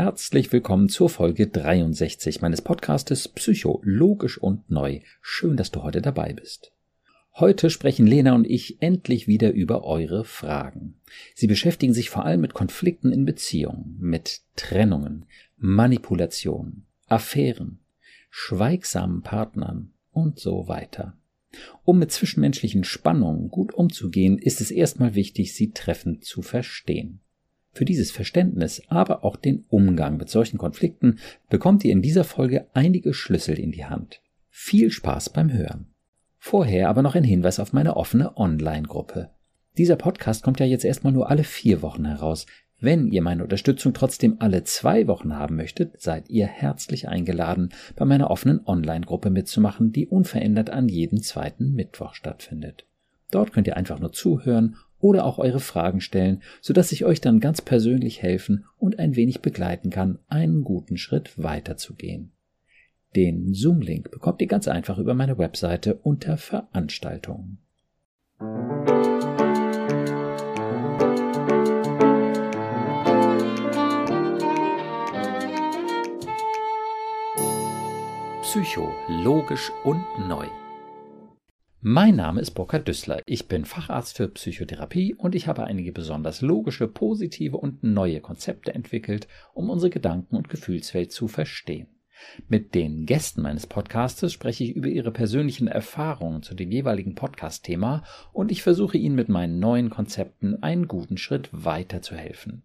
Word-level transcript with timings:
Herzlich 0.00 0.52
willkommen 0.52 0.88
zur 0.88 1.10
Folge 1.10 1.48
63 1.48 2.40
meines 2.40 2.62
Podcastes 2.62 3.26
Psycho, 3.26 3.80
logisch 3.82 4.38
und 4.38 4.70
neu. 4.70 5.00
Schön, 5.20 5.56
dass 5.56 5.72
du 5.72 5.82
heute 5.82 6.00
dabei 6.00 6.34
bist. 6.34 6.70
Heute 7.34 7.68
sprechen 7.68 8.06
Lena 8.06 8.36
und 8.36 8.48
ich 8.48 8.80
endlich 8.80 9.26
wieder 9.26 9.50
über 9.50 9.82
eure 9.82 10.24
Fragen. 10.24 11.00
Sie 11.34 11.48
beschäftigen 11.48 11.94
sich 11.94 12.10
vor 12.10 12.24
allem 12.24 12.42
mit 12.42 12.54
Konflikten 12.54 13.10
in 13.10 13.24
Beziehungen, 13.24 13.96
mit 13.98 14.42
Trennungen, 14.54 15.24
Manipulationen, 15.56 16.86
Affären, 17.08 17.80
schweigsamen 18.30 19.22
Partnern 19.22 19.94
und 20.12 20.38
so 20.38 20.68
weiter. 20.68 21.18
Um 21.82 21.98
mit 21.98 22.12
zwischenmenschlichen 22.12 22.84
Spannungen 22.84 23.48
gut 23.48 23.74
umzugehen, 23.74 24.38
ist 24.38 24.60
es 24.60 24.70
erstmal 24.70 25.16
wichtig, 25.16 25.54
sie 25.54 25.72
treffend 25.72 26.24
zu 26.24 26.42
verstehen. 26.42 27.18
Für 27.78 27.84
dieses 27.84 28.10
Verständnis, 28.10 28.82
aber 28.88 29.24
auch 29.24 29.36
den 29.36 29.64
Umgang 29.68 30.16
mit 30.16 30.28
solchen 30.28 30.58
Konflikten 30.58 31.20
bekommt 31.48 31.84
ihr 31.84 31.92
in 31.92 32.02
dieser 32.02 32.24
Folge 32.24 32.66
einige 32.74 33.14
Schlüssel 33.14 33.56
in 33.56 33.70
die 33.70 33.84
Hand. 33.84 34.20
Viel 34.50 34.90
Spaß 34.90 35.30
beim 35.30 35.52
Hören. 35.52 35.86
Vorher 36.38 36.88
aber 36.88 37.02
noch 37.02 37.14
ein 37.14 37.22
Hinweis 37.22 37.60
auf 37.60 37.72
meine 37.72 37.96
offene 37.96 38.36
Online-Gruppe. 38.36 39.30
Dieser 39.76 39.94
Podcast 39.94 40.42
kommt 40.42 40.58
ja 40.58 40.66
jetzt 40.66 40.84
erstmal 40.84 41.12
nur 41.12 41.30
alle 41.30 41.44
vier 41.44 41.80
Wochen 41.80 42.04
heraus. 42.04 42.46
Wenn 42.80 43.06
ihr 43.12 43.22
meine 43.22 43.44
Unterstützung 43.44 43.94
trotzdem 43.94 44.38
alle 44.40 44.64
zwei 44.64 45.06
Wochen 45.06 45.36
haben 45.36 45.54
möchtet, 45.54 46.00
seid 46.00 46.28
ihr 46.30 46.48
herzlich 46.48 47.06
eingeladen, 47.06 47.68
bei 47.94 48.04
meiner 48.04 48.28
offenen 48.28 48.66
Online-Gruppe 48.66 49.30
mitzumachen, 49.30 49.92
die 49.92 50.08
unverändert 50.08 50.70
an 50.70 50.88
jedem 50.88 51.22
zweiten 51.22 51.74
Mittwoch 51.74 52.14
stattfindet. 52.14 52.86
Dort 53.30 53.52
könnt 53.52 53.68
ihr 53.68 53.76
einfach 53.76 54.00
nur 54.00 54.10
zuhören 54.10 54.74
oder 55.00 55.24
auch 55.24 55.38
eure 55.38 55.60
Fragen 55.60 56.00
stellen, 56.00 56.42
sodass 56.60 56.92
ich 56.92 57.04
euch 57.04 57.20
dann 57.20 57.40
ganz 57.40 57.62
persönlich 57.62 58.22
helfen 58.22 58.64
und 58.78 58.98
ein 58.98 59.16
wenig 59.16 59.40
begleiten 59.40 59.90
kann, 59.90 60.18
einen 60.28 60.62
guten 60.64 60.96
Schritt 60.96 61.42
weiterzugehen. 61.42 62.32
Den 63.16 63.54
Zoom-Link 63.54 64.10
bekommt 64.10 64.40
ihr 64.42 64.48
ganz 64.48 64.68
einfach 64.68 64.98
über 64.98 65.14
meine 65.14 65.38
Webseite 65.38 65.94
unter 65.94 66.36
Veranstaltungen. 66.36 67.58
Psycho, 78.42 78.90
logisch 79.08 79.70
und 79.84 80.02
neu. 80.26 80.46
Mein 81.80 82.16
Name 82.16 82.40
ist 82.40 82.50
Burkhard 82.50 82.88
Düssler. 82.88 83.22
Ich 83.24 83.46
bin 83.46 83.64
Facharzt 83.64 84.16
für 84.16 84.26
Psychotherapie 84.26 85.14
und 85.14 85.36
ich 85.36 85.46
habe 85.46 85.62
einige 85.62 85.92
besonders 85.92 86.40
logische, 86.40 86.88
positive 86.88 87.56
und 87.56 87.84
neue 87.84 88.20
Konzepte 88.20 88.74
entwickelt, 88.74 89.28
um 89.54 89.70
unsere 89.70 89.88
Gedanken- 89.88 90.34
und 90.34 90.48
Gefühlswelt 90.48 91.12
zu 91.12 91.28
verstehen. 91.28 91.86
Mit 92.48 92.74
den 92.74 93.06
Gästen 93.06 93.42
meines 93.42 93.68
Podcastes 93.68 94.32
spreche 94.32 94.64
ich 94.64 94.74
über 94.74 94.88
ihre 94.88 95.12
persönlichen 95.12 95.68
Erfahrungen 95.68 96.42
zu 96.42 96.56
dem 96.56 96.72
jeweiligen 96.72 97.14
Podcast-Thema 97.14 98.02
und 98.32 98.50
ich 98.50 98.64
versuche 98.64 98.98
ihnen 98.98 99.14
mit 99.14 99.28
meinen 99.28 99.60
neuen 99.60 99.88
Konzepten 99.88 100.60
einen 100.60 100.88
guten 100.88 101.16
Schritt 101.16 101.48
weiterzuhelfen. 101.52 102.64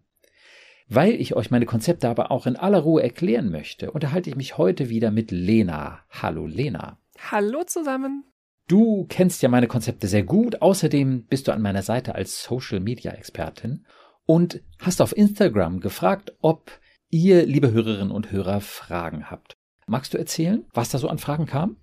Weil 0.88 1.12
ich 1.12 1.36
euch 1.36 1.52
meine 1.52 1.66
Konzepte 1.66 2.08
aber 2.08 2.32
auch 2.32 2.48
in 2.48 2.56
aller 2.56 2.80
Ruhe 2.80 3.04
erklären 3.04 3.52
möchte, 3.52 3.92
unterhalte 3.92 4.28
ich 4.28 4.34
mich 4.34 4.58
heute 4.58 4.88
wieder 4.88 5.12
mit 5.12 5.30
Lena. 5.30 6.00
Hallo 6.10 6.48
Lena. 6.48 6.98
Hallo 7.30 7.62
zusammen. 7.62 8.24
Du 8.66 9.06
kennst 9.08 9.42
ja 9.42 9.48
meine 9.48 9.68
Konzepte 9.68 10.08
sehr 10.08 10.22
gut. 10.22 10.62
Außerdem 10.62 11.26
bist 11.26 11.48
du 11.48 11.52
an 11.52 11.60
meiner 11.60 11.82
Seite 11.82 12.14
als 12.14 12.42
Social 12.42 12.80
Media 12.80 13.12
Expertin 13.12 13.86
und 14.26 14.62
hast 14.80 15.02
auf 15.02 15.16
Instagram 15.16 15.80
gefragt, 15.80 16.34
ob 16.40 16.70
ihr, 17.10 17.44
liebe 17.44 17.72
Hörerinnen 17.72 18.10
und 18.10 18.32
Hörer, 18.32 18.60
Fragen 18.60 19.30
habt. 19.30 19.56
Magst 19.86 20.14
du 20.14 20.18
erzählen, 20.18 20.64
was 20.72 20.88
da 20.88 20.98
so 20.98 21.08
an 21.08 21.18
Fragen 21.18 21.46
kam? 21.46 21.76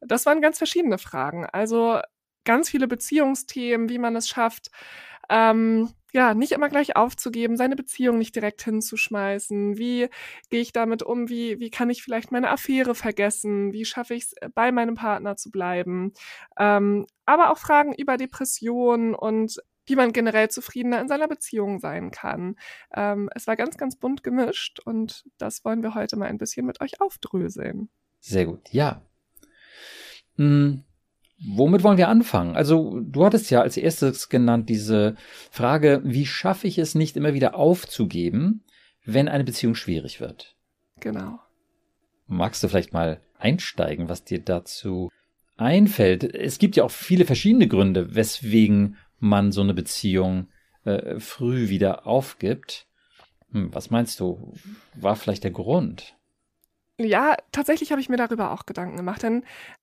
Das 0.00 0.24
waren 0.24 0.40
ganz 0.40 0.56
verschiedene 0.56 0.96
Fragen. 0.96 1.44
Also 1.44 2.00
ganz 2.44 2.70
viele 2.70 2.88
Beziehungsthemen, 2.88 3.90
wie 3.90 3.98
man 3.98 4.16
es 4.16 4.28
schafft, 4.28 4.70
ähm, 5.28 5.90
ja, 6.12 6.34
nicht 6.34 6.52
immer 6.52 6.68
gleich 6.68 6.96
aufzugeben, 6.96 7.56
seine 7.56 7.76
Beziehung 7.76 8.18
nicht 8.18 8.34
direkt 8.34 8.62
hinzuschmeißen. 8.62 9.78
Wie 9.78 10.08
gehe 10.50 10.60
ich 10.60 10.72
damit 10.72 11.02
um? 11.02 11.28
Wie, 11.28 11.60
wie 11.60 11.70
kann 11.70 11.90
ich 11.90 12.02
vielleicht 12.02 12.32
meine 12.32 12.50
Affäre 12.50 12.94
vergessen? 12.94 13.72
Wie 13.72 13.84
schaffe 13.84 14.14
ich 14.14 14.24
es, 14.24 14.34
bei 14.54 14.72
meinem 14.72 14.94
Partner 14.94 15.36
zu 15.36 15.50
bleiben? 15.50 16.12
Ähm, 16.58 17.06
aber 17.26 17.50
auch 17.50 17.58
Fragen 17.58 17.94
über 17.94 18.16
Depressionen 18.16 19.14
und 19.14 19.60
wie 19.86 19.96
man 19.96 20.12
generell 20.12 20.48
zufriedener 20.48 21.00
in 21.00 21.08
seiner 21.08 21.28
Beziehung 21.28 21.80
sein 21.80 22.10
kann. 22.10 22.56
Ähm, 22.94 23.28
es 23.34 23.46
war 23.46 23.56
ganz, 23.56 23.76
ganz 23.76 23.96
bunt 23.96 24.22
gemischt 24.22 24.80
und 24.84 25.24
das 25.38 25.64
wollen 25.64 25.82
wir 25.82 25.94
heute 25.94 26.16
mal 26.16 26.28
ein 26.28 26.38
bisschen 26.38 26.66
mit 26.66 26.80
euch 26.80 27.00
aufdröseln. 27.00 27.90
Sehr 28.20 28.46
gut, 28.46 28.72
ja. 28.72 29.02
Hm, 30.36 30.84
Womit 31.42 31.82
wollen 31.82 31.96
wir 31.96 32.08
anfangen? 32.08 32.54
Also, 32.54 33.00
du 33.00 33.24
hattest 33.24 33.50
ja 33.50 33.62
als 33.62 33.76
erstes 33.76 34.28
genannt 34.28 34.68
diese 34.68 35.16
Frage, 35.50 36.02
wie 36.04 36.26
schaffe 36.26 36.66
ich 36.66 36.78
es 36.78 36.94
nicht 36.94 37.16
immer 37.16 37.32
wieder 37.32 37.54
aufzugeben, 37.54 38.62
wenn 39.04 39.28
eine 39.28 39.44
Beziehung 39.44 39.74
schwierig 39.74 40.20
wird? 40.20 40.54
Genau. 41.00 41.38
Magst 42.26 42.62
du 42.62 42.68
vielleicht 42.68 42.92
mal 42.92 43.20
einsteigen, 43.38 44.08
was 44.08 44.24
dir 44.24 44.40
dazu 44.40 45.10
einfällt? 45.56 46.24
Es 46.24 46.58
gibt 46.58 46.76
ja 46.76 46.84
auch 46.84 46.90
viele 46.90 47.24
verschiedene 47.24 47.68
Gründe, 47.68 48.14
weswegen 48.14 48.96
man 49.18 49.50
so 49.50 49.62
eine 49.62 49.74
Beziehung 49.74 50.48
äh, 50.84 51.18
früh 51.20 51.70
wieder 51.70 52.06
aufgibt. 52.06 52.86
Hm, 53.52 53.74
was 53.74 53.90
meinst 53.90 54.20
du? 54.20 54.52
War 54.94 55.16
vielleicht 55.16 55.44
der 55.44 55.50
Grund? 55.50 56.16
Ja, 56.98 57.36
tatsächlich 57.50 57.92
habe 57.92 58.00
ich 58.02 58.10
mir 58.10 58.18
darüber 58.18 58.50
auch 58.52 58.66
Gedanken 58.66 58.98
gemacht, 58.98 59.22
denn 59.22 59.42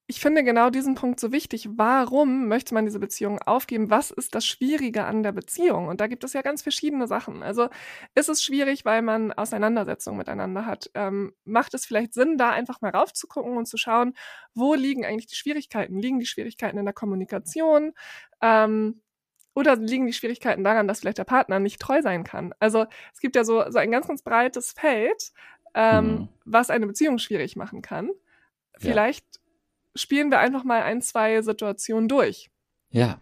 ich 0.10 0.22
finde 0.22 0.46
genau 0.46 0.70
diesen 0.70 0.96
Punkt 0.96 1.20
so 1.20 1.34
wichtig. 1.34 1.68
Warum 1.70 2.48
möchte 2.48 2.74
man 2.74 2.86
diese 2.86 3.00
Beziehung 3.00 3.42
aufgeben? 3.42 3.90
Was 3.90 4.10
ist 4.10 4.36
das 4.36 4.46
Schwierige 4.46 5.04
an 5.04 5.22
der 5.22 5.34
Beziehung? 5.34 5.90
Und 5.90 6.00
da 6.00 6.08
gibt 6.08 6.24
es 6.24 6.32
ja 6.32 6.42
ganz 6.42 6.62
verschiedene 6.62 7.08
Sachen. 7.08 7.44
Also 7.44 7.68
ist 8.16 8.30
es 8.30 8.42
schwierig, 8.42 8.86
weil 8.86 9.02
man 9.02 9.34
Auseinandersetzungen 9.34 10.18
miteinander 10.18 10.66
hat? 10.66 10.90
Ähm, 10.94 11.34
macht 11.44 11.74
es 11.74 11.86
vielleicht 11.86 12.14
Sinn, 12.14 12.38
da 12.38 12.52
einfach 12.52 12.80
mal 12.80 12.92
raufzugucken 12.92 13.58
und 13.58 13.68
zu 13.68 13.76
schauen, 13.76 14.14
wo 14.54 14.76
liegen 14.76 15.06
eigentlich 15.06 15.28
die 15.28 15.36
Schwierigkeiten? 15.36 16.00
Liegen 16.00 16.20
die 16.20 16.26
Schwierigkeiten 16.26 16.78
in 16.78 16.86
der 16.86 16.94
Kommunikation? 16.94 17.92
Ähm, 18.42 19.02
oder 19.56 19.76
liegen 19.76 20.06
die 20.06 20.14
Schwierigkeiten 20.14 20.64
daran, 20.64 20.88
dass 20.88 21.02
vielleicht 21.02 21.18
der 21.18 21.26
Partner 21.26 21.60
nicht 21.60 21.82
treu 21.82 22.02
sein 22.02 22.24
kann? 22.24 22.54
Also 22.60 22.86
es 23.14 23.20
gibt 23.20 23.36
ja 23.36 23.44
so, 23.44 23.70
so 23.70 23.78
ein 23.78 23.92
ganz, 23.92 24.08
ganz 24.08 24.22
breites 24.22 24.72
Feld, 24.72 25.34
ähm, 25.74 26.06
mhm. 26.06 26.30
was 26.46 26.70
eine 26.70 26.88
Beziehung 26.88 27.18
schwierig 27.18 27.58
machen 27.58 27.82
kann. 27.82 28.10
Vielleicht 28.78 29.26
ja. 29.26 29.42
Spielen 29.98 30.32
wir 30.32 30.40
einfach 30.40 30.64
mal 30.64 30.84
ein, 30.84 31.02
zwei 31.02 31.42
Situationen 31.42 32.08
durch. 32.08 32.50
Ja. 32.90 33.20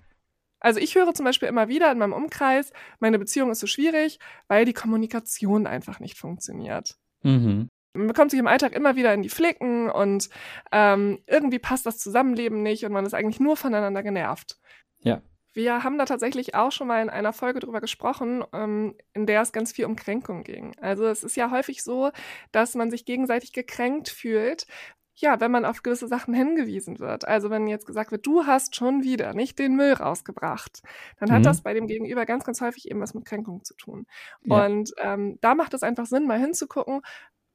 Also 0.60 0.80
ich 0.80 0.96
höre 0.96 1.14
zum 1.14 1.26
Beispiel 1.26 1.48
immer 1.48 1.68
wieder 1.68 1.92
in 1.92 1.98
meinem 1.98 2.14
Umkreis, 2.14 2.72
meine 3.00 3.20
Beziehung 3.20 3.52
ist 3.52 3.60
so 3.60 3.68
schwierig, 3.68 4.20
weil 4.48 4.66
die 4.66 4.74
Kommunikation 4.74 5.68
einfach 5.68 6.00
nicht 6.00 6.18
funktioniert. 6.18 6.98
Mhm. 7.22 7.70
Man 7.94 8.08
bekommt 8.08 8.32
sich 8.32 8.40
im 8.40 8.48
Alltag 8.48 8.74
immer 8.74 8.96
wieder 8.96 9.14
in 9.14 9.22
die 9.22 9.30
Flicken 9.30 9.90
und 9.90 10.30
ähm, 10.72 11.20
irgendwie 11.28 11.60
passt 11.60 11.86
das 11.86 11.98
Zusammenleben 11.98 12.62
nicht 12.62 12.84
und 12.84 12.92
man 12.92 13.06
ist 13.06 13.14
eigentlich 13.14 13.40
nur 13.40 13.56
voneinander 13.58 14.04
genervt. 14.04 14.58
Ja. 15.00 15.22
Wir 15.56 15.86
haben 15.86 15.98
da 15.98 16.04
tatsächlich 16.04 16.54
auch 16.54 16.74
schon 16.74 16.88
mal 16.88 17.02
in 17.02 17.10
einer 17.10 17.32
Folge 17.32 17.62
drüber 17.62 17.80
gesprochen, 17.80 18.44
ähm, 18.52 18.94
in 19.14 19.26
der 19.26 19.42
es 19.42 19.54
ganz 19.54 19.72
viel 19.72 19.86
um 19.86 19.96
Kränkung 19.96 20.44
ging. 20.44 20.76
Also 20.82 21.06
es 21.06 21.24
ist 21.24 21.38
ja 21.38 21.50
häufig 21.50 21.82
so, 21.82 22.12
dass 22.52 22.76
man 22.76 22.92
sich 22.92 23.06
gegenseitig 23.06 23.54
gekränkt 23.54 24.10
fühlt, 24.10 24.68
ja, 25.16 25.40
wenn 25.40 25.52
man 25.52 25.66
auf 25.66 25.82
gewisse 25.82 26.08
Sachen 26.08 26.34
hingewiesen 26.34 27.00
wird. 27.00 27.28
Also 27.28 27.50
wenn 27.50 27.68
jetzt 27.68 27.86
gesagt 27.86 28.12
wird, 28.12 28.26
du 28.26 28.46
hast 28.46 28.76
schon 28.76 29.04
wieder 29.04 29.34
nicht 29.34 29.58
den 29.60 29.76
Müll 29.76 29.94
rausgebracht, 29.94 30.82
dann 31.20 31.32
hat 31.32 31.40
mhm. 31.40 31.44
das 31.44 31.62
bei 31.62 31.74
dem 31.74 31.88
Gegenüber 31.88 32.26
ganz, 32.26 32.44
ganz 32.44 32.60
häufig 32.62 32.90
eben 32.90 33.00
was 33.00 33.14
mit 33.14 33.26
Kränkung 33.26 33.64
zu 33.64 33.76
tun. 33.76 34.06
Ja. 34.44 34.66
Und 34.66 34.92
ähm, 35.02 35.38
da 35.42 35.56
macht 35.56 35.74
es 35.74 35.84
einfach 35.84 36.06
Sinn, 36.06 36.28
mal 36.28 36.40
hinzugucken, 36.40 37.02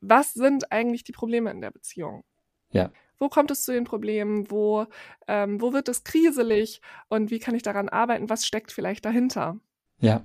was 0.00 0.32
sind 0.32 0.72
eigentlich 0.72 1.04
die 1.04 1.12
Probleme 1.12 1.50
in 1.50 1.60
der 1.60 1.70
Beziehung? 1.70 2.24
Ja. 2.70 2.90
Wo 3.18 3.28
kommt 3.28 3.50
es 3.50 3.64
zu 3.64 3.72
den 3.72 3.84
Problemen? 3.84 4.50
Wo, 4.50 4.86
ähm, 5.28 5.60
wo 5.60 5.74
wird 5.74 5.88
es 5.88 6.04
kriselig? 6.04 6.80
Und 7.08 7.30
wie 7.30 7.38
kann 7.38 7.54
ich 7.54 7.62
daran 7.62 7.90
arbeiten? 7.90 8.30
Was 8.30 8.46
steckt 8.46 8.72
vielleicht 8.72 9.04
dahinter? 9.04 9.58
Ja. 9.98 10.24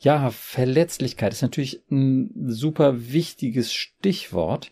Ja, 0.00 0.30
Verletzlichkeit 0.30 1.32
ist 1.32 1.42
natürlich 1.42 1.82
ein 1.90 2.30
super 2.48 3.12
wichtiges 3.12 3.72
Stichwort. 3.72 4.70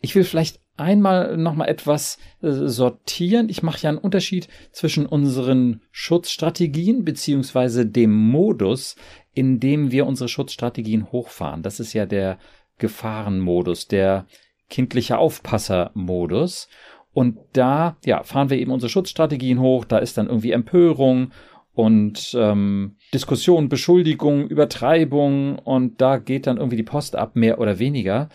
Ich 0.00 0.14
will 0.14 0.24
vielleicht 0.24 0.60
einmal 0.82 1.36
nochmal 1.36 1.68
etwas 1.68 2.18
äh, 2.42 2.50
sortieren. 2.50 3.48
Ich 3.48 3.62
mache 3.62 3.82
ja 3.82 3.88
einen 3.88 3.98
Unterschied 3.98 4.48
zwischen 4.72 5.06
unseren 5.06 5.80
Schutzstrategien 5.90 7.04
beziehungsweise 7.04 7.86
dem 7.86 8.12
Modus, 8.12 8.96
in 9.34 9.60
dem 9.60 9.90
wir 9.90 10.06
unsere 10.06 10.28
Schutzstrategien 10.28 11.10
hochfahren. 11.10 11.62
Das 11.62 11.80
ist 11.80 11.92
ja 11.92 12.06
der 12.06 12.38
Gefahrenmodus, 12.78 13.88
der 13.88 14.26
kindlicher 14.68 15.18
Aufpasser-Modus. 15.18 16.68
Und 17.12 17.38
da, 17.52 17.96
ja, 18.04 18.22
fahren 18.22 18.50
wir 18.50 18.58
eben 18.58 18.70
unsere 18.70 18.90
Schutzstrategien 18.90 19.60
hoch, 19.60 19.84
da 19.84 19.98
ist 19.98 20.16
dann 20.16 20.28
irgendwie 20.28 20.52
Empörung 20.52 21.30
und 21.74 22.34
ähm, 22.38 22.96
Diskussion, 23.12 23.68
Beschuldigung, 23.68 24.48
Übertreibung 24.48 25.58
und 25.58 26.00
da 26.00 26.18
geht 26.18 26.46
dann 26.46 26.56
irgendwie 26.56 26.76
die 26.76 26.82
Post 26.82 27.16
ab, 27.16 27.36
mehr 27.36 27.58
oder 27.60 27.78
weniger. 27.78 28.28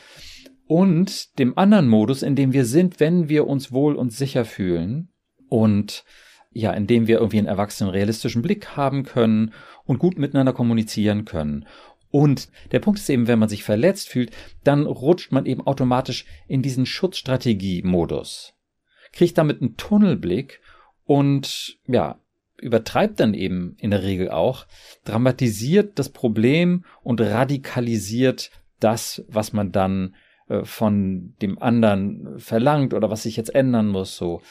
Und 0.67 1.39
dem 1.39 1.57
anderen 1.57 1.87
Modus, 1.87 2.23
in 2.23 2.35
dem 2.35 2.53
wir 2.53 2.65
sind, 2.65 2.99
wenn 2.99 3.29
wir 3.29 3.47
uns 3.47 3.71
wohl 3.71 3.95
und 3.95 4.11
sicher 4.11 4.43
fühlen 4.45 5.09
und 5.49 6.03
ja, 6.51 6.71
in 6.71 6.87
dem 6.87 7.07
wir 7.07 7.19
irgendwie 7.19 7.37
einen 7.37 7.47
erwachsenen, 7.47 7.91
realistischen 7.91 8.41
Blick 8.41 8.75
haben 8.75 9.03
können 9.03 9.53
und 9.85 9.99
gut 9.99 10.17
miteinander 10.17 10.53
kommunizieren 10.53 11.23
können. 11.23 11.65
Und 12.09 12.49
der 12.71 12.79
Punkt 12.79 12.99
ist 12.99 13.09
eben, 13.09 13.27
wenn 13.27 13.39
man 13.39 13.49
sich 13.49 13.63
verletzt 13.63 14.09
fühlt, 14.09 14.31
dann 14.63 14.85
rutscht 14.85 15.31
man 15.31 15.45
eben 15.45 15.65
automatisch 15.65 16.25
in 16.47 16.61
diesen 16.61 16.85
Schutzstrategie-Modus, 16.85 18.53
kriegt 19.11 19.37
damit 19.37 19.61
einen 19.61 19.77
Tunnelblick 19.77 20.61
und 21.05 21.77
ja, 21.87 22.19
übertreibt 22.57 23.19
dann 23.19 23.33
eben 23.33 23.75
in 23.79 23.91
der 23.91 24.03
Regel 24.03 24.31
auch, 24.31 24.65
dramatisiert 25.05 25.99
das 25.99 26.09
Problem 26.09 26.85
und 27.03 27.21
radikalisiert 27.21 28.51
das, 28.79 29.23
was 29.27 29.53
man 29.53 29.71
dann 29.71 30.15
äh, 30.49 30.63
von 30.63 31.35
dem 31.41 31.61
anderen 31.61 32.39
verlangt 32.39 32.93
oder 32.93 33.09
was 33.09 33.23
sich 33.23 33.35
jetzt 33.37 33.53
ändern 33.53 33.87
muss, 33.87 34.17
so. 34.17 34.41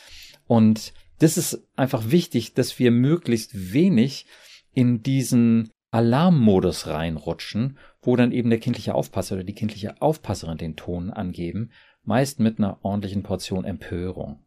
Und 0.46 0.92
das 1.18 1.36
ist 1.36 1.66
einfach 1.76 2.10
wichtig, 2.10 2.54
dass 2.54 2.78
wir 2.78 2.90
möglichst 2.90 3.72
wenig 3.72 4.26
in 4.74 5.02
diesen 5.02 5.70
Alarmmodus 5.90 6.86
reinrutschen, 6.88 7.78
wo 8.02 8.16
dann 8.16 8.32
eben 8.32 8.50
der 8.50 8.60
kindliche 8.60 8.94
Aufpasser 8.94 9.36
oder 9.36 9.44
die 9.44 9.54
kindliche 9.54 10.00
Aufpasserin 10.02 10.58
den 10.58 10.76
Ton 10.76 11.10
angeben, 11.10 11.70
meist 12.04 12.38
mit 12.38 12.58
einer 12.58 12.84
ordentlichen 12.84 13.22
Portion 13.22 13.64
Empörung. 13.64 14.44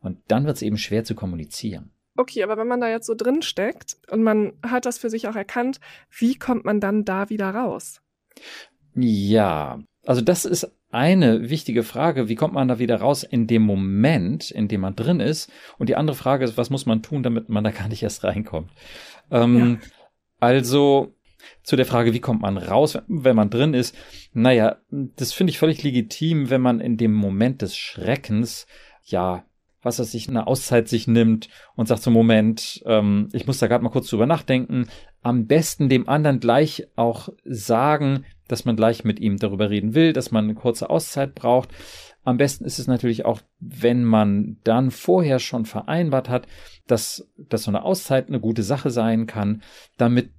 Und 0.00 0.18
dann 0.28 0.46
wird 0.46 0.56
es 0.56 0.62
eben 0.62 0.78
schwer 0.78 1.04
zu 1.04 1.14
kommunizieren. 1.14 1.92
Okay, 2.16 2.42
aber 2.42 2.56
wenn 2.56 2.68
man 2.68 2.80
da 2.80 2.88
jetzt 2.88 3.06
so 3.06 3.14
drin 3.14 3.42
steckt 3.42 3.96
und 4.10 4.22
man 4.22 4.52
hat 4.62 4.84
das 4.84 4.98
für 4.98 5.10
sich 5.10 5.28
auch 5.28 5.36
erkannt, 5.36 5.80
wie 6.10 6.36
kommt 6.36 6.64
man 6.64 6.78
dann 6.78 7.04
da 7.04 7.30
wieder 7.30 7.50
raus? 7.50 8.02
Ja, 8.94 9.80
also 10.04 10.20
das 10.20 10.44
ist 10.44 10.70
eine 10.92 11.48
wichtige 11.48 11.82
Frage, 11.82 12.28
wie 12.28 12.34
kommt 12.34 12.54
man 12.54 12.68
da 12.68 12.78
wieder 12.78 13.00
raus 13.00 13.22
in 13.24 13.46
dem 13.46 13.62
Moment, 13.62 14.50
in 14.50 14.68
dem 14.68 14.82
man 14.82 14.94
drin 14.94 15.20
ist? 15.20 15.50
Und 15.78 15.88
die 15.88 15.96
andere 15.96 16.16
Frage 16.16 16.44
ist, 16.44 16.56
was 16.56 16.70
muss 16.70 16.86
man 16.86 17.02
tun, 17.02 17.22
damit 17.22 17.48
man 17.48 17.64
da 17.64 17.70
gar 17.70 17.88
nicht 17.88 18.02
erst 18.02 18.24
reinkommt? 18.24 18.70
Ähm, 19.30 19.78
ja. 19.82 19.88
Also 20.38 21.14
zu 21.62 21.76
der 21.76 21.86
Frage, 21.86 22.12
wie 22.12 22.20
kommt 22.20 22.42
man 22.42 22.58
raus, 22.58 22.98
wenn 23.08 23.36
man 23.36 23.50
drin 23.50 23.74
ist? 23.74 23.96
Naja, 24.32 24.76
das 24.90 25.32
finde 25.32 25.50
ich 25.50 25.58
völlig 25.58 25.82
legitim, 25.82 26.50
wenn 26.50 26.60
man 26.60 26.80
in 26.80 26.96
dem 26.96 27.12
Moment 27.12 27.62
des 27.62 27.76
Schreckens, 27.76 28.66
ja, 29.04 29.44
was 29.82 29.98
er 29.98 30.04
sich 30.04 30.28
eine 30.28 30.46
Auszeit 30.46 30.88
sich 30.88 31.08
nimmt 31.08 31.48
und 31.74 31.88
sagt 31.88 32.02
so 32.02 32.10
Moment, 32.10 32.82
ähm, 32.86 33.28
ich 33.32 33.46
muss 33.46 33.58
da 33.58 33.66
gerade 33.66 33.82
mal 33.82 33.90
kurz 33.90 34.08
drüber 34.08 34.26
nachdenken. 34.26 34.88
Am 35.22 35.46
besten 35.46 35.88
dem 35.88 36.08
anderen 36.08 36.40
gleich 36.40 36.88
auch 36.96 37.28
sagen, 37.44 38.24
dass 38.48 38.64
man 38.64 38.76
gleich 38.76 39.04
mit 39.04 39.20
ihm 39.20 39.38
darüber 39.38 39.70
reden 39.70 39.94
will, 39.94 40.12
dass 40.12 40.30
man 40.30 40.44
eine 40.44 40.54
kurze 40.54 40.90
Auszeit 40.90 41.34
braucht. 41.34 41.70
Am 42.24 42.36
besten 42.36 42.64
ist 42.64 42.78
es 42.78 42.86
natürlich 42.86 43.24
auch, 43.24 43.40
wenn 43.58 44.04
man 44.04 44.58
dann 44.64 44.90
vorher 44.90 45.38
schon 45.38 45.64
vereinbart 45.64 46.28
hat, 46.28 46.46
dass, 46.86 47.28
dass 47.36 47.64
so 47.64 47.70
eine 47.70 47.84
Auszeit 47.84 48.28
eine 48.28 48.40
gute 48.40 48.62
Sache 48.62 48.90
sein 48.90 49.26
kann, 49.26 49.62
damit 49.96 50.30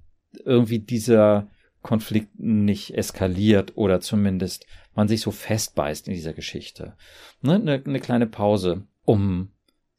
irgendwie 0.44 0.78
dieser 0.78 1.48
Konflikt 1.82 2.38
nicht 2.38 2.96
eskaliert 2.96 3.72
oder 3.76 4.00
zumindest 4.00 4.66
man 4.94 5.08
sich 5.08 5.20
so 5.20 5.30
festbeißt 5.30 6.08
in 6.08 6.14
dieser 6.14 6.32
Geschichte. 6.32 6.96
Ne? 7.42 7.54
Eine, 7.54 7.82
eine 7.84 8.00
kleine 8.00 8.26
Pause, 8.26 8.86
um 9.04 9.50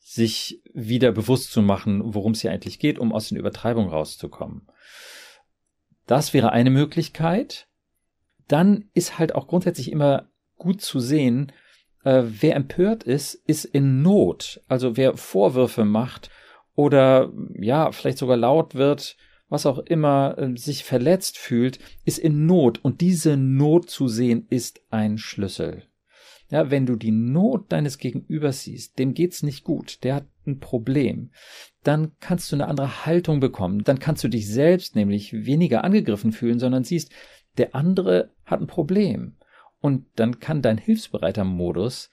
sich 0.07 0.61
wieder 0.71 1.11
bewusst 1.11 1.51
zu 1.51 1.63
machen, 1.63 2.13
worum 2.13 2.33
es 2.33 2.41
hier 2.41 2.51
eigentlich 2.51 2.77
geht, 2.77 2.99
um 2.99 3.11
aus 3.11 3.29
den 3.29 3.39
Übertreibungen 3.39 3.89
rauszukommen. 3.89 4.67
Das 6.05 6.31
wäre 6.31 6.51
eine 6.51 6.69
Möglichkeit. 6.69 7.67
Dann 8.47 8.85
ist 8.93 9.17
halt 9.17 9.33
auch 9.33 9.47
grundsätzlich 9.47 9.91
immer 9.91 10.29
gut 10.57 10.81
zu 10.81 10.99
sehen, 10.99 11.51
äh, 12.03 12.21
wer 12.23 12.55
empört 12.55 13.03
ist, 13.03 13.33
ist 13.33 13.65
in 13.65 14.03
Not. 14.03 14.61
Also 14.67 14.95
wer 14.95 15.17
Vorwürfe 15.17 15.85
macht 15.85 16.29
oder 16.75 17.33
ja, 17.59 17.91
vielleicht 17.91 18.19
sogar 18.19 18.37
laut 18.37 18.75
wird, 18.75 19.17
was 19.49 19.65
auch 19.65 19.79
immer, 19.79 20.37
äh, 20.37 20.55
sich 20.55 20.83
verletzt 20.83 21.39
fühlt, 21.39 21.79
ist 22.03 22.19
in 22.19 22.45
Not. 22.45 22.77
Und 22.83 23.01
diese 23.01 23.37
Not 23.37 23.89
zu 23.89 24.07
sehen, 24.07 24.45
ist 24.51 24.81
ein 24.91 25.17
Schlüssel. 25.17 25.87
Ja, 26.49 26.69
wenn 26.69 26.85
du 26.85 26.95
die 26.95 27.11
Not 27.11 27.71
deines 27.71 27.97
Gegenübers 27.97 28.63
siehst, 28.63 28.99
dem 28.99 29.13
geht's 29.13 29.41
nicht 29.41 29.63
gut, 29.63 30.03
der 30.03 30.15
hat 30.15 30.27
ein 30.45 30.59
Problem, 30.59 31.31
dann 31.83 32.11
kannst 32.19 32.51
du 32.51 32.55
eine 32.55 32.67
andere 32.67 33.05
Haltung 33.05 33.39
bekommen. 33.39 33.83
Dann 33.83 33.99
kannst 33.99 34.23
du 34.23 34.27
dich 34.27 34.47
selbst 34.47 34.95
nämlich 34.95 35.33
weniger 35.33 35.83
angegriffen 35.83 36.31
fühlen, 36.31 36.59
sondern 36.59 36.83
siehst, 36.83 37.11
der 37.57 37.73
andere 37.73 38.31
hat 38.45 38.61
ein 38.61 38.67
Problem. 38.67 39.37
Und 39.79 40.05
dann 40.15 40.39
kann 40.39 40.61
dein 40.61 40.77
hilfsbereiter 40.77 41.43
Modus 41.43 42.11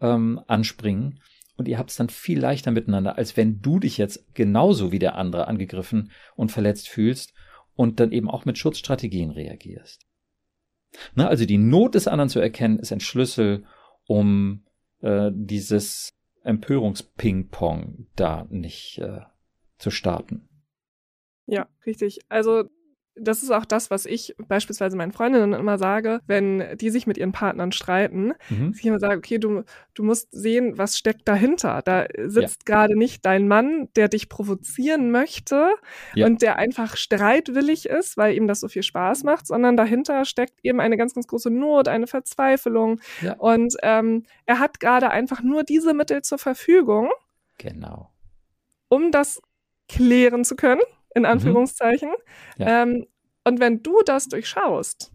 ähm, 0.00 0.40
anspringen 0.46 1.20
und 1.58 1.66
ihr 1.66 1.78
habt 1.78 1.90
es 1.90 1.96
dann 1.96 2.08
viel 2.08 2.38
leichter 2.38 2.70
miteinander, 2.70 3.18
als 3.18 3.36
wenn 3.36 3.60
du 3.60 3.80
dich 3.80 3.98
jetzt 3.98 4.32
genauso 4.34 4.92
wie 4.92 5.00
der 5.00 5.16
andere 5.16 5.48
angegriffen 5.48 6.12
und 6.36 6.52
verletzt 6.52 6.88
fühlst 6.88 7.34
und 7.74 7.98
dann 7.98 8.12
eben 8.12 8.30
auch 8.30 8.44
mit 8.44 8.58
Schutzstrategien 8.58 9.30
reagierst. 9.30 10.07
Na, 11.14 11.28
also 11.28 11.44
die 11.44 11.58
Not 11.58 11.94
des 11.94 12.08
anderen 12.08 12.28
zu 12.28 12.40
erkennen, 12.40 12.78
ist 12.78 12.92
ein 12.92 13.00
Schlüssel, 13.00 13.64
um 14.06 14.64
äh, 15.00 15.30
dieses 15.32 16.10
Empörungsping-Pong 16.42 18.06
da 18.16 18.46
nicht 18.50 18.98
äh, 18.98 19.20
zu 19.78 19.90
starten. 19.90 20.48
Ja, 21.46 21.68
richtig. 21.86 22.20
Also 22.28 22.68
das 23.20 23.42
ist 23.42 23.50
auch 23.50 23.64
das, 23.64 23.90
was 23.90 24.06
ich 24.06 24.34
beispielsweise 24.48 24.96
meinen 24.96 25.12
Freundinnen 25.12 25.52
immer 25.52 25.78
sage, 25.78 26.20
wenn 26.26 26.76
die 26.78 26.90
sich 26.90 27.06
mit 27.06 27.18
ihren 27.18 27.32
Partnern 27.32 27.72
streiten. 27.72 28.32
Mhm. 28.48 28.74
Ich 28.76 28.84
immer 28.84 28.98
sage, 28.98 29.18
okay, 29.18 29.38
du, 29.38 29.64
du 29.94 30.02
musst 30.02 30.28
sehen, 30.32 30.78
was 30.78 30.98
steckt 30.98 31.26
dahinter. 31.28 31.82
Da 31.84 32.06
sitzt 32.16 32.68
ja. 32.68 32.74
gerade 32.74 32.98
nicht 32.98 33.24
dein 33.24 33.48
Mann, 33.48 33.88
der 33.96 34.08
dich 34.08 34.28
provozieren 34.28 35.10
möchte 35.10 35.70
ja. 36.14 36.26
und 36.26 36.42
der 36.42 36.56
einfach 36.56 36.96
streitwillig 36.96 37.86
ist, 37.86 38.16
weil 38.16 38.34
ihm 38.34 38.46
das 38.46 38.60
so 38.60 38.68
viel 38.68 38.82
Spaß 38.82 39.24
macht, 39.24 39.46
sondern 39.46 39.76
dahinter 39.76 40.24
steckt 40.24 40.60
eben 40.62 40.80
eine 40.80 40.96
ganz, 40.96 41.14
ganz 41.14 41.26
große 41.26 41.50
Not, 41.50 41.88
eine 41.88 42.06
Verzweiflung. 42.06 43.00
Ja. 43.22 43.34
Und 43.34 43.74
ähm, 43.82 44.24
er 44.46 44.58
hat 44.58 44.80
gerade 44.80 45.10
einfach 45.10 45.42
nur 45.42 45.64
diese 45.64 45.94
Mittel 45.94 46.22
zur 46.22 46.38
Verfügung. 46.38 47.10
Genau. 47.58 48.10
Um 48.88 49.10
das 49.10 49.40
klären 49.88 50.44
zu 50.44 50.54
können 50.54 50.82
in 51.18 51.24
mhm. 51.24 51.30
Anführungszeichen. 51.30 52.10
Mhm. 52.56 52.64
Ja. 52.64 52.82
Ähm, 52.82 53.06
und 53.44 53.60
wenn 53.60 53.82
du 53.82 54.00
das 54.04 54.28
durchschaust 54.28 55.12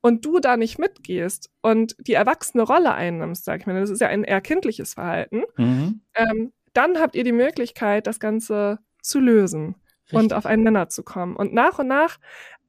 und 0.00 0.24
du 0.24 0.38
da 0.38 0.56
nicht 0.56 0.78
mitgehst 0.78 1.50
und 1.62 1.96
die 1.98 2.14
erwachsene 2.14 2.62
Rolle 2.62 2.92
einnimmst, 2.92 3.44
sag 3.44 3.60
ich 3.60 3.66
mal, 3.66 3.78
das 3.78 3.90
ist 3.90 4.00
ja 4.00 4.08
ein 4.08 4.24
eher 4.24 4.40
kindliches 4.40 4.94
Verhalten, 4.94 5.44
mhm. 5.56 6.00
ähm, 6.14 6.52
dann 6.72 6.98
habt 6.98 7.14
ihr 7.14 7.24
die 7.24 7.32
Möglichkeit, 7.32 8.06
das 8.06 8.18
Ganze 8.18 8.78
zu 9.00 9.20
lösen 9.20 9.76
Richtig. 10.04 10.18
und 10.18 10.32
auf 10.34 10.46
einen 10.46 10.62
Nenner 10.64 10.88
zu 10.88 11.02
kommen. 11.02 11.36
Und 11.36 11.52
nach 11.54 11.78
und 11.78 11.88
nach, 11.88 12.18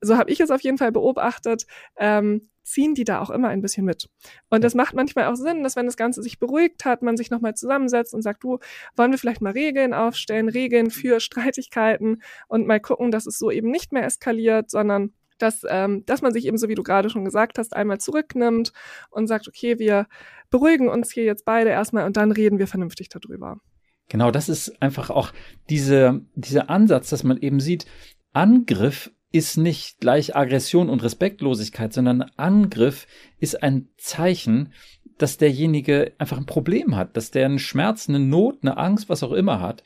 so 0.01 0.17
habe 0.17 0.31
ich 0.31 0.39
es 0.39 0.51
auf 0.51 0.61
jeden 0.61 0.77
Fall 0.77 0.91
beobachtet, 0.91 1.65
ähm, 1.97 2.49
ziehen 2.63 2.95
die 2.95 3.03
da 3.03 3.21
auch 3.21 3.29
immer 3.29 3.49
ein 3.49 3.61
bisschen 3.61 3.85
mit. 3.85 4.09
Und 4.49 4.63
das 4.63 4.73
macht 4.73 4.95
manchmal 4.95 5.25
auch 5.25 5.35
Sinn, 5.35 5.63
dass 5.63 5.75
wenn 5.75 5.85
das 5.85 5.97
Ganze 5.97 6.23
sich 6.23 6.39
beruhigt 6.39 6.83
hat, 6.83 7.03
man 7.03 7.15
sich 7.15 7.29
nochmal 7.29 7.53
zusammensetzt 7.53 8.13
und 8.13 8.23
sagt, 8.23 8.43
du, 8.43 8.59
wollen 8.95 9.11
wir 9.11 9.19
vielleicht 9.19 9.41
mal 9.41 9.51
Regeln 9.51 9.93
aufstellen, 9.93 10.49
Regeln 10.49 10.89
für 10.89 11.19
Streitigkeiten 11.19 12.21
und 12.47 12.65
mal 12.65 12.79
gucken, 12.79 13.11
dass 13.11 13.27
es 13.27 13.37
so 13.37 13.51
eben 13.51 13.69
nicht 13.69 13.93
mehr 13.93 14.05
eskaliert, 14.05 14.71
sondern 14.71 15.13
dass, 15.37 15.63
ähm, 15.69 16.05
dass 16.05 16.21
man 16.21 16.33
sich 16.33 16.45
eben, 16.45 16.57
so 16.57 16.69
wie 16.69 16.75
du 16.75 16.83
gerade 16.83 17.09
schon 17.09 17.25
gesagt 17.25 17.59
hast, 17.59 17.75
einmal 17.75 17.99
zurücknimmt 17.99 18.71
und 19.11 19.27
sagt, 19.27 19.47
okay, 19.47 19.77
wir 19.79 20.07
beruhigen 20.49 20.89
uns 20.89 21.11
hier 21.11 21.25
jetzt 21.25 21.45
beide 21.45 21.69
erstmal 21.69 22.05
und 22.05 22.17
dann 22.17 22.31
reden 22.31 22.57
wir 22.57 22.67
vernünftig 22.67 23.09
darüber. 23.09 23.59
Genau, 24.15 24.31
das 24.31 24.47
ist 24.47 24.81
einfach 24.81 25.09
auch 25.09 25.33
diese, 25.69 26.21
dieser 26.35 26.69
Ansatz, 26.69 27.09
dass 27.09 27.25
man 27.25 27.35
eben 27.35 27.59
sieht, 27.59 27.85
Angriff 28.31 29.11
ist 29.33 29.57
nicht 29.57 29.99
gleich 29.99 30.37
Aggression 30.37 30.89
und 30.89 31.03
Respektlosigkeit, 31.03 31.91
sondern 31.91 32.21
Angriff 32.37 33.07
ist 33.41 33.61
ein 33.61 33.89
Zeichen, 33.97 34.71
dass 35.17 35.35
derjenige 35.35 36.13
einfach 36.17 36.37
ein 36.37 36.45
Problem 36.45 36.95
hat, 36.95 37.17
dass 37.17 37.31
der 37.31 37.43
einen 37.43 37.59
Schmerz, 37.59 38.07
eine 38.07 38.21
Not, 38.21 38.59
eine 38.61 38.77
Angst, 38.77 39.09
was 39.09 39.21
auch 39.21 39.33
immer 39.33 39.59
hat. 39.59 39.83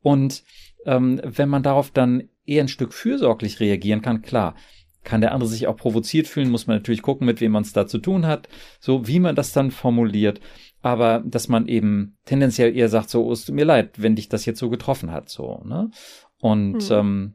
Und 0.00 0.42
ähm, 0.84 1.20
wenn 1.22 1.48
man 1.48 1.62
darauf 1.62 1.92
dann 1.92 2.28
eher 2.46 2.64
ein 2.64 2.68
Stück 2.68 2.92
fürsorglich 2.92 3.60
reagieren 3.60 4.02
kann, 4.02 4.22
klar, 4.22 4.56
kann 5.04 5.20
der 5.20 5.32
andere 5.32 5.48
sich 5.48 5.68
auch 5.68 5.76
provoziert 5.76 6.26
fühlen, 6.26 6.50
muss 6.50 6.66
man 6.66 6.78
natürlich 6.78 7.02
gucken, 7.02 7.28
mit 7.28 7.40
wem 7.40 7.52
man 7.52 7.62
es 7.62 7.72
da 7.72 7.86
zu 7.86 7.98
tun 7.98 8.26
hat, 8.26 8.48
so 8.80 9.06
wie 9.06 9.20
man 9.20 9.36
das 9.36 9.52
dann 9.52 9.70
formuliert. 9.70 10.40
Aber 10.80 11.22
dass 11.26 11.48
man 11.48 11.66
eben 11.66 12.16
tendenziell 12.24 12.76
eher 12.76 12.88
sagt, 12.88 13.10
so, 13.10 13.26
oh, 13.26 13.32
es 13.32 13.44
tut 13.44 13.54
mir 13.54 13.64
leid, 13.64 14.00
wenn 14.00 14.16
dich 14.16 14.28
das 14.28 14.46
jetzt 14.46 14.60
so 14.60 14.70
getroffen 14.70 15.10
hat, 15.10 15.28
so, 15.28 15.62
ne? 15.64 15.90
Und 16.40 16.82
hm. 16.82 16.98
ähm, 16.98 17.34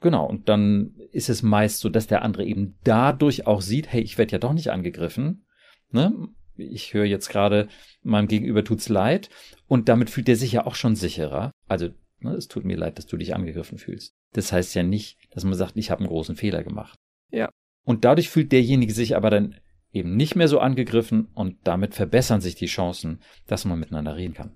Genau, 0.00 0.26
und 0.26 0.48
dann 0.48 0.94
ist 1.12 1.28
es 1.28 1.42
meist 1.42 1.80
so, 1.80 1.90
dass 1.90 2.06
der 2.06 2.22
andere 2.22 2.44
eben 2.44 2.78
dadurch 2.84 3.46
auch 3.46 3.60
sieht, 3.60 3.92
hey, 3.92 4.00
ich 4.00 4.16
werde 4.16 4.32
ja 4.32 4.38
doch 4.38 4.54
nicht 4.54 4.70
angegriffen. 4.70 5.44
Ne? 5.90 6.28
Ich 6.56 6.94
höre 6.94 7.04
jetzt 7.04 7.28
gerade, 7.28 7.68
meinem 8.02 8.26
Gegenüber 8.26 8.64
tut's 8.64 8.88
leid. 8.88 9.28
Und 9.66 9.90
damit 9.90 10.08
fühlt 10.08 10.28
er 10.28 10.36
sich 10.36 10.52
ja 10.52 10.66
auch 10.66 10.74
schon 10.74 10.96
sicherer. 10.96 11.52
Also, 11.68 11.90
ne, 12.20 12.32
es 12.32 12.48
tut 12.48 12.64
mir 12.64 12.78
leid, 12.78 12.96
dass 12.96 13.06
du 13.06 13.18
dich 13.18 13.34
angegriffen 13.34 13.76
fühlst. 13.76 14.14
Das 14.32 14.52
heißt 14.52 14.74
ja 14.74 14.82
nicht, 14.82 15.18
dass 15.32 15.44
man 15.44 15.54
sagt, 15.54 15.76
ich 15.76 15.90
habe 15.90 16.00
einen 16.00 16.08
großen 16.08 16.36
Fehler 16.36 16.64
gemacht. 16.64 16.98
Ja. 17.30 17.50
Und 17.84 18.04
dadurch 18.04 18.30
fühlt 18.30 18.52
derjenige 18.52 18.94
sich 18.94 19.16
aber 19.16 19.28
dann 19.28 19.56
eben 19.92 20.16
nicht 20.16 20.36
mehr 20.36 20.48
so 20.48 20.60
angegriffen 20.60 21.28
und 21.34 21.56
damit 21.64 21.94
verbessern 21.94 22.40
sich 22.40 22.54
die 22.54 22.66
Chancen, 22.66 23.20
dass 23.46 23.64
man 23.64 23.78
miteinander 23.78 24.16
reden 24.16 24.34
kann. 24.34 24.52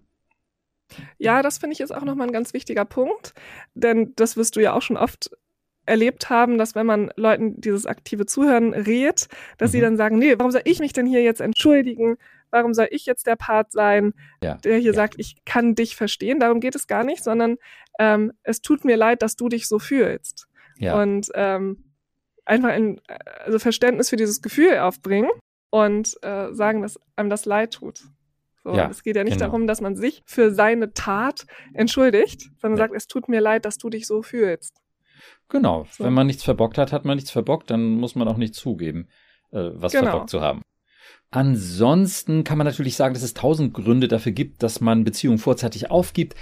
Ja, 1.19 1.43
das 1.43 1.59
finde 1.59 1.75
ich 1.75 1.81
ist 1.81 1.93
auch 1.93 2.05
nochmal 2.05 2.29
ein 2.29 2.33
ganz 2.33 2.53
wichtiger 2.53 2.85
Punkt, 2.85 3.35
denn 3.75 4.13
das 4.17 4.37
wirst 4.37 4.57
du 4.57 4.61
ja 4.61 4.75
auch 4.75 4.83
schon 4.83 4.97
oft 4.97 5.31
erlebt 5.87 6.31
haben, 6.31 6.57
dass 6.57 6.75
wenn 6.75 6.87
man 6.87 7.11
Leuten 7.17 7.61
dieses 7.61 7.87
aktive 7.87 8.27
Zuhören 8.27 8.73
rät, 8.73 9.29
dass 9.59 9.71
mhm. 9.71 9.73
sie 9.73 9.81
dann 9.81 9.97
sagen, 9.97 10.19
nee, 10.19 10.35
warum 10.39 10.51
soll 10.51 10.63
ich 10.65 10.81
mich 10.81 10.93
denn 10.93 11.07
hier 11.07 11.23
jetzt 11.23 11.41
entschuldigen? 11.41 12.17
Warum 12.51 12.73
soll 12.73 12.89
ich 12.91 13.05
jetzt 13.05 13.27
der 13.27 13.37
Part 13.37 13.73
sein, 13.73 14.15
ja. 14.43 14.55
der 14.59 14.77
hier 14.79 14.93
ja. 14.93 14.95
sagt, 14.95 15.15
ich 15.19 15.45
kann 15.45 15.75
dich 15.75 15.97
verstehen? 15.97 16.41
Darum 16.41 16.61
geht 16.61 16.75
es 16.75 16.87
gar 16.87 17.05
nicht, 17.05 17.25
sondern 17.25 17.57
ähm, 17.99 18.33
es 18.43 18.63
tut 18.63 18.85
mir 18.85 18.97
leid, 18.97 19.23
dass 19.23 19.37
du 19.37 19.49
dich 19.49 19.67
so 19.67 19.79
fühlst. 19.79 20.47
Ja. 20.79 21.01
Und 21.01 21.29
ähm, 21.35 21.84
einfach 22.45 22.71
ein 22.71 23.01
also 23.45 23.59
Verständnis 23.59 24.11
für 24.11 24.17
dieses 24.17 24.43
Gefühl 24.43 24.79
aufbringen 24.79 25.31
und 25.71 26.15
äh, 26.23 26.53
sagen, 26.53 26.83
dass 26.83 27.01
einem 27.17 27.31
das 27.31 27.45
leid 27.45 27.75
tut. 27.75 28.05
So, 28.63 28.75
ja, 28.75 28.89
es 28.89 29.03
geht 29.03 29.17
ja 29.17 29.25
nicht 29.25 29.35
genau. 29.35 29.47
darum, 29.47 29.67
dass 29.67 29.83
man 29.83 29.95
sich 29.95 30.23
für 30.25 30.51
seine 30.55 30.95
Tat 30.95 31.47
entschuldigt, 31.75 32.51
sondern 32.61 32.79
ja. 32.79 32.85
sagt, 32.85 32.95
es 32.95 33.07
tut 33.07 33.29
mir 33.29 33.41
leid, 33.41 33.67
dass 33.67 33.77
du 33.77 33.91
dich 33.91 34.07
so 34.07 34.23
fühlst. 34.23 34.81
Genau. 35.49 35.87
So. 35.91 36.05
Wenn 36.05 36.15
man 36.15 36.27
nichts 36.27 36.45
verbockt 36.45 36.79
hat, 36.79 36.93
hat 36.93 37.05
man 37.05 37.17
nichts 37.17 37.31
verbockt, 37.31 37.71
dann 37.71 37.83
muss 37.83 38.15
man 38.15 38.27
auch 38.27 38.39
nicht 38.39 38.55
zugeben, 38.55 39.09
äh, 39.53 39.71
was 39.75 39.93
genau. 39.93 40.11
verbockt 40.11 40.31
zu 40.31 40.41
haben. 40.41 40.63
Ansonsten 41.31 42.45
kann 42.45 42.57
man 42.59 42.67
natürlich 42.67 42.97
sagen, 42.97 43.15
dass 43.15 43.23
es 43.23 43.35
tausend 43.35 43.75
Gründe 43.75 44.09
dafür 44.09 44.33
gibt, 44.33 44.63
dass 44.63 44.81
man 44.81 45.05
Beziehungen 45.05 45.39
vorzeitig 45.39 45.91
aufgibt. 45.91 46.35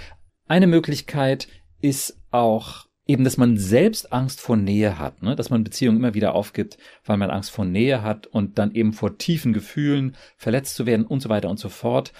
Eine 0.47 0.67
Möglichkeit 0.67 1.47
ist 1.81 2.21
auch 2.31 2.85
eben, 3.05 3.23
dass 3.23 3.37
man 3.37 3.57
selbst 3.57 4.13
Angst 4.13 4.39
vor 4.39 4.55
Nähe 4.55 4.97
hat, 4.97 5.21
ne? 5.21 5.35
dass 5.35 5.49
man 5.49 5.63
Beziehungen 5.63 5.97
immer 5.97 6.13
wieder 6.13 6.35
aufgibt, 6.35 6.77
weil 7.05 7.17
man 7.17 7.29
Angst 7.29 7.51
vor 7.51 7.65
Nähe 7.65 8.01
hat 8.01 8.27
und 8.27 8.57
dann 8.57 8.73
eben 8.73 8.93
vor 8.93 9.17
tiefen 9.17 9.53
Gefühlen 9.53 10.15
verletzt 10.37 10.75
zu 10.75 10.85
werden 10.85 11.05
und 11.05 11.21
so 11.21 11.29
weiter 11.29 11.49
und 11.49 11.59
so 11.59 11.69
fort. 11.69 12.13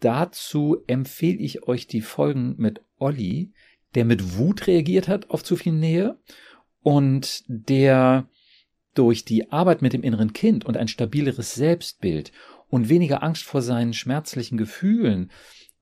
Dazu 0.00 0.78
empfehle 0.86 1.38
ich 1.38 1.66
euch 1.68 1.86
die 1.86 2.00
Folgen 2.00 2.54
mit 2.58 2.80
Olli, 2.98 3.52
der 3.94 4.04
mit 4.04 4.36
Wut 4.36 4.66
reagiert 4.66 5.08
hat 5.08 5.30
auf 5.30 5.42
zu 5.42 5.56
viel 5.56 5.72
Nähe 5.72 6.18
und 6.82 7.44
der 7.46 8.28
durch 8.94 9.24
die 9.24 9.52
Arbeit 9.52 9.82
mit 9.82 9.92
dem 9.92 10.02
inneren 10.02 10.32
Kind 10.32 10.64
und 10.64 10.76
ein 10.76 10.88
stabileres 10.88 11.54
Selbstbild 11.54 12.32
und 12.68 12.88
weniger 12.88 13.22
Angst 13.22 13.44
vor 13.44 13.62
seinen 13.62 13.92
schmerzlichen 13.92 14.58
Gefühlen 14.58 15.30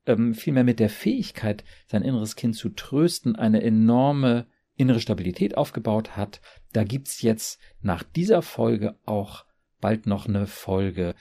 ähm, 0.06 0.34
vielmehr 0.34 0.64
mit 0.64 0.80
der 0.80 0.90
Fähigkeit, 0.90 1.64
sein 1.86 2.02
inneres 2.02 2.36
Kind 2.36 2.56
zu 2.56 2.70
trösten, 2.70 3.36
eine 3.36 3.62
enorme 3.62 4.46
innere 4.76 5.00
Stabilität 5.00 5.56
aufgebaut 5.56 6.16
hat. 6.16 6.40
Da 6.72 6.84
gibt's 6.84 7.22
jetzt 7.22 7.60
nach 7.80 8.02
dieser 8.02 8.42
Folge 8.42 8.96
auch 9.04 9.44
bald 9.80 10.06
noch 10.06 10.28
eine 10.28 10.46
Folge, 10.46 11.14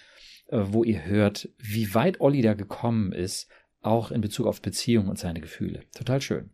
äh, 0.48 0.60
wo 0.64 0.84
ihr 0.84 1.06
hört, 1.06 1.50
wie 1.58 1.94
weit 1.94 2.22
Olli 2.22 2.42
da 2.42 2.54
gekommen 2.54 3.12
ist, 3.12 3.50
auch 3.82 4.12
in 4.12 4.22
Bezug 4.22 4.48
auf 4.48 4.62
Beziehung 4.62 5.08
und 5.08 5.20
seine 5.20 5.42
Gefühle. 5.42 5.84
Total 5.96 6.22
schön. 6.22 6.52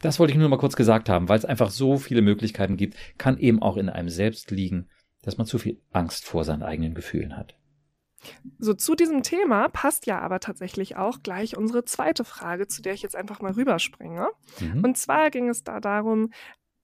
Das 0.00 0.18
wollte 0.18 0.32
ich 0.32 0.38
nur 0.38 0.48
mal 0.48 0.58
kurz 0.58 0.76
gesagt 0.76 1.08
haben, 1.08 1.28
weil 1.28 1.38
es 1.38 1.44
einfach 1.44 1.70
so 1.70 1.96
viele 1.96 2.22
Möglichkeiten 2.22 2.76
gibt, 2.76 2.96
kann 3.18 3.38
eben 3.38 3.60
auch 3.60 3.76
in 3.76 3.88
einem 3.88 4.08
selbst 4.08 4.50
liegen, 4.50 4.88
dass 5.22 5.38
man 5.38 5.46
zu 5.46 5.58
viel 5.58 5.80
Angst 5.90 6.24
vor 6.24 6.44
seinen 6.44 6.62
eigenen 6.62 6.94
Gefühlen 6.94 7.36
hat. 7.36 7.56
So 8.58 8.74
zu 8.74 8.94
diesem 8.94 9.22
Thema 9.22 9.68
passt 9.68 10.06
ja 10.06 10.20
aber 10.20 10.40
tatsächlich 10.40 10.96
auch 10.96 11.22
gleich 11.22 11.56
unsere 11.56 11.84
zweite 11.84 12.24
Frage, 12.24 12.66
zu 12.66 12.82
der 12.82 12.94
ich 12.94 13.02
jetzt 13.02 13.16
einfach 13.16 13.40
mal 13.40 13.52
rüberspringe. 13.52 14.28
Mhm. 14.60 14.84
Und 14.84 14.96
zwar 14.96 15.30
ging 15.30 15.48
es 15.48 15.64
da 15.64 15.80
darum, 15.80 16.30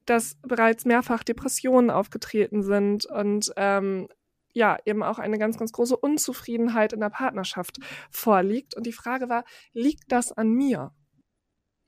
dass 0.07 0.37
bereits 0.43 0.85
mehrfach 0.85 1.23
Depressionen 1.23 1.91
aufgetreten 1.91 2.63
sind 2.63 3.07
und 3.07 3.53
ähm, 3.57 4.09
ja, 4.53 4.79
eben 4.85 5.03
auch 5.03 5.19
eine 5.19 5.39
ganz, 5.39 5.59
ganz 5.59 5.73
große 5.73 5.97
Unzufriedenheit 5.97 6.93
in 6.93 7.01
der 7.01 7.11
Partnerschaft 7.11 7.79
vorliegt. 8.11 8.77
Und 8.77 8.85
die 8.85 8.93
Frage 8.93 9.29
war, 9.29 9.45
liegt 9.73 10.11
das 10.11 10.33
an 10.33 10.51
mir? 10.51 10.93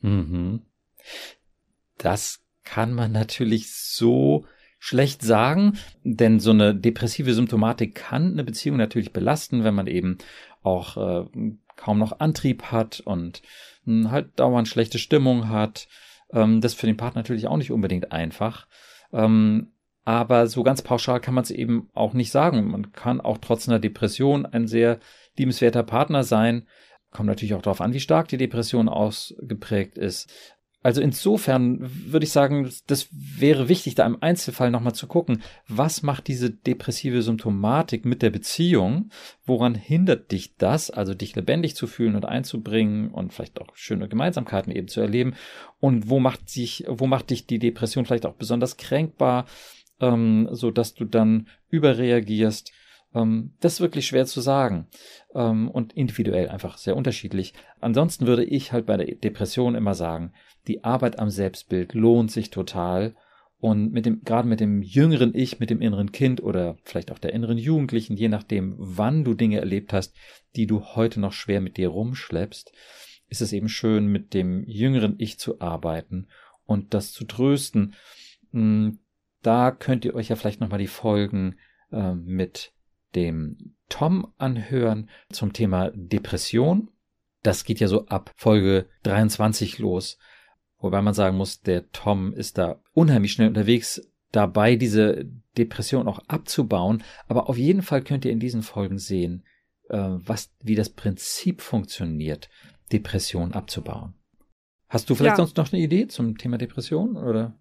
Mhm. 0.00 0.62
Das 1.98 2.40
kann 2.64 2.92
man 2.92 3.12
natürlich 3.12 3.74
so 3.74 4.46
schlecht 4.84 5.22
sagen, 5.22 5.78
denn 6.02 6.40
so 6.40 6.50
eine 6.50 6.74
depressive 6.74 7.34
Symptomatik 7.34 7.94
kann 7.94 8.32
eine 8.32 8.42
Beziehung 8.42 8.78
natürlich 8.78 9.12
belasten, 9.12 9.62
wenn 9.62 9.76
man 9.76 9.86
eben 9.86 10.18
auch 10.64 10.96
äh, 10.96 11.24
kaum 11.76 12.00
noch 12.00 12.18
Antrieb 12.18 12.64
hat 12.72 12.98
und 12.98 13.42
äh, 13.86 14.06
halt 14.06 14.40
dauernd 14.40 14.66
schlechte 14.66 14.98
Stimmung 14.98 15.48
hat. 15.48 15.86
Ähm, 16.32 16.60
das 16.60 16.72
ist 16.72 16.80
für 16.80 16.88
den 16.88 16.96
Partner 16.96 17.20
natürlich 17.20 17.46
auch 17.46 17.58
nicht 17.58 17.70
unbedingt 17.70 18.10
einfach. 18.10 18.66
Ähm, 19.12 19.68
aber 20.04 20.48
so 20.48 20.64
ganz 20.64 20.82
pauschal 20.82 21.20
kann 21.20 21.34
man 21.34 21.44
es 21.44 21.52
eben 21.52 21.88
auch 21.94 22.12
nicht 22.12 22.32
sagen. 22.32 22.68
Man 22.68 22.90
kann 22.90 23.20
auch 23.20 23.38
trotz 23.38 23.68
einer 23.68 23.78
Depression 23.78 24.46
ein 24.46 24.66
sehr 24.66 24.98
liebenswerter 25.38 25.84
Partner 25.84 26.24
sein. 26.24 26.66
Kommt 27.12 27.28
natürlich 27.28 27.54
auch 27.54 27.62
darauf 27.62 27.80
an, 27.80 27.92
wie 27.92 28.00
stark 28.00 28.26
die 28.26 28.36
Depression 28.36 28.88
ausgeprägt 28.88 29.96
ist. 29.96 30.28
Also 30.82 31.00
insofern 31.00 31.78
würde 31.80 32.24
ich 32.24 32.32
sagen, 32.32 32.68
das 32.88 33.08
wäre 33.12 33.68
wichtig, 33.68 33.94
da 33.94 34.04
im 34.04 34.20
Einzelfall 34.20 34.70
nochmal 34.70 34.94
zu 34.94 35.06
gucken, 35.06 35.42
was 35.68 36.02
macht 36.02 36.26
diese 36.26 36.50
depressive 36.50 37.22
Symptomatik 37.22 38.04
mit 38.04 38.20
der 38.20 38.30
Beziehung? 38.30 39.10
Woran 39.44 39.76
hindert 39.76 40.32
dich 40.32 40.56
das, 40.56 40.90
also 40.90 41.14
dich 41.14 41.36
lebendig 41.36 41.76
zu 41.76 41.86
fühlen 41.86 42.16
und 42.16 42.24
einzubringen 42.24 43.10
und 43.10 43.32
vielleicht 43.32 43.60
auch 43.60 43.76
schöne 43.76 44.08
Gemeinsamkeiten 44.08 44.72
eben 44.72 44.88
zu 44.88 45.00
erleben? 45.00 45.34
Und 45.78 46.10
wo 46.10 46.18
macht 46.18 46.50
sich, 46.50 46.84
wo 46.88 47.06
macht 47.06 47.30
dich 47.30 47.46
die 47.46 47.60
Depression 47.60 48.04
vielleicht 48.04 48.26
auch 48.26 48.34
besonders 48.34 48.76
kränkbar, 48.76 49.46
ähm, 50.00 50.48
so 50.50 50.72
dass 50.72 50.94
du 50.94 51.04
dann 51.04 51.46
überreagierst? 51.68 52.72
Ähm, 53.14 53.54
das 53.60 53.74
ist 53.74 53.80
wirklich 53.80 54.06
schwer 54.06 54.26
zu 54.26 54.40
sagen 54.40 54.86
ähm, 55.34 55.70
und 55.70 55.92
individuell 55.92 56.48
einfach 56.48 56.78
sehr 56.78 56.96
unterschiedlich. 56.96 57.54
Ansonsten 57.80 58.26
würde 58.26 58.44
ich 58.44 58.72
halt 58.72 58.86
bei 58.86 58.96
der 58.96 59.14
Depression 59.16 59.74
immer 59.74 59.94
sagen, 59.94 60.32
die 60.66 60.84
Arbeit 60.84 61.18
am 61.18 61.30
Selbstbild 61.30 61.94
lohnt 61.94 62.30
sich 62.30 62.50
total. 62.50 63.14
Und 63.58 63.92
mit 63.92 64.06
dem, 64.06 64.24
gerade 64.24 64.48
mit 64.48 64.58
dem 64.58 64.82
jüngeren 64.82 65.36
Ich, 65.36 65.60
mit 65.60 65.70
dem 65.70 65.80
inneren 65.80 66.10
Kind 66.10 66.42
oder 66.42 66.76
vielleicht 66.82 67.12
auch 67.12 67.20
der 67.20 67.32
inneren 67.32 67.58
Jugendlichen, 67.58 68.16
je 68.16 68.28
nachdem, 68.28 68.74
wann 68.76 69.22
du 69.22 69.34
Dinge 69.34 69.60
erlebt 69.60 69.92
hast, 69.92 70.16
die 70.56 70.66
du 70.66 70.82
heute 70.82 71.20
noch 71.20 71.32
schwer 71.32 71.60
mit 71.60 71.76
dir 71.76 71.88
rumschleppst, 71.88 72.72
ist 73.28 73.40
es 73.40 73.52
eben 73.52 73.68
schön, 73.68 74.08
mit 74.08 74.34
dem 74.34 74.64
jüngeren 74.64 75.14
Ich 75.18 75.38
zu 75.38 75.60
arbeiten 75.60 76.26
und 76.66 76.92
das 76.92 77.12
zu 77.12 77.24
trösten. 77.24 77.94
Hm, 78.50 78.98
da 79.42 79.70
könnt 79.70 80.04
ihr 80.04 80.16
euch 80.16 80.28
ja 80.28 80.36
vielleicht 80.36 80.60
nochmal 80.60 80.80
die 80.80 80.88
Folgen 80.88 81.56
äh, 81.92 82.14
mit 82.14 82.72
dem 83.14 83.74
Tom 83.88 84.32
anhören 84.38 85.10
zum 85.30 85.52
Thema 85.52 85.90
Depression. 85.94 86.90
Das 87.42 87.64
geht 87.64 87.80
ja 87.80 87.88
so 87.88 88.06
ab 88.06 88.32
Folge 88.36 88.86
23 89.02 89.78
los. 89.78 90.18
Wobei 90.78 91.02
man 91.02 91.14
sagen 91.14 91.36
muss, 91.36 91.60
der 91.60 91.90
Tom 91.92 92.32
ist 92.32 92.58
da 92.58 92.80
unheimlich 92.92 93.32
schnell 93.32 93.48
unterwegs, 93.48 94.00
dabei 94.32 94.76
diese 94.76 95.24
Depression 95.56 96.08
auch 96.08 96.20
abzubauen. 96.28 97.02
Aber 97.28 97.48
auf 97.48 97.58
jeden 97.58 97.82
Fall 97.82 98.02
könnt 98.02 98.24
ihr 98.24 98.32
in 98.32 98.40
diesen 98.40 98.62
Folgen 98.62 98.98
sehen, 98.98 99.44
äh, 99.88 99.98
was, 99.98 100.52
wie 100.60 100.74
das 100.74 100.90
Prinzip 100.90 101.60
funktioniert, 101.60 102.48
Depression 102.92 103.52
abzubauen. 103.52 104.14
Hast 104.88 105.08
du 105.08 105.14
vielleicht 105.14 105.38
ja. 105.38 105.44
sonst 105.44 105.56
noch 105.56 105.72
eine 105.72 105.82
Idee 105.82 106.06
zum 106.08 106.36
Thema 106.36 106.58
Depression 106.58 107.16
oder 107.16 107.56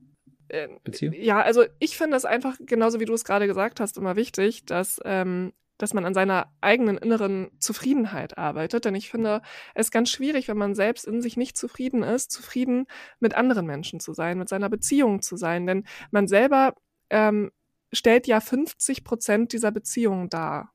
Beziehung? 0.84 1.14
Ja, 1.18 1.42
also 1.42 1.64
ich 1.80 1.98
finde 1.98 2.16
das 2.16 2.26
einfach, 2.26 2.58
genauso 2.60 3.00
wie 3.00 3.06
du 3.06 3.14
es 3.14 3.24
gerade 3.24 3.48
gesagt 3.48 3.80
hast, 3.80 3.98
immer 3.98 4.16
wichtig, 4.16 4.66
dass 4.66 5.00
ähm, 5.06 5.54
dass 5.82 5.94
man 5.96 6.06
an 6.06 6.14
seiner 6.14 6.54
eigenen 6.62 6.98
inneren 6.98 7.50
Zufriedenheit 7.60 8.38
arbeitet. 8.38 8.86
Denn 8.86 8.94
ich 8.94 9.10
finde 9.10 9.42
es 9.74 9.90
ganz 9.90 10.12
schwierig, 10.12 10.48
wenn 10.48 10.58
man 10.58 10.76
selbst 10.76 11.06
in 11.06 11.22
sich 11.22 11.38
nicht 11.38 11.58
zufrieden 11.58 12.04
ist, 12.04 12.32
zufrieden 12.32 12.86
mit 13.20 13.34
anderen 13.34 13.66
Menschen 13.66 14.00
zu 14.00 14.14
sein, 14.14 14.38
mit 14.38 14.48
seiner 14.48 14.70
Beziehung 14.70 15.22
zu 15.22 15.38
sein. 15.38 15.66
Denn 15.66 15.86
man 16.12 16.28
selber 16.28 16.76
ähm, 17.10 17.52
stellt 17.92 18.28
ja 18.28 18.40
50 18.40 19.04
Prozent 19.04 19.54
dieser 19.54 19.72
Beziehung 19.72 20.30
dar. 20.30 20.72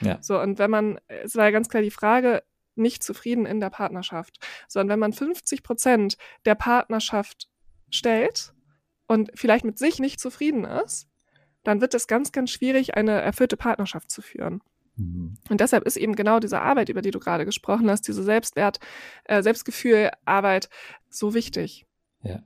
Ja. 0.00 0.18
So, 0.22 0.40
und 0.40 0.58
wenn 0.58 0.70
man, 0.70 1.00
es 1.08 1.34
war 1.34 1.46
ja 1.46 1.50
ganz 1.50 1.68
klar 1.68 1.82
die 1.82 1.90
Frage, 1.90 2.42
nicht 2.74 3.02
zufrieden 3.02 3.44
in 3.44 3.60
der 3.60 3.70
Partnerschaft, 3.70 4.38
sondern 4.66 4.94
wenn 4.94 5.00
man 5.00 5.12
50 5.12 5.62
Prozent 5.62 6.16
der 6.46 6.54
Partnerschaft 6.54 7.50
stellt 7.90 8.54
und 9.12 9.30
vielleicht 9.34 9.64
mit 9.64 9.78
sich 9.78 9.98
nicht 9.98 10.18
zufrieden 10.18 10.64
ist, 10.64 11.08
dann 11.64 11.80
wird 11.80 11.94
es 11.94 12.06
ganz, 12.06 12.32
ganz 12.32 12.50
schwierig, 12.50 12.96
eine 12.96 13.20
erfüllte 13.20 13.56
Partnerschaft 13.56 14.10
zu 14.10 14.22
führen. 14.22 14.62
Mhm. 14.96 15.34
Und 15.48 15.60
deshalb 15.60 15.84
ist 15.84 15.96
eben 15.96 16.16
genau 16.16 16.40
diese 16.40 16.60
Arbeit, 16.60 16.88
über 16.88 17.02
die 17.02 17.10
du 17.10 17.20
gerade 17.20 17.44
gesprochen 17.44 17.88
hast, 17.90 18.08
diese 18.08 18.22
Selbstwert, 18.22 18.80
äh, 19.24 19.42
Selbstgefühlarbeit 19.42 20.68
so 21.08 21.34
wichtig. 21.34 21.86
Ja. 22.22 22.42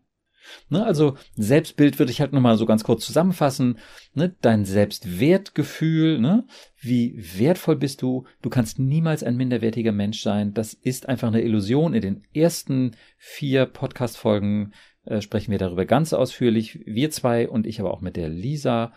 Ne, 0.69 0.85
also 0.85 1.17
Selbstbild 1.35 1.99
würde 1.99 2.13
ich 2.13 2.21
halt 2.21 2.33
nochmal 2.33 2.57
so 2.57 2.67
ganz 2.67 2.85
kurz 2.85 3.05
zusammenfassen. 3.05 3.79
Ne, 4.15 4.35
dein 4.41 4.65
Selbstwertgefühl, 4.65 6.21
ne, 6.21 6.47
wie 6.79 7.21
wertvoll 7.37 7.77
bist 7.77 8.03
du? 8.03 8.27
Du 8.43 8.51
kannst 8.51 8.79
niemals 8.79 9.25
ein 9.25 9.37
minderwertiger 9.37 9.93
Mensch 9.93 10.23
sein. 10.23 10.55
Das 10.55 10.73
ist 10.75 11.09
einfach 11.09 11.29
eine 11.29 11.43
Illusion. 11.43 11.95
In 11.95 12.03
den 12.03 12.23
ersten 12.33 12.93
vier 13.17 13.67
Podcast-Folgen 13.67 14.73
äh, 15.07 15.21
sprechen 15.21 15.51
wir 15.51 15.59
darüber 15.59 15.85
ganz 15.87 16.13
ausführlich, 16.13 16.81
wir 16.85 17.11
zwei 17.11 17.49
und 17.49 17.67
ich 17.67 17.81
aber 17.81 17.93
auch 17.93 18.01
mit 18.01 18.17
der 18.17 18.29
Lisa. 18.29 18.93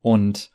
Und 0.00 0.50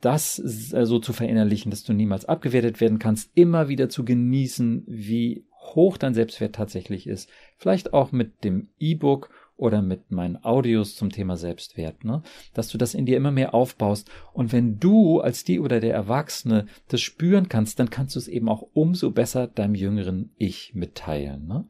das 0.00 0.38
äh, 0.72 0.84
so 0.84 0.98
zu 0.98 1.12
verinnerlichen, 1.12 1.70
dass 1.70 1.84
du 1.84 1.92
niemals 1.92 2.24
abgewertet 2.24 2.80
werden 2.80 2.98
kannst, 2.98 3.30
immer 3.34 3.68
wieder 3.68 3.88
zu 3.88 4.04
genießen, 4.04 4.84
wie 4.86 5.46
hoch 5.74 5.96
dein 5.96 6.14
Selbstwert 6.14 6.54
tatsächlich 6.54 7.06
ist. 7.06 7.30
Vielleicht 7.56 7.92
auch 7.92 8.12
mit 8.12 8.44
dem 8.44 8.68
E-Book 8.78 9.30
oder 9.56 9.80
mit 9.80 10.10
meinen 10.10 10.42
Audios 10.42 10.96
zum 10.96 11.10
Thema 11.10 11.36
Selbstwert, 11.36 12.04
ne? 12.04 12.22
dass 12.52 12.68
du 12.68 12.78
das 12.78 12.94
in 12.94 13.06
dir 13.06 13.16
immer 13.16 13.30
mehr 13.30 13.54
aufbaust. 13.54 14.10
Und 14.32 14.52
wenn 14.52 14.80
du 14.80 15.20
als 15.20 15.44
die 15.44 15.60
oder 15.60 15.78
der 15.78 15.94
Erwachsene 15.94 16.66
das 16.88 17.00
spüren 17.00 17.48
kannst, 17.48 17.78
dann 17.78 17.88
kannst 17.88 18.16
du 18.16 18.18
es 18.18 18.28
eben 18.28 18.48
auch 18.48 18.66
umso 18.72 19.12
besser 19.12 19.46
deinem 19.46 19.76
jüngeren 19.76 20.32
Ich 20.36 20.74
mitteilen. 20.74 21.46
Ne? 21.46 21.68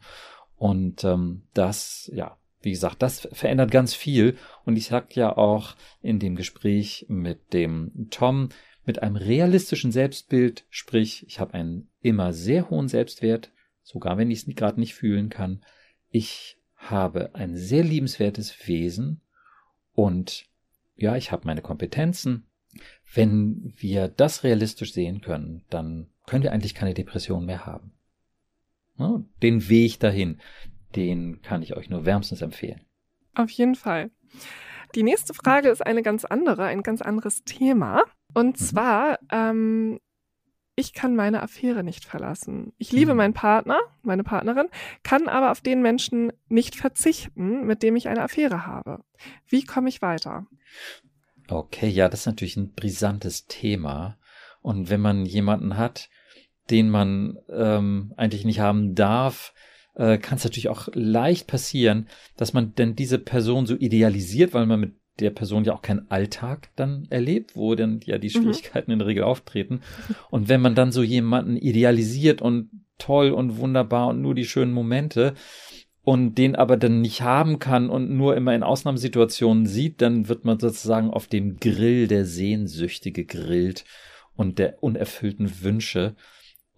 Und 0.57 1.05
ähm, 1.05 1.43
das, 1.53 2.11
ja, 2.15 2.39
wie 2.63 2.71
gesagt, 2.71 3.03
das 3.03 3.29
verändert 3.33 3.71
ganz 3.71 3.95
viel. 3.95 4.37
Und 4.65 4.77
ich 4.77 4.87
sag 4.87 5.15
ja 5.17 5.37
auch 5.37 5.77
in 6.01 6.19
dem 6.19 6.37
Gespräch 6.37 7.07
mit 7.09 7.53
dem 7.53 8.09
Tom, 8.11 8.49
mit 8.85 9.03
einem 9.03 9.17
realistischen 9.17 9.93
Selbstbild, 9.93 10.65
sprich, 10.71 11.25
ich 11.27 11.39
habe 11.39 11.55
einen 11.55 11.89
immer 12.01 12.33
sehr 12.33 12.71
hohen 12.71 12.89
Selbstwert, 12.89 13.53
sogar 13.83 14.19
wenn 14.19 14.31
ich 14.31 14.47
es 14.47 14.55
gerade 14.55 14.81
nicht 14.81 14.95
fühlen 14.95 15.29
kann. 15.29 15.65
Ich 16.11 16.59
habe 16.77 17.35
ein 17.35 17.57
sehr 17.57 17.85
liebenswertes 17.85 18.67
Wesen 18.67 19.21
und 19.93 20.47
ja, 20.97 21.17
ich 21.17 21.33
habe 21.33 21.47
meine 21.47 21.63
Kompetenzen. 21.63 22.47
Wenn 23.15 23.73
wir 23.77 24.09
das 24.09 24.45
realistisch 24.45 24.93
sehen 24.93 25.21
können, 25.21 25.65
dann 25.71 26.09
können 26.27 26.43
wir 26.43 26.53
eigentlich 26.53 26.75
keine 26.75 26.95
Depression 26.95 27.45
mehr 27.45 27.67
haben. 27.67 27.93
Den 29.43 29.69
Weg 29.69 29.99
dahin, 30.01 30.41
den 30.97 31.43
kann 31.43 31.63
ich 31.63 31.77
euch 31.77 31.91
nur 31.91 32.05
wärmstens 32.05 32.43
empfehlen. 32.43 32.81
Auf 33.35 33.51
jeden 33.51 33.75
Fall. 33.75 34.11
Die 34.95 35.03
nächste 35.03 35.35
Frage 35.35 35.69
ist 35.69 35.85
eine 35.85 36.03
ganz 36.03 36.25
andere, 36.25 36.65
ein 36.65 36.83
ganz 36.83 37.03
anderes 37.03 37.45
Thema. 37.45 38.03
Und 38.35 38.61
mhm. 38.61 38.65
zwar, 38.65 39.19
ähm, 39.31 40.01
ich 40.75 40.93
kann 40.93 41.17
meine 41.17 41.43
Affäre 41.43 41.83
nicht 41.83 42.05
verlassen. 42.05 42.73
Ich 42.79 42.93
liebe 42.93 43.13
mhm. 43.13 43.19
meinen 43.19 43.35
Partner, 43.35 43.79
meine 44.03 44.25
Partnerin, 44.25 44.69
kann 45.03 45.29
aber 45.29 45.51
auf 45.51 45.61
den 45.61 45.83
Menschen 45.83 46.33
nicht 46.49 46.77
verzichten, 46.77 47.67
mit 47.67 47.83
dem 47.83 47.97
ich 47.97 48.09
eine 48.09 48.23
Affäre 48.23 48.67
habe. 48.67 49.03
Wie 49.47 49.65
komme 49.65 49.89
ich 49.89 50.03
weiter? 50.03 50.47
Okay, 51.49 51.89
ja, 51.89 52.09
das 52.09 52.21
ist 52.21 52.27
natürlich 52.27 52.57
ein 52.57 52.73
brisantes 52.73 53.47
Thema. 53.47 54.19
Und 54.61 54.91
wenn 54.91 55.01
man 55.01 55.27
jemanden 55.27 55.77
hat, 55.77 56.09
den 56.71 56.89
man 56.89 57.39
ähm, 57.49 58.15
eigentlich 58.17 58.45
nicht 58.45 58.61
haben 58.61 58.95
darf, 58.95 59.53
äh, 59.95 60.19
kann 60.19 60.39
es 60.39 60.45
natürlich 60.45 60.69
auch 60.69 60.89
leicht 60.95 61.47
passieren, 61.47 62.09
dass 62.37 62.53
man 62.53 62.75
denn 62.75 62.97
diese 62.97 63.19
Person 63.19 63.67
so 63.67 63.75
idealisiert, 63.75 64.55
weil 64.55 64.67
man 64.67 64.81
mit 64.81 64.93
der 65.21 65.31
Person 65.31 65.65
ja 65.65 65.75
auch 65.75 65.83
keinen 65.83 66.11
Alltag 66.11 66.71
dann 66.77 67.07
erlebt, 67.11 67.55
wo 67.55 67.75
dann 67.75 68.01
ja 68.05 68.19
die 68.19 68.29
mhm. 68.29 68.43
Schwierigkeiten 68.43 68.91
mhm. 68.91 68.95
in 68.95 68.99
der 69.01 69.09
Regel 69.09 69.25
auftreten. 69.25 69.81
Und 70.31 70.49
wenn 70.49 70.61
man 70.61 70.75
dann 70.75 70.93
so 70.93 71.03
jemanden 71.03 71.57
idealisiert 71.57 72.41
und 72.41 72.71
toll 72.99 73.31
und 73.31 73.59
wunderbar 73.59 74.09
und 74.09 74.23
nur 74.23 74.35
die 74.35 74.45
schönen 74.45 74.73
Momente 74.73 75.35
und 76.03 76.37
den 76.37 76.57
aber 76.57 76.77
dann 76.77 77.01
nicht 77.01 77.23
haben 77.23 77.59
kann 77.59 77.91
und 77.91 78.11
nur 78.11 78.37
immer 78.37 78.55
in 78.55 78.63
Ausnahmesituationen 78.63 79.67
sieht, 79.67 80.01
dann 80.01 80.29
wird 80.29 80.45
man 80.45 80.59
sozusagen 80.59 81.11
auf 81.11 81.27
dem 81.27 81.59
Grill 81.59 82.09
der 82.09 82.25
Sehnsüchte 82.25 83.13
gegrillt 83.13 83.85
und 84.35 84.59
der 84.59 84.83
unerfüllten 84.83 85.63
Wünsche. 85.63 86.15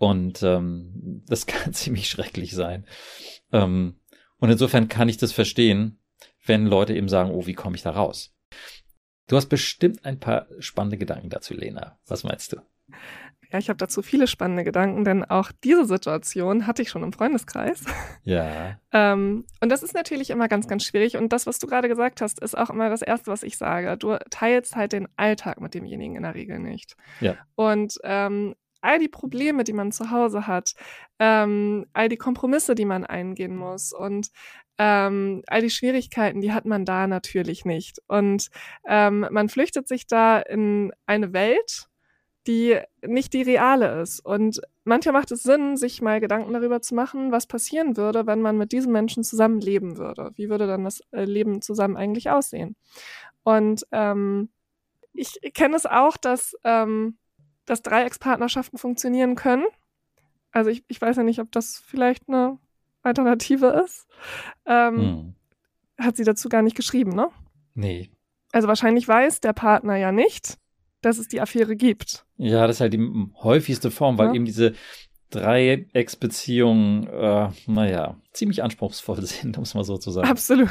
Und 0.04 0.42
ähm, 0.42 1.23
das 1.26 1.46
kann 1.46 1.73
ziemlich 1.73 2.08
schrecklich 2.08 2.52
sein. 2.52 2.84
Ähm, 3.52 3.99
und 4.37 4.50
insofern 4.50 4.88
kann 4.88 5.08
ich 5.08 5.16
das 5.16 5.32
verstehen, 5.32 5.99
wenn 6.44 6.66
Leute 6.66 6.94
eben 6.94 7.08
sagen, 7.08 7.30
oh, 7.30 7.46
wie 7.46 7.54
komme 7.54 7.75
ich 7.76 7.82
da 7.82 7.90
raus? 7.90 8.37
Du 9.28 9.37
hast 9.37 9.46
bestimmt 9.46 10.04
ein 10.04 10.20
paar 10.20 10.46
spannende 10.58 10.99
Gedanken 10.99 11.30
dazu, 11.30 11.54
Lena. 11.54 11.99
Was 12.06 12.23
meinst 12.23 12.52
du? 12.52 12.58
Ja, 13.50 13.58
ich 13.58 13.70
habe 13.70 13.78
dazu 13.78 14.02
viele 14.02 14.26
spannende 14.26 14.64
Gedanken, 14.64 15.04
denn 15.06 15.25
auch 15.25 15.50
diese 15.62 15.87
Situation 15.87 16.66
hatte 16.66 16.83
ich 16.83 16.90
schon 16.90 17.02
im 17.02 17.14
Freundeskreis. 17.14 17.85
Ja. 18.26 18.79
ähm, 18.90 19.44
und 19.61 19.68
das 19.70 19.83
ist 19.83 19.92
natürlich 19.92 20.31
immer 20.31 20.48
ganz, 20.48 20.66
ganz 20.66 20.83
schwierig. 20.83 21.18
Und 21.18 21.31
das, 21.33 21.46
was 21.46 21.59
du 21.59 21.66
gerade 21.66 21.88
gesagt 21.88 22.22
hast, 22.22 22.40
ist 22.40 22.57
auch 22.57 22.70
immer 22.70 22.88
das 22.88 23.02
Erste, 23.02 23.31
was 23.31 23.42
ich 23.42 23.59
sage. 23.59 23.98
Du 23.98 24.16
teilst 24.31 24.76
halt 24.76 24.92
den 24.92 25.09
Alltag 25.16 25.61
mit 25.61 25.74
demjenigen 25.74 26.16
in 26.16 26.22
der 26.22 26.35
Regel 26.35 26.59
nicht. 26.59 26.96
Ja. 27.20 27.37
Und 27.55 27.98
ähm, 28.02 28.55
all 28.85 28.99
die 28.99 29.09
Probleme, 29.09 29.64
die 29.64 29.73
man 29.73 29.92
zu 29.92 30.11
Hause 30.11 30.47
hat, 30.47 30.75
ähm, 31.18 31.87
all 31.92 32.09
die 32.09 32.16
Kompromisse, 32.16 32.75
die 32.75 32.85
man 32.85 33.05
eingehen 33.05 33.57
muss 33.57 33.92
und 33.92 34.29
ähm, 34.79 35.42
all 35.47 35.62
die 35.62 35.70
Schwierigkeiten, 35.70 36.40
die 36.40 36.53
hat 36.53 36.66
man 36.66 36.85
da 36.85 37.07
natürlich 37.07 37.64
nicht. 37.64 38.01
Und 38.09 38.49
ähm, 38.87 39.27
man 39.31 39.49
flüchtet 39.49 39.88
sich 39.88 40.07
da 40.07 40.38
in 40.38 40.92
eine 41.07 41.33
Welt, 41.33 41.88
die 42.47 42.79
nicht 43.03 43.33
die 43.33 43.42
reale 43.42 44.03
ist. 44.03 44.20
Und 44.20 44.61
manchmal 44.85 45.14
macht 45.14 45.31
es 45.31 45.42
Sinn, 45.42 45.77
sich 45.77 46.03
mal 46.03 46.20
Gedanken 46.20 46.53
darüber 46.53 46.83
zu 46.83 46.94
machen, 46.94 47.33
was 47.33 47.47
passieren 47.47 47.97
würde, 47.97 48.27
wenn 48.27 48.42
man 48.42 48.59
mit 48.59 48.73
diesem 48.73 48.92
Menschen 48.92 49.25
zusammen 49.25 49.61
leben 49.61 49.97
würde. 49.97 50.33
Wie 50.35 50.51
würde 50.51 50.66
dann 50.66 50.85
das 50.85 51.01
äh, 51.12 51.25
Leben 51.25 51.62
zusammen 51.62 51.97
eigentlich 51.97 52.31
aussehen? 52.31 52.77
Und 53.44 53.87
ähm, 53.92 54.51
ich 55.12 55.38
kenne 55.55 55.77
es 55.77 55.87
auch, 55.87 56.16
dass 56.16 56.57
ähm, 56.64 57.16
dass 57.66 57.83
Dreieckspartnerschaften 57.83 58.79
funktionieren 58.79 59.35
können. 59.35 59.64
Also 60.53 60.70
ich, 60.70 60.85
ich 60.88 61.00
weiß 61.00 61.16
ja 61.16 61.22
nicht, 61.22 61.40
ob 61.40 61.50
das 61.53 61.83
vielleicht 61.85 62.29
eine 62.29 62.59
Alternative 63.03 63.83
ist. 63.85 64.07
Ähm, 64.66 64.96
hm. 64.96 65.35
Hat 65.98 66.16
sie 66.16 66.24
dazu 66.24 66.48
gar 66.48 66.62
nicht 66.62 66.77
geschrieben, 66.77 67.12
ne? 67.12 67.29
Nee. 67.74 68.11
Also 68.53 68.68
wahrscheinlich 68.68 69.07
weiß 69.07 69.40
der 69.40 69.53
Partner 69.53 69.96
ja 69.96 70.12
nicht, 70.12 70.59
dass 71.03 71.18
es 71.18 71.29
die 71.29 71.40
Affäre 71.40 71.77
gibt. 71.77 72.24
Ja, 72.37 72.66
das 72.66 72.77
ist 72.77 72.81
halt 72.81 72.94
die 72.94 73.29
häufigste 73.42 73.90
Form, 73.90 74.18
weil 74.18 74.29
ja. 74.29 74.35
eben 74.35 74.44
diese 74.44 74.74
Dreiecksbeziehungen, 75.31 77.07
äh, 77.09 77.48
naja, 77.66 78.16
ziemlich 78.33 78.62
anspruchsvoll 78.62 79.22
sind, 79.27 79.57
um 79.59 79.64
es 79.64 79.74
mal 79.74 79.85
so 79.85 79.98
zu 79.98 80.11
sagen. 80.11 80.29
Absolut, 80.29 80.70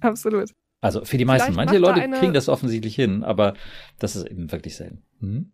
absolut. 0.00 0.50
Also 0.80 1.04
für 1.04 1.16
die 1.16 1.24
meisten. 1.24 1.54
Manche 1.54 1.78
Leute 1.78 2.02
eine... 2.02 2.18
kriegen 2.18 2.34
das 2.34 2.48
offensichtlich 2.48 2.94
hin, 2.94 3.24
aber 3.24 3.54
das 3.98 4.16
ist 4.16 4.26
eben 4.26 4.52
wirklich 4.52 4.76
selten. 4.76 5.02
Hm? 5.20 5.52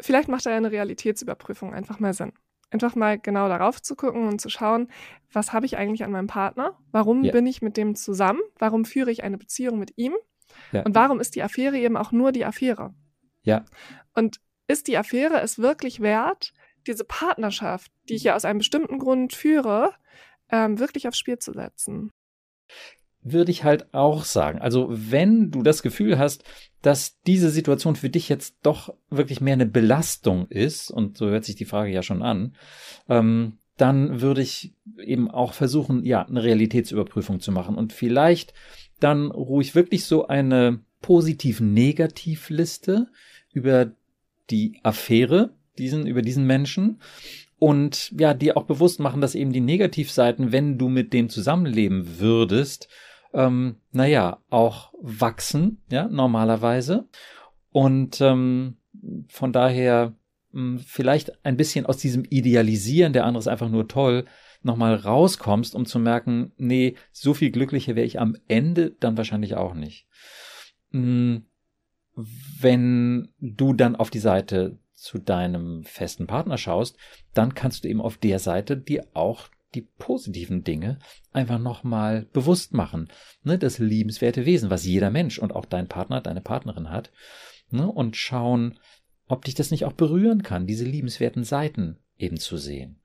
Vielleicht 0.00 0.28
macht 0.28 0.46
da 0.46 0.50
ja 0.50 0.56
eine 0.56 0.70
Realitätsüberprüfung 0.70 1.72
einfach 1.74 1.98
mal 1.98 2.12
Sinn. 2.12 2.32
Einfach 2.70 2.94
mal 2.96 3.18
genau 3.18 3.48
darauf 3.48 3.80
zu 3.80 3.94
gucken 3.94 4.26
und 4.26 4.40
zu 4.40 4.48
schauen, 4.48 4.88
was 5.32 5.52
habe 5.52 5.66
ich 5.66 5.76
eigentlich 5.76 6.04
an 6.04 6.10
meinem 6.10 6.26
Partner? 6.26 6.76
Warum 6.90 7.22
ja. 7.22 7.32
bin 7.32 7.46
ich 7.46 7.62
mit 7.62 7.76
dem 7.76 7.94
zusammen? 7.94 8.40
Warum 8.58 8.84
führe 8.84 9.10
ich 9.10 9.22
eine 9.22 9.38
Beziehung 9.38 9.78
mit 9.78 9.92
ihm? 9.96 10.14
Ja. 10.72 10.82
Und 10.82 10.94
warum 10.94 11.20
ist 11.20 11.36
die 11.36 11.42
Affäre 11.42 11.78
eben 11.78 11.96
auch 11.96 12.12
nur 12.12 12.32
die 12.32 12.44
Affäre? 12.44 12.94
Ja. 13.42 13.64
Und 14.14 14.40
ist 14.66 14.88
die 14.88 14.98
Affäre 14.98 15.40
es 15.40 15.58
wirklich 15.58 16.00
wert, 16.00 16.52
diese 16.86 17.04
Partnerschaft, 17.04 17.92
die 18.08 18.14
ich 18.14 18.24
ja 18.24 18.34
aus 18.34 18.44
einem 18.44 18.58
bestimmten 18.58 18.98
Grund 18.98 19.32
führe, 19.32 19.94
ähm, 20.50 20.78
wirklich 20.78 21.06
aufs 21.06 21.18
Spiel 21.18 21.38
zu 21.38 21.52
setzen? 21.52 22.10
Würde 23.32 23.50
ich 23.50 23.64
halt 23.64 23.92
auch 23.92 24.24
sagen. 24.24 24.60
Also 24.60 24.88
wenn 24.90 25.50
du 25.50 25.62
das 25.62 25.82
Gefühl 25.82 26.18
hast, 26.18 26.44
dass 26.82 27.20
diese 27.22 27.50
Situation 27.50 27.96
für 27.96 28.10
dich 28.10 28.28
jetzt 28.28 28.56
doch 28.62 28.94
wirklich 29.10 29.40
mehr 29.40 29.54
eine 29.54 29.66
Belastung 29.66 30.46
ist, 30.48 30.90
und 30.90 31.18
so 31.18 31.26
hört 31.26 31.44
sich 31.44 31.56
die 31.56 31.64
Frage 31.64 31.90
ja 31.90 32.02
schon 32.02 32.22
an, 32.22 32.54
ähm, 33.08 33.58
dann 33.76 34.20
würde 34.20 34.42
ich 34.42 34.72
eben 34.98 35.30
auch 35.30 35.52
versuchen, 35.52 36.04
ja, 36.04 36.24
eine 36.24 36.42
Realitätsüberprüfung 36.42 37.40
zu 37.40 37.52
machen 37.52 37.76
und 37.76 37.92
vielleicht 37.92 38.54
dann 39.00 39.30
ruhig 39.30 39.74
wirklich 39.74 40.04
so 40.04 40.28
eine 40.28 40.80
positiv-negativ-Liste 41.02 43.08
über 43.52 43.90
die 44.50 44.78
Affäre, 44.82 45.50
diesen, 45.78 46.06
über 46.06 46.22
diesen 46.22 46.46
Menschen 46.46 47.00
und 47.58 48.12
ja, 48.18 48.34
dir 48.34 48.56
auch 48.56 48.64
bewusst 48.64 49.00
machen, 49.00 49.20
dass 49.20 49.34
eben 49.34 49.52
die 49.52 49.60
Negativseiten, 49.60 50.52
wenn 50.52 50.78
du 50.78 50.88
mit 50.88 51.12
dem 51.12 51.28
zusammenleben 51.28 52.18
würdest, 52.18 52.88
ähm, 53.32 53.76
naja, 53.92 54.42
auch 54.50 54.92
wachsen, 55.00 55.82
ja, 55.90 56.08
normalerweise. 56.08 57.08
Und 57.70 58.20
ähm, 58.20 58.78
von 59.28 59.52
daher 59.52 60.14
mh, 60.52 60.78
hm, 60.78 60.78
vielleicht 60.78 61.44
ein 61.44 61.56
bisschen 61.56 61.86
aus 61.86 61.98
diesem 61.98 62.24
Idealisieren, 62.24 63.12
der 63.12 63.24
andere 63.24 63.40
ist 63.40 63.48
einfach 63.48 63.68
nur 63.68 63.88
toll, 63.88 64.24
nochmal 64.62 64.94
rauskommst, 64.94 65.74
um 65.74 65.86
zu 65.86 65.98
merken, 65.98 66.52
nee, 66.56 66.96
so 67.12 67.34
viel 67.34 67.50
glücklicher 67.50 67.94
wäre 67.94 68.06
ich 68.06 68.18
am 68.20 68.36
Ende 68.48 68.92
dann 68.98 69.16
wahrscheinlich 69.16 69.54
auch 69.54 69.74
nicht. 69.74 70.06
Mh, 70.90 71.00
hm, 71.00 71.46
wenn 72.60 73.28
du 73.38 73.74
dann 73.74 73.94
auf 73.94 74.08
die 74.08 74.20
Seite 74.20 74.78
zu 74.94 75.18
deinem 75.18 75.84
festen 75.84 76.26
Partner 76.26 76.56
schaust, 76.56 76.96
dann 77.34 77.54
kannst 77.54 77.84
du 77.84 77.88
eben 77.88 78.00
auf 78.00 78.16
der 78.16 78.38
Seite 78.38 78.76
dir 78.76 79.06
auch 79.12 79.48
die 79.76 79.88
positiven 79.98 80.64
Dinge 80.64 80.98
einfach 81.32 81.58
nochmal 81.58 82.26
bewusst 82.32 82.74
machen. 82.74 83.08
Ne, 83.42 83.58
das 83.58 83.78
liebenswerte 83.78 84.46
Wesen, 84.46 84.70
was 84.70 84.84
jeder 84.84 85.10
Mensch 85.10 85.38
und 85.38 85.54
auch 85.54 85.64
dein 85.64 85.88
Partner, 85.88 86.20
deine 86.20 86.40
Partnerin 86.40 86.90
hat. 86.90 87.12
Ne, 87.70 87.90
und 87.90 88.16
schauen, 88.16 88.78
ob 89.28 89.44
dich 89.44 89.54
das 89.54 89.70
nicht 89.70 89.84
auch 89.84 89.92
berühren 89.92 90.42
kann, 90.42 90.66
diese 90.66 90.84
liebenswerten 90.84 91.44
Seiten 91.44 91.98
eben 92.18 92.38
zu 92.38 92.56
sehen. 92.56 93.00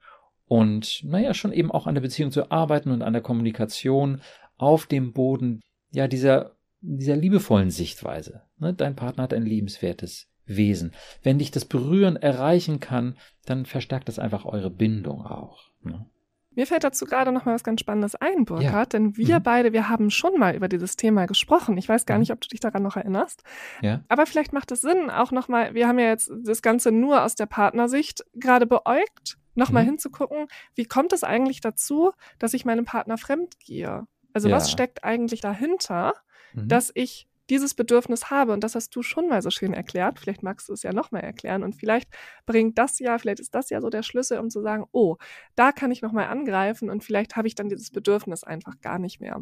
Und 0.46 1.04
naja, 1.04 1.34
schon 1.34 1.54
eben 1.54 1.72
auch 1.72 1.88
an 1.88 1.96
der 1.96 2.02
Beziehung 2.02 2.32
zu 2.32 2.52
arbeiten 2.52 2.92
und 2.92 3.02
an 3.02 3.14
der 3.14 3.22
Kommunikation, 3.22 4.22
auf 4.58 4.86
dem 4.86 5.12
Boden, 5.12 5.62
ja, 5.92 6.08
dieser, 6.08 6.56
dieser 6.82 7.16
liebevollen 7.16 7.72
Sichtweise. 7.72 8.44
Ne? 8.60 8.74
Dein 8.74 8.96
Partner 8.96 9.24
hat 9.24 9.34
ein 9.34 9.46
liebenswertes 9.46 10.28
Wesen. 10.46 10.92
Wenn 11.24 11.40
dich 11.40 11.52
das 11.52 11.66
Berühren 11.66 12.16
erreichen 12.16 12.80
kann, 12.80 13.18
dann 13.46 13.66
verstärkt 13.66 14.08
das 14.08 14.20
einfach 14.20 14.46
eure 14.46 14.70
Bindung 14.70 15.26
auch. 15.26 15.72
Ne? 15.84 16.06
Mir 16.54 16.68
fällt 16.68 16.84
dazu 16.84 17.06
gerade 17.06 17.32
noch 17.32 17.46
mal 17.46 17.54
was 17.54 17.64
ganz 17.64 17.80
Spannendes 17.80 18.16
ein, 18.16 18.44
Burkhard, 18.44 18.94
ja. 18.94 19.00
denn 19.00 19.16
wir 19.16 19.40
mhm. 19.40 19.44
beide, 19.44 19.74
wir 19.74 19.88
haben 19.88 20.10
schon 20.10 20.38
mal 20.38 20.54
über 20.56 20.68
dieses 20.68 20.98
Thema 20.98 21.26
gesprochen. 21.26 21.78
Ich 21.78 21.88
weiß 21.88 22.06
gar 22.06 22.16
mhm. 22.16 22.22
nicht, 22.22 22.32
ob 22.32 22.42
du 22.42 22.50
dich 22.50 22.60
daran 22.60 22.84
noch 22.84 22.98
erinnerst. 22.98 23.44
Ja. 23.82 24.02
Aber 24.10 24.26
vielleicht 24.26 24.52
macht 24.52 24.72
es 24.72 24.82
Sinn, 24.82 25.10
auch 25.10 25.32
noch 25.32 25.48
mal, 25.48 25.74
wir 25.74 25.88
haben 25.88 26.00
ja 26.00 26.08
jetzt 26.08 26.32
das 26.44 26.62
Ganze 26.62 26.92
nur 26.92 27.24
aus 27.24 27.36
der 27.36 27.46
Partnersicht 27.46 28.26
gerade 28.34 28.66
beäugt, 28.66 29.38
noch 29.56 29.70
mhm. 29.70 29.74
mal 29.76 29.86
hinzugucken, 29.86 30.48
wie 30.76 30.86
kommt 30.86 31.14
es 31.14 31.24
eigentlich 31.24 31.62
dazu, 31.62 32.12
dass 32.38 32.54
ich 32.54 32.66
meinem 32.66 32.86
Partner 32.86 33.18
fremd 33.18 33.60
gehe? 33.60 34.06
Also 34.34 34.50
ja. 34.50 34.56
was 34.56 34.72
steckt 34.72 35.04
eigentlich 35.04 35.40
dahinter, 35.40 36.14
mhm. 36.54 36.68
dass 36.68 36.92
ich 36.94 37.28
dieses 37.52 37.74
Bedürfnis 37.74 38.32
habe. 38.32 38.54
Und 38.54 38.64
das 38.64 38.76
hast 38.76 38.96
du 38.96 39.04
schon 39.04 39.28
mal 39.28 39.42
so 39.42 39.52
schön 39.52 39.74
erklärt. 39.74 40.20
Vielleicht 40.20 40.42
magst 40.42 40.70
du 40.70 40.74
es 40.74 40.84
ja 40.84 40.94
nochmal 40.94 41.22
erklären. 41.22 41.64
Und 41.64 41.76
vielleicht 41.76 42.10
bringt 42.46 42.78
das 42.78 42.98
ja, 43.00 43.18
vielleicht 43.18 43.42
ist 43.42 43.54
das 43.54 43.70
ja 43.70 43.82
so 43.82 43.90
der 43.90 44.04
Schlüssel, 44.04 44.40
um 44.40 44.50
zu 44.50 44.62
sagen, 44.62 44.86
oh, 44.94 45.18
da 45.56 45.74
kann 45.74 45.92
ich 45.92 46.02
nochmal 46.02 46.28
angreifen 46.28 46.90
und 46.90 47.04
vielleicht 47.04 47.36
habe 47.36 47.48
ich 47.48 47.56
dann 47.56 47.68
dieses 47.68 47.92
Bedürfnis 47.92 48.46
einfach 48.46 48.80
gar 48.80 49.00
nicht 49.00 49.20
mehr. 49.20 49.42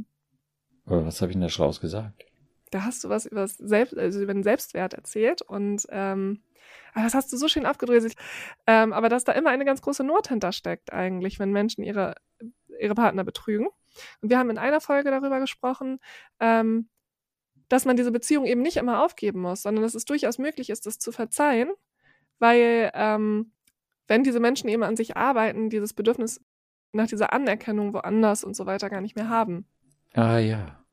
Aber 0.85 1.05
was 1.05 1.21
habe 1.21 1.31
ich 1.31 1.35
denn 1.35 1.41
da 1.41 1.49
Schraus 1.49 1.79
gesagt? 1.79 2.25
Da 2.71 2.83
hast 2.83 3.03
du 3.03 3.09
was 3.09 3.27
über, 3.27 3.47
Selbst, 3.47 3.95
also 3.95 4.21
über 4.21 4.33
den 4.33 4.43
Selbstwert 4.43 4.95
erzählt 4.95 5.43
und 5.43 5.85
ähm, 5.89 6.41
ah, 6.93 7.03
das 7.03 7.13
hast 7.13 7.31
du 7.31 7.37
so 7.37 7.47
schön 7.47 7.67
aufgedröselt. 7.67 8.15
Ähm, 8.65 8.91
aber 8.91 9.09
dass 9.09 9.23
da 9.23 9.33
immer 9.33 9.51
eine 9.51 9.65
ganz 9.65 9.81
große 9.83 10.03
Not 10.03 10.29
hintersteckt 10.29 10.91
eigentlich, 10.91 11.39
wenn 11.39 11.51
Menschen 11.51 11.83
ihre, 11.83 12.15
ihre 12.79 12.95
Partner 12.95 13.23
betrügen. 13.23 13.67
Und 14.21 14.29
wir 14.29 14.39
haben 14.39 14.49
in 14.49 14.57
einer 14.57 14.81
Folge 14.81 15.11
darüber 15.11 15.39
gesprochen, 15.39 15.99
ähm, 16.39 16.89
dass 17.69 17.85
man 17.85 17.95
diese 17.95 18.11
Beziehung 18.11 18.45
eben 18.45 18.61
nicht 18.61 18.77
immer 18.77 19.03
aufgeben 19.03 19.41
muss, 19.41 19.61
sondern 19.61 19.83
dass 19.83 19.95
es 19.95 20.05
durchaus 20.05 20.37
möglich 20.37 20.69
ist, 20.69 20.85
das 20.85 20.99
zu 20.99 21.11
verzeihen, 21.11 21.69
weil 22.39 22.91
ähm, 22.93 23.51
wenn 24.07 24.23
diese 24.23 24.39
Menschen 24.39 24.69
eben 24.69 24.83
an 24.83 24.97
sich 24.97 25.15
arbeiten, 25.15 25.69
dieses 25.69 25.93
Bedürfnis 25.93 26.41
nach 26.91 27.07
dieser 27.07 27.31
Anerkennung 27.31 27.93
woanders 27.93 28.43
und 28.43 28.55
so 28.55 28.65
weiter 28.65 28.89
gar 28.89 29.01
nicht 29.01 29.15
mehr 29.15 29.29
haben. 29.29 29.65
Ah 30.13 30.39
ja. 30.39 30.83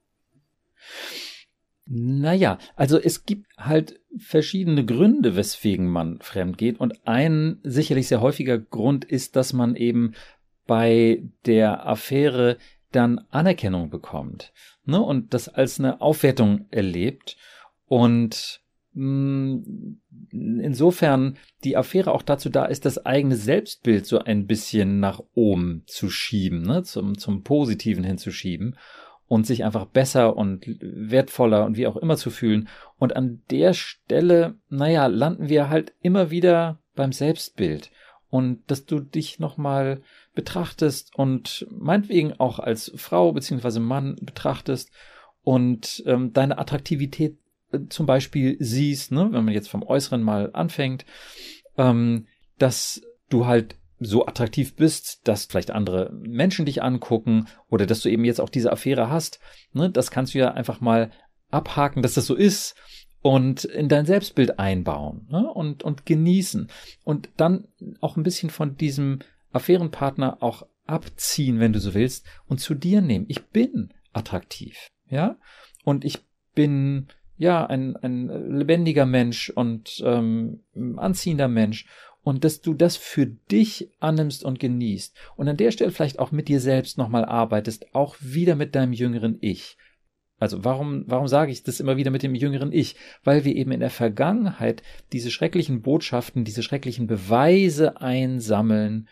Naja, 1.88 2.58
also 2.74 2.98
es 2.98 3.24
gibt 3.24 3.46
halt 3.56 4.00
verschiedene 4.18 4.84
Gründe, 4.84 5.36
weswegen 5.36 5.88
man 5.88 6.20
fremd 6.20 6.58
geht. 6.58 6.80
Und 6.80 7.06
ein 7.06 7.60
sicherlich 7.62 8.08
sehr 8.08 8.20
häufiger 8.20 8.58
Grund 8.58 9.04
ist, 9.04 9.36
dass 9.36 9.52
man 9.52 9.76
eben 9.76 10.14
bei 10.66 11.22
der 11.46 11.86
Affäre 11.86 12.58
dann 12.92 13.20
Anerkennung 13.30 13.90
bekommt 13.90 14.52
ne, 14.84 15.00
und 15.00 15.34
das 15.34 15.48
als 15.48 15.78
eine 15.78 16.00
Aufwertung 16.00 16.66
erlebt. 16.70 17.36
Und 17.86 18.60
mh, 18.94 19.60
mm, 19.62 20.00
insofern 20.32 21.36
die 21.64 21.76
Affäre 21.76 22.12
auch 22.12 22.22
dazu 22.22 22.48
da 22.48 22.64
ist, 22.64 22.84
das 22.84 23.04
eigene 23.04 23.36
Selbstbild 23.36 24.06
so 24.06 24.18
ein 24.18 24.46
bisschen 24.46 25.00
nach 25.00 25.20
oben 25.34 25.82
zu 25.86 26.10
schieben, 26.10 26.62
ne, 26.62 26.82
zum, 26.82 27.18
zum 27.18 27.42
Positiven 27.42 28.04
hinzuschieben 28.04 28.76
und 29.28 29.46
sich 29.46 29.64
einfach 29.64 29.86
besser 29.86 30.36
und 30.36 30.64
wertvoller 30.80 31.64
und 31.64 31.76
wie 31.76 31.86
auch 31.86 31.96
immer 31.96 32.16
zu 32.16 32.30
fühlen. 32.30 32.68
Und 32.98 33.16
an 33.16 33.42
der 33.50 33.72
Stelle, 33.74 34.54
naja, 34.68 35.06
landen 35.06 35.48
wir 35.48 35.68
halt 35.68 35.92
immer 36.00 36.30
wieder 36.30 36.78
beim 36.94 37.12
Selbstbild 37.12 37.90
und 38.30 38.70
dass 38.70 38.86
du 38.86 39.00
dich 39.00 39.38
nochmal 39.38 40.02
betrachtest 40.36 41.16
und 41.16 41.66
meinetwegen 41.70 42.34
auch 42.34 42.60
als 42.60 42.92
Frau 42.94 43.32
beziehungsweise 43.32 43.80
Mann 43.80 44.14
betrachtest 44.22 44.92
und 45.42 46.04
ähm, 46.06 46.32
deine 46.32 46.58
Attraktivität 46.58 47.38
äh, 47.72 47.80
zum 47.88 48.06
Beispiel 48.06 48.56
siehst, 48.60 49.10
ne, 49.10 49.28
wenn 49.32 49.44
man 49.44 49.54
jetzt 49.54 49.68
vom 49.68 49.82
Äußeren 49.82 50.22
mal 50.22 50.50
anfängt, 50.52 51.04
ähm, 51.76 52.26
dass 52.58 53.02
du 53.28 53.46
halt 53.46 53.76
so 53.98 54.26
attraktiv 54.26 54.76
bist, 54.76 55.26
dass 55.26 55.46
vielleicht 55.46 55.70
andere 55.70 56.12
Menschen 56.12 56.66
dich 56.66 56.82
angucken 56.82 57.46
oder 57.68 57.86
dass 57.86 58.00
du 58.00 58.10
eben 58.10 58.24
jetzt 58.24 58.40
auch 58.40 58.50
diese 58.50 58.70
Affäre 58.70 59.10
hast, 59.10 59.40
ne, 59.72 59.90
das 59.90 60.10
kannst 60.10 60.34
du 60.34 60.38
ja 60.38 60.52
einfach 60.52 60.80
mal 60.80 61.10
abhaken, 61.50 62.02
dass 62.02 62.14
das 62.14 62.26
so 62.26 62.34
ist 62.34 62.76
und 63.22 63.64
in 63.64 63.88
dein 63.88 64.06
Selbstbild 64.06 64.58
einbauen 64.58 65.26
ne? 65.30 65.50
und, 65.52 65.82
und 65.82 66.06
genießen 66.06 66.68
und 67.04 67.28
dann 67.36 67.66
auch 68.00 68.16
ein 68.16 68.22
bisschen 68.22 68.50
von 68.50 68.76
diesem 68.76 69.20
Affärenpartner 69.52 70.42
auch 70.42 70.66
abziehen, 70.86 71.60
wenn 71.60 71.72
du 71.72 71.80
so 71.80 71.94
willst, 71.94 72.26
und 72.46 72.60
zu 72.60 72.74
dir 72.74 73.00
nehmen. 73.00 73.26
Ich 73.28 73.46
bin 73.46 73.92
attraktiv, 74.12 74.88
ja, 75.08 75.36
und 75.84 76.04
ich 76.04 76.18
bin 76.54 77.08
ja 77.36 77.66
ein, 77.66 77.96
ein 77.96 78.28
lebendiger 78.50 79.06
Mensch 79.06 79.50
und 79.50 80.02
ähm, 80.04 80.62
anziehender 80.96 81.48
Mensch. 81.48 81.86
Und 82.22 82.42
dass 82.42 82.60
du 82.60 82.74
das 82.74 82.96
für 82.96 83.26
dich 83.26 83.88
annimmst 84.00 84.42
und 84.42 84.58
genießt 84.58 85.16
und 85.36 85.46
an 85.48 85.56
der 85.56 85.70
Stelle 85.70 85.92
vielleicht 85.92 86.18
auch 86.18 86.32
mit 86.32 86.48
dir 86.48 86.58
selbst 86.58 86.98
nochmal 86.98 87.24
arbeitest, 87.24 87.94
auch 87.94 88.16
wieder 88.18 88.56
mit 88.56 88.74
deinem 88.74 88.92
jüngeren 88.92 89.38
Ich 89.40 89.76
also 90.38 90.64
warum, 90.64 91.04
warum 91.06 91.28
sage 91.28 91.50
ich 91.50 91.62
das 91.62 91.80
immer 91.80 91.96
wieder 91.96 92.10
mit 92.10 92.22
dem 92.22 92.34
jüngeren 92.34 92.72
Ich? 92.72 92.96
Weil 93.24 93.44
wir 93.44 93.54
eben 93.54 93.72
in 93.72 93.80
der 93.80 93.90
Vergangenheit 93.90 94.82
diese 95.12 95.30
schrecklichen 95.30 95.82
Botschaften, 95.82 96.44
diese 96.44 96.62
schrecklichen 96.62 97.06
Beweise 97.06 98.00
einsammeln. 98.00 99.08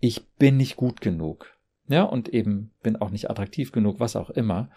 Ich 0.00 0.26
bin 0.38 0.56
nicht 0.56 0.76
gut 0.76 1.00
genug. 1.00 1.52
Ja, 1.88 2.02
und 2.02 2.28
eben 2.30 2.72
bin 2.82 2.96
auch 2.96 3.10
nicht 3.10 3.30
attraktiv 3.30 3.70
genug, 3.70 4.00
was 4.00 4.16
auch 4.16 4.30
immer. 4.30 4.70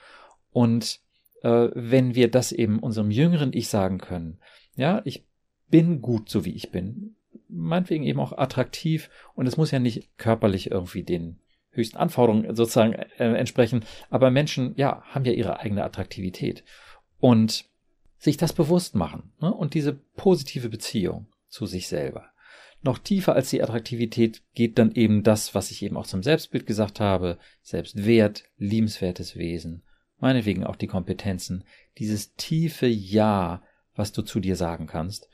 Und 0.51 0.99
äh, 1.43 1.69
wenn 1.73 2.13
wir 2.13 2.29
das 2.29 2.51
eben 2.51 2.79
unserem 2.79 3.09
jüngeren 3.09 3.53
Ich 3.53 3.69
sagen 3.69 3.97
können, 3.99 4.39
ja, 4.75 5.01
ich 5.05 5.25
bin 5.69 6.01
gut, 6.01 6.29
so 6.29 6.45
wie 6.45 6.53
ich 6.53 6.71
bin, 6.71 7.15
meinetwegen 7.47 8.03
eben 8.03 8.19
auch 8.19 8.37
attraktiv 8.37 9.09
und 9.35 9.47
es 9.47 9.57
muss 9.57 9.71
ja 9.71 9.79
nicht 9.79 10.17
körperlich 10.17 10.71
irgendwie 10.71 11.03
den 11.03 11.39
höchsten 11.71 11.97
Anforderungen 11.97 12.55
sozusagen 12.55 12.93
äh, 12.93 13.33
entsprechen. 13.33 13.85
Aber 14.09 14.31
Menschen, 14.31 14.73
ja, 14.75 15.03
haben 15.03 15.25
ja 15.25 15.31
ihre 15.31 15.59
eigene 15.59 15.83
Attraktivität. 15.83 16.63
Und 17.19 17.65
sich 18.19 18.37
das 18.37 18.53
bewusst 18.53 18.95
machen 18.95 19.31
ne? 19.39 19.53
und 19.53 19.73
diese 19.73 19.93
positive 19.93 20.69
Beziehung 20.69 21.27
zu 21.47 21.65
sich 21.65 21.87
selber. 21.87 22.29
Noch 22.81 22.97
tiefer 22.97 23.33
als 23.33 23.49
die 23.49 23.61
Attraktivität 23.61 24.41
geht 24.53 24.77
dann 24.77 24.91
eben 24.93 25.23
das, 25.23 25.55
was 25.55 25.71
ich 25.71 25.81
eben 25.83 25.97
auch 25.97 26.07
zum 26.07 26.23
Selbstbild 26.23 26.65
gesagt 26.65 26.99
habe, 26.99 27.37
Selbstwert, 27.61 28.43
liebenswertes 28.57 29.35
Wesen, 29.35 29.83
meinetwegen 30.19 30.63
auch 30.63 30.75
die 30.75 30.87
Kompetenzen, 30.87 31.65
dieses 31.97 32.35
tiefe 32.35 32.87
Ja, 32.87 33.63
was 33.95 34.11
du 34.13 34.21
zu 34.21 34.39
dir 34.39 34.55
sagen 34.55 34.87
kannst 34.87 35.29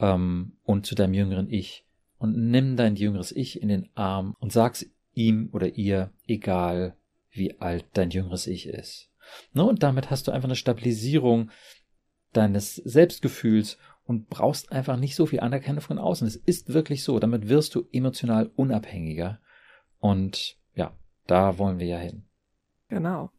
ähm, 0.00 0.56
und 0.64 0.86
zu 0.86 0.94
deinem 0.94 1.14
jüngeren 1.14 1.50
Ich 1.50 1.84
und 2.18 2.36
nimm 2.36 2.76
dein 2.76 2.96
jüngeres 2.96 3.30
Ich 3.30 3.62
in 3.62 3.68
den 3.68 3.88
Arm 3.94 4.36
und 4.40 4.52
sag's 4.52 4.86
ihm 5.14 5.50
oder 5.52 5.76
ihr 5.76 6.12
egal, 6.26 6.96
wie 7.30 7.60
alt 7.60 7.86
dein 7.94 8.10
jüngeres 8.10 8.46
Ich 8.46 8.66
ist. 8.66 9.10
Ne? 9.52 9.64
Und 9.64 9.82
damit 9.82 10.10
hast 10.10 10.26
du 10.26 10.32
einfach 10.32 10.48
eine 10.48 10.56
Stabilisierung 10.56 11.50
deines 12.32 12.76
Selbstgefühls 12.76 13.78
und 14.04 14.28
brauchst 14.28 14.72
einfach 14.72 14.96
nicht 14.96 15.14
so 15.14 15.26
viel 15.26 15.40
Anerkennung 15.40 15.82
von 15.82 15.98
außen. 15.98 16.26
Es 16.26 16.36
ist 16.36 16.72
wirklich 16.72 17.04
so. 17.04 17.18
Damit 17.18 17.48
wirst 17.48 17.74
du 17.74 17.86
emotional 17.92 18.50
unabhängiger. 18.56 19.40
Und 19.98 20.58
ja, 20.74 20.96
da 21.26 21.58
wollen 21.58 21.78
wir 21.78 21.86
ja 21.86 21.98
hin. 21.98 22.24
Genau. 22.88 23.30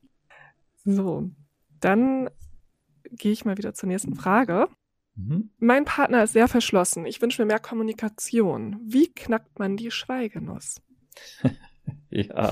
So, 0.86 1.30
dann 1.80 2.30
gehe 3.12 3.32
ich 3.32 3.46
mal 3.46 3.58
wieder 3.58 3.74
zur 3.74 3.90
nächsten 3.90 4.16
Frage. 4.16 4.68
Mhm. 5.16 5.50
Mein 5.58 5.86
Partner 5.86 6.24
ist 6.24 6.34
sehr 6.34 6.48
verschlossen. 6.48 7.06
Ich 7.06 7.22
wünsche 7.22 7.42
mir 7.42 7.48
mehr 7.48 7.60
Kommunikation. 7.60 8.80
Wie 8.84 9.12
knackt 9.12 9.58
man 9.60 9.76
die 9.76 9.92
Schweigenuss? 9.92 10.82
Ja. 12.12 12.52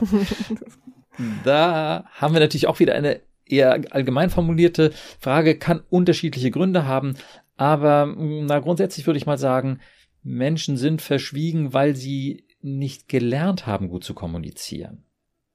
da 1.43 2.05
haben 2.11 2.33
wir 2.35 2.39
natürlich 2.39 2.67
auch 2.67 2.77
wieder 2.79 2.93
eine 2.93 3.21
eher 3.43 3.81
allgemein 3.89 4.29
formulierte 4.29 4.91
Frage, 5.19 5.57
kann 5.57 5.81
unterschiedliche 5.89 6.51
Gründe 6.51 6.85
haben, 6.85 7.15
aber 7.55 8.13
na, 8.15 8.59
grundsätzlich 8.59 9.07
würde 9.07 9.17
ich 9.17 9.25
mal 9.25 9.39
sagen, 9.39 9.79
Menschen 10.21 10.77
sind 10.77 11.01
verschwiegen, 11.01 11.73
weil 11.73 11.95
sie 11.95 12.45
nicht 12.61 13.07
gelernt 13.07 13.65
haben, 13.65 13.89
gut 13.89 14.03
zu 14.03 14.13
kommunizieren. 14.13 15.03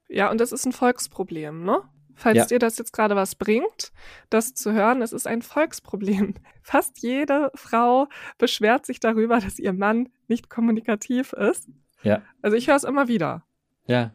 Ja, 0.09 0.29
und 0.29 0.39
das 0.41 0.51
ist 0.51 0.65
ein 0.65 0.73
Volksproblem, 0.73 1.63
ne? 1.63 1.81
Falls 2.15 2.37
ja. 2.37 2.45
dir 2.45 2.59
das 2.59 2.77
jetzt 2.77 2.93
gerade 2.93 3.15
was 3.15 3.35
bringt, 3.35 3.91
das 4.29 4.53
zu 4.53 4.71
hören, 4.71 5.01
es 5.01 5.13
ist 5.13 5.25
ein 5.25 5.41
Volksproblem. 5.41 6.35
Fast 6.61 7.01
jede 7.01 7.51
Frau 7.55 8.07
beschwert 8.37 8.85
sich 8.85 8.99
darüber, 8.99 9.39
dass 9.39 9.57
ihr 9.57 9.73
Mann 9.73 10.09
nicht 10.27 10.49
kommunikativ 10.49 11.33
ist. 11.33 11.69
Ja. 12.03 12.21
Also 12.41 12.57
ich 12.57 12.67
höre 12.67 12.75
es 12.75 12.83
immer 12.83 13.07
wieder. 13.07 13.43
Ja. 13.87 14.11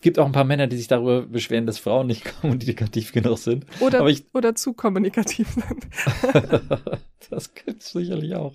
Gibt 0.00 0.18
auch 0.18 0.26
ein 0.26 0.32
paar 0.32 0.44
Männer, 0.44 0.66
die 0.66 0.76
sich 0.76 0.88
darüber 0.88 1.22
beschweren, 1.22 1.66
dass 1.66 1.78
Frauen 1.78 2.06
nicht 2.06 2.24
kommunikativ 2.40 3.12
genug 3.12 3.38
sind. 3.38 3.66
Oder, 3.80 4.06
ich, 4.06 4.24
oder 4.34 4.54
zu 4.54 4.72
kommunikativ 4.72 5.48
sind. 5.48 5.86
das 7.30 7.54
gibt's 7.54 7.92
sicherlich 7.92 8.34
auch. 8.34 8.54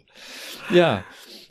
Ja. 0.71 1.03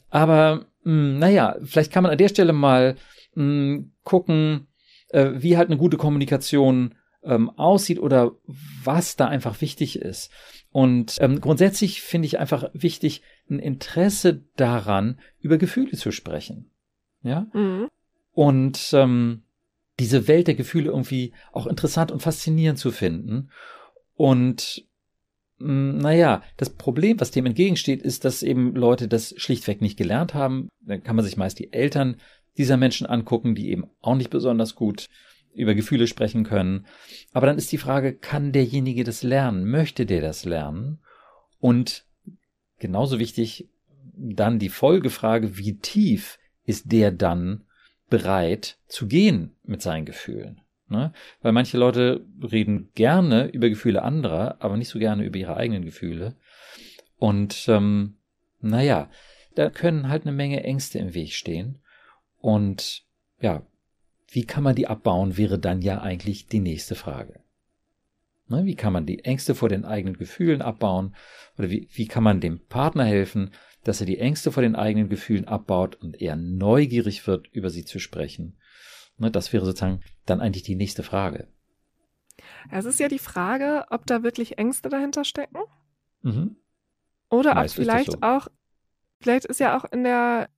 Aber, 0.08 0.66
mh, 0.84 0.92
hm, 0.92 1.18
naja, 1.18 1.56
vielleicht 1.62 1.92
kann 1.92 2.02
man 2.02 2.12
an 2.12 2.18
der 2.18 2.28
Stelle 2.28 2.52
mal 2.52 2.96
mh, 3.34 3.42
hm, 3.42 3.92
gucken, 4.02 4.66
äh, 5.10 5.32
wie 5.34 5.56
halt 5.56 5.68
eine 5.68 5.78
gute 5.78 5.96
Kommunikation 5.96 6.94
ähm, 7.22 7.50
aussieht 7.50 7.98
oder 7.98 8.32
was 8.82 9.16
da 9.16 9.26
einfach 9.26 9.60
wichtig 9.60 9.96
ist. 9.96 10.30
Und 10.72 11.16
ähm, 11.20 11.40
grundsätzlich 11.40 12.00
finde 12.02 12.26
ich 12.26 12.38
einfach 12.38 12.70
wichtig, 12.72 13.22
ein 13.50 13.58
Interesse 13.58 14.44
daran, 14.56 15.18
über 15.40 15.58
Gefühle 15.58 15.96
zu 15.96 16.12
sprechen. 16.12 16.69
Ja. 17.22 17.46
Mhm. 17.52 17.88
Und 18.32 18.90
ähm, 18.92 19.42
diese 19.98 20.28
Welt 20.28 20.46
der 20.46 20.54
Gefühle 20.54 20.90
irgendwie 20.90 21.32
auch 21.52 21.66
interessant 21.66 22.10
und 22.10 22.22
faszinierend 22.22 22.78
zu 22.78 22.90
finden. 22.90 23.50
Und 24.14 24.86
hm, 25.58 25.98
naja, 25.98 26.42
das 26.56 26.70
Problem, 26.70 27.20
was 27.20 27.30
dem 27.30 27.46
entgegensteht, 27.46 28.02
ist, 28.02 28.24
dass 28.24 28.42
eben 28.42 28.74
Leute 28.74 29.08
das 29.08 29.34
schlichtweg 29.36 29.80
nicht 29.80 29.98
gelernt 29.98 30.34
haben. 30.34 30.68
Dann 30.80 31.02
kann 31.02 31.16
man 31.16 31.24
sich 31.24 31.36
meist 31.36 31.58
die 31.58 31.72
Eltern 31.72 32.16
dieser 32.56 32.76
Menschen 32.76 33.06
angucken, 33.06 33.54
die 33.54 33.70
eben 33.70 33.84
auch 34.00 34.16
nicht 34.16 34.30
besonders 34.30 34.74
gut 34.74 35.08
über 35.54 35.74
Gefühle 35.74 36.06
sprechen 36.06 36.44
können. 36.44 36.86
Aber 37.32 37.46
dann 37.46 37.58
ist 37.58 37.72
die 37.72 37.78
Frage, 37.78 38.14
kann 38.14 38.52
derjenige 38.52 39.04
das 39.04 39.22
lernen? 39.22 39.68
Möchte 39.68 40.06
der 40.06 40.20
das 40.20 40.44
lernen? 40.44 41.00
Und 41.58 42.06
genauso 42.78 43.18
wichtig 43.18 43.68
dann 44.14 44.58
die 44.58 44.68
Folgefrage, 44.68 45.58
wie 45.58 45.78
tief 45.78 46.38
ist 46.70 46.90
der 46.90 47.10
dann 47.10 47.64
bereit 48.08 48.78
zu 48.86 49.06
gehen 49.06 49.56
mit 49.64 49.82
seinen 49.82 50.06
Gefühlen? 50.06 50.60
Ne? 50.88 51.12
Weil 51.42 51.52
manche 51.52 51.76
Leute 51.76 52.24
reden 52.42 52.90
gerne 52.94 53.46
über 53.48 53.68
Gefühle 53.68 54.02
anderer, 54.02 54.56
aber 54.60 54.76
nicht 54.76 54.88
so 54.88 54.98
gerne 54.98 55.24
über 55.24 55.38
ihre 55.38 55.56
eigenen 55.56 55.84
Gefühle. 55.84 56.36
Und 57.16 57.66
ähm, 57.68 58.16
naja, 58.60 59.10
da 59.54 59.70
können 59.70 60.08
halt 60.08 60.22
eine 60.22 60.32
Menge 60.32 60.62
Ängste 60.64 60.98
im 60.98 61.14
Weg 61.14 61.32
stehen. 61.32 61.80
Und 62.38 63.04
ja, 63.40 63.66
wie 64.28 64.44
kann 64.44 64.64
man 64.64 64.74
die 64.74 64.86
abbauen, 64.86 65.36
wäre 65.36 65.58
dann 65.58 65.82
ja 65.82 66.00
eigentlich 66.00 66.46
die 66.46 66.60
nächste 66.60 66.94
Frage. 66.94 67.40
Ne, 68.48 68.64
wie 68.64 68.74
kann 68.74 68.92
man 68.92 69.06
die 69.06 69.24
Ängste 69.24 69.54
vor 69.54 69.68
den 69.68 69.84
eigenen 69.84 70.18
Gefühlen 70.18 70.60
abbauen? 70.62 71.14
Oder 71.56 71.70
wie, 71.70 71.88
wie 71.92 72.08
kann 72.08 72.24
man 72.24 72.40
dem 72.40 72.66
Partner 72.66 73.04
helfen, 73.04 73.52
dass 73.84 74.00
er 74.00 74.06
die 74.06 74.18
Ängste 74.18 74.52
vor 74.52 74.62
den 74.62 74.76
eigenen 74.76 75.08
Gefühlen 75.08 75.46
abbaut 75.46 75.96
und 75.96 76.20
eher 76.20 76.36
neugierig 76.36 77.26
wird, 77.26 77.48
über 77.48 77.70
sie 77.70 77.84
zu 77.84 77.98
sprechen? 77.98 78.58
Ne, 79.16 79.30
das 79.30 79.52
wäre 79.52 79.64
sozusagen 79.64 80.00
dann 80.26 80.40
eigentlich 80.40 80.62
die 80.62 80.76
nächste 80.76 81.02
Frage. 81.02 81.48
Es 82.70 82.84
ist 82.84 83.00
ja 83.00 83.08
die 83.08 83.18
Frage, 83.18 83.84
ob 83.90 84.06
da 84.06 84.22
wirklich 84.22 84.58
Ängste 84.58 84.88
dahinter 84.88 85.24
stecken. 85.24 85.58
Mhm. 86.22 86.56
Oder 87.28 87.54
Meist 87.54 87.78
ob 87.78 87.84
vielleicht 87.84 88.12
so. 88.12 88.18
auch, 88.22 88.48
vielleicht 89.20 89.44
ist 89.44 89.60
ja 89.60 89.76
auch 89.76 89.84
in 89.84 90.04
der, 90.04 90.48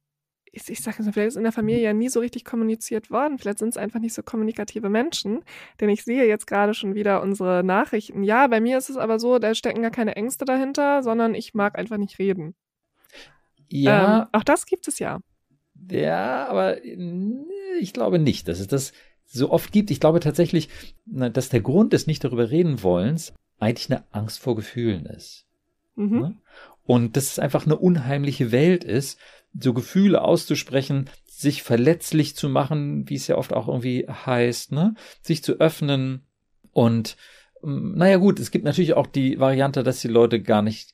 ich, 0.44 0.68
ich 0.68 0.80
sage 0.80 0.98
jetzt 1.02 1.12
vielleicht 1.12 1.28
ist 1.28 1.37
in 1.37 1.42
der 1.42 1.52
Familie 1.52 1.82
ja 1.82 1.92
nie 1.92 2.08
so 2.08 2.20
richtig 2.20 2.44
kommuniziert 2.44 3.11
worden. 3.11 3.38
Vielleicht 3.38 3.58
sind 3.58 3.70
es 3.70 3.76
einfach 3.76 4.00
nicht 4.00 4.14
so 4.14 4.22
kommunikative 4.22 4.88
Menschen. 4.88 5.44
Denn 5.80 5.88
ich 5.88 6.04
sehe 6.04 6.26
jetzt 6.26 6.46
gerade 6.46 6.74
schon 6.74 6.94
wieder 6.94 7.22
unsere 7.22 7.62
Nachrichten. 7.64 8.22
Ja, 8.22 8.46
bei 8.46 8.61
mir 8.61 8.78
ist 8.78 8.90
es 8.90 8.96
aber 8.96 9.18
so, 9.18 9.38
da 9.38 9.54
stecken 9.54 9.82
gar 9.82 9.90
keine 9.90 10.16
Ängste 10.16 10.44
dahinter, 10.44 11.02
sondern 11.02 11.35
ich 11.35 11.54
mag 11.54 11.78
einfach 11.78 11.98
nicht 11.98 12.18
reden. 12.18 12.54
Ja. 13.72 14.22
Ähm, 14.22 14.28
auch 14.32 14.44
das 14.44 14.66
gibt 14.66 14.87
es 14.87 14.98
ja. 14.98 15.20
Ja, 15.90 16.46
aber 16.48 16.85
ich 17.80 17.92
glaube 17.92 18.18
nicht, 18.18 18.46
dass 18.48 18.61
es 18.61 18.68
das 18.68 18.92
so 19.24 19.50
oft 19.50 19.72
gibt. 19.72 19.90
Ich 19.90 19.98
glaube 19.98 20.20
tatsächlich, 20.20 20.68
dass 21.06 21.48
der 21.48 21.62
Grund 21.62 21.92
des 21.92 22.06
nicht 22.06 22.22
darüber 22.22 22.50
reden 22.50 22.82
wollens 22.82 23.32
eigentlich 23.58 23.90
eine 23.90 24.04
Angst 24.12 24.40
vor 24.40 24.56
Gefühlen 24.56 25.06
ist. 25.06 25.46
Mhm. 25.94 26.18
Ne? 26.18 26.37
Und 26.85 27.16
dass 27.16 27.24
es 27.32 27.38
einfach 27.38 27.64
eine 27.64 27.78
unheimliche 27.78 28.52
Welt 28.52 28.85
ist, 28.85 29.18
so 29.58 29.72
Gefühle 29.72 30.22
auszusprechen, 30.22 31.08
sich 31.26 31.62
verletzlich 31.62 32.37
zu 32.37 32.48
machen, 32.48 33.08
wie 33.08 33.14
es 33.14 33.26
ja 33.26 33.37
oft 33.37 33.52
auch 33.52 33.68
irgendwie 33.68 34.06
heißt, 34.08 34.72
ne? 34.72 34.94
sich 35.22 35.42
zu 35.42 35.54
öffnen. 35.61 36.26
Und 36.72 37.16
mm, 37.62 37.96
naja 37.96 38.18
gut, 38.18 38.38
es 38.38 38.50
gibt 38.50 38.64
natürlich 38.64 38.94
auch 38.94 39.06
die 39.06 39.38
Variante, 39.38 39.82
dass 39.82 40.00
die 40.00 40.08
Leute 40.08 40.42
gar 40.42 40.62
nicht 40.62 40.92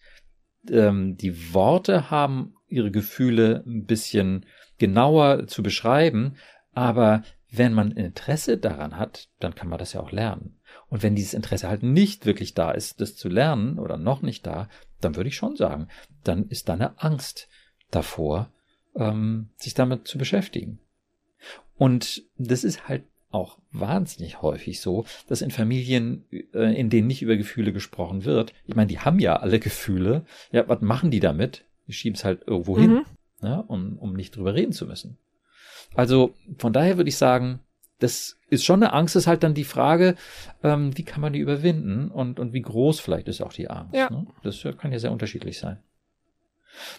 ähm, 0.71 1.17
die 1.17 1.55
Worte 1.55 2.11
haben, 2.11 2.55
ihre 2.69 2.91
Gefühle 2.91 3.63
ein 3.67 3.85
bisschen 3.85 4.47
genauer 4.79 5.47
zu 5.47 5.63
beschreiben, 5.63 6.37
aber 6.73 7.23
wenn 7.51 7.73
man 7.73 7.93
Interesse 7.93 8.59
daran 8.59 8.97
hat, 8.97 9.29
dann 9.41 9.55
kann 9.55 9.69
man 9.69 9.79
das 9.79 9.95
ja 9.95 10.01
auch 10.01 10.13
lernen. 10.13 10.59
Und 10.89 11.03
wenn 11.03 11.15
dieses 11.15 11.35
Interesse 11.35 11.69
halt 11.69 11.83
nicht 11.83 12.27
wirklich 12.27 12.55
da 12.55 12.71
ist, 12.71 13.01
das 13.01 13.17
zu 13.17 13.29
lernen 13.29 13.79
oder 13.79 13.97
noch 13.97 14.23
nicht 14.23 14.47
da, 14.47 14.69
dann 15.01 15.17
würde 15.17 15.29
ich 15.29 15.37
schon 15.37 15.57
sagen, 15.57 15.89
dann 16.25 16.47
ist 16.49 16.69
da 16.69 16.75
eine 16.75 17.01
Angst 17.03 17.49
davor, 17.91 18.51
ähm, 18.95 19.49
sich 19.57 19.75
damit 19.75 20.07
zu 20.07 20.19
beschäftigen. 20.19 20.79
Und 21.77 22.25
das 22.37 22.65
ist 22.65 22.89
halt 22.89 23.05
auch 23.31 23.59
wahnsinnig 23.73 24.41
häufig 24.43 24.81
so, 24.81 25.05
dass 25.29 25.43
in 25.43 25.51
Familien, 25.51 26.25
äh, 26.31 26.79
in 26.79 26.91
denen 26.91 27.07
nicht 27.07 27.23
über 27.23 27.37
Gefühle 27.37 27.73
gesprochen 27.73 28.25
wird, 28.25 28.53
ich 28.67 28.75
meine, 28.75 28.89
die 28.89 29.01
haben 29.01 29.19
ja 29.19 29.37
alle 29.37 29.59
Gefühle, 29.59 30.25
ja, 30.51 30.67
was 30.69 30.81
machen 30.81 31.11
die 31.11 31.21
damit? 31.21 31.65
Die 31.89 31.93
schieben 31.93 32.17
es 32.17 32.25
halt 32.25 32.47
irgendwo 32.47 32.77
mhm. 32.77 32.81
hin, 32.81 33.05
ja, 33.43 33.59
um, 33.61 33.99
um 33.99 34.13
nicht 34.15 34.37
drüber 34.37 34.55
reden 34.55 34.73
zu 34.73 34.87
müssen. 34.87 35.19
Also 35.95 36.35
von 36.59 36.73
daher 36.73 36.97
würde 36.97 37.09
ich 37.09 37.17
sagen, 37.17 37.61
das 37.99 38.37
ist 38.49 38.65
schon 38.65 38.83
eine 38.83 38.93
Angst, 38.93 39.17
ist 39.17 39.27
halt 39.27 39.43
dann 39.43 39.55
die 39.55 39.65
Frage, 39.65 40.15
ähm, 40.63 40.97
wie 40.97 41.03
kann 41.03 41.21
man 41.21 41.33
die 41.33 41.41
überwinden 41.41 42.11
und, 42.11 42.39
und 42.39 42.53
wie 42.53 42.63
groß 42.63 43.01
vielleicht 43.01 43.27
ist 43.29 43.41
auch 43.41 43.53
die 43.53 43.69
Angst. 43.69 43.95
Ja. 43.95 44.11
Ne? 44.11 44.27
Das 44.43 44.65
kann 44.79 44.93
ja 44.93 44.99
sehr 44.99 45.13
unterschiedlich 45.13 45.59
sein. 45.59 45.79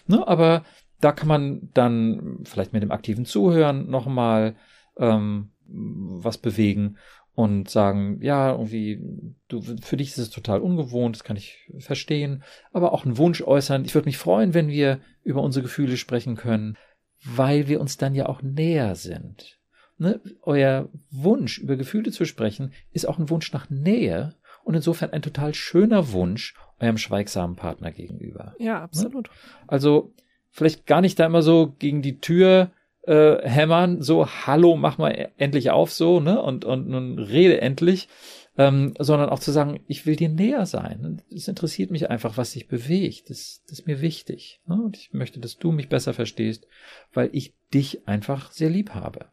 Ne, 0.06 0.26
aber 0.26 0.64
da 1.00 1.12
kann 1.12 1.28
man 1.28 1.70
dann 1.72 2.40
vielleicht 2.44 2.72
mit 2.72 2.82
dem 2.82 2.90
aktiven 2.90 3.24
Zuhören 3.24 3.88
nochmal 3.88 4.56
ähm, 4.98 5.50
was 5.66 6.36
bewegen 6.36 6.98
und 7.40 7.68
sagen, 7.68 8.20
ja, 8.22 8.52
irgendwie, 8.52 9.00
du, 9.48 9.62
für 9.62 9.96
dich 9.96 10.10
ist 10.10 10.18
es 10.18 10.30
total 10.30 10.60
ungewohnt, 10.60 11.16
das 11.16 11.24
kann 11.24 11.36
ich 11.36 11.70
verstehen, 11.78 12.42
aber 12.72 12.92
auch 12.92 13.04
einen 13.04 13.18
Wunsch 13.18 13.42
äußern. 13.42 13.84
Ich 13.84 13.94
würde 13.94 14.06
mich 14.06 14.18
freuen, 14.18 14.54
wenn 14.54 14.68
wir 14.68 15.00
über 15.22 15.42
unsere 15.42 15.62
Gefühle 15.62 15.96
sprechen 15.96 16.36
können 16.36 16.76
weil 17.24 17.68
wir 17.68 17.80
uns 17.80 17.96
dann 17.96 18.14
ja 18.14 18.26
auch 18.26 18.42
näher 18.42 18.94
sind. 18.94 19.58
Ne? 19.98 20.20
Euer 20.42 20.88
Wunsch, 21.10 21.58
über 21.58 21.76
Gefühle 21.76 22.10
zu 22.10 22.24
sprechen, 22.24 22.72
ist 22.92 23.06
auch 23.06 23.18
ein 23.18 23.28
Wunsch 23.30 23.52
nach 23.52 23.68
Nähe 23.68 24.34
und 24.64 24.74
insofern 24.74 25.10
ein 25.10 25.22
total 25.22 25.54
schöner 25.54 26.12
Wunsch 26.12 26.54
eurem 26.78 26.96
schweigsamen 26.96 27.56
Partner 27.56 27.92
gegenüber. 27.92 28.54
Ja, 28.58 28.74
ne? 28.74 28.80
absolut. 28.80 29.28
Ne? 29.28 29.34
Also 29.66 30.14
vielleicht 30.48 30.86
gar 30.86 31.02
nicht 31.02 31.18
da 31.18 31.26
immer 31.26 31.42
so 31.42 31.74
gegen 31.78 32.00
die 32.00 32.18
Tür 32.18 32.70
äh, 33.10 33.48
hämmern, 33.48 34.02
so 34.02 34.26
hallo, 34.26 34.76
mach 34.76 34.96
mal 34.96 35.32
endlich 35.36 35.70
auf 35.70 35.92
so, 35.92 36.20
ne? 36.20 36.40
Und 36.40 36.64
und 36.64 36.88
nun 36.88 37.18
rede 37.18 37.60
endlich, 37.60 38.08
ähm, 38.56 38.94
sondern 38.98 39.30
auch 39.30 39.40
zu 39.40 39.50
sagen, 39.50 39.80
ich 39.88 40.06
will 40.06 40.14
dir 40.14 40.28
näher 40.28 40.64
sein. 40.64 41.22
Es 41.34 41.48
interessiert 41.48 41.90
mich 41.90 42.08
einfach, 42.08 42.36
was 42.36 42.52
dich 42.52 42.68
bewegt. 42.68 43.30
Das, 43.30 43.62
das 43.66 43.80
ist 43.80 43.86
mir 43.86 44.00
wichtig. 44.00 44.60
Ne? 44.66 44.74
Und 44.74 44.96
ich 44.96 45.12
möchte, 45.12 45.40
dass 45.40 45.56
du 45.56 45.72
mich 45.72 45.88
besser 45.88 46.14
verstehst, 46.14 46.66
weil 47.12 47.30
ich 47.32 47.54
dich 47.74 48.06
einfach 48.06 48.52
sehr 48.52 48.70
lieb 48.70 48.90
habe. 48.90 49.26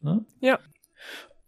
Ne? 0.00 0.24
Ja. 0.40 0.58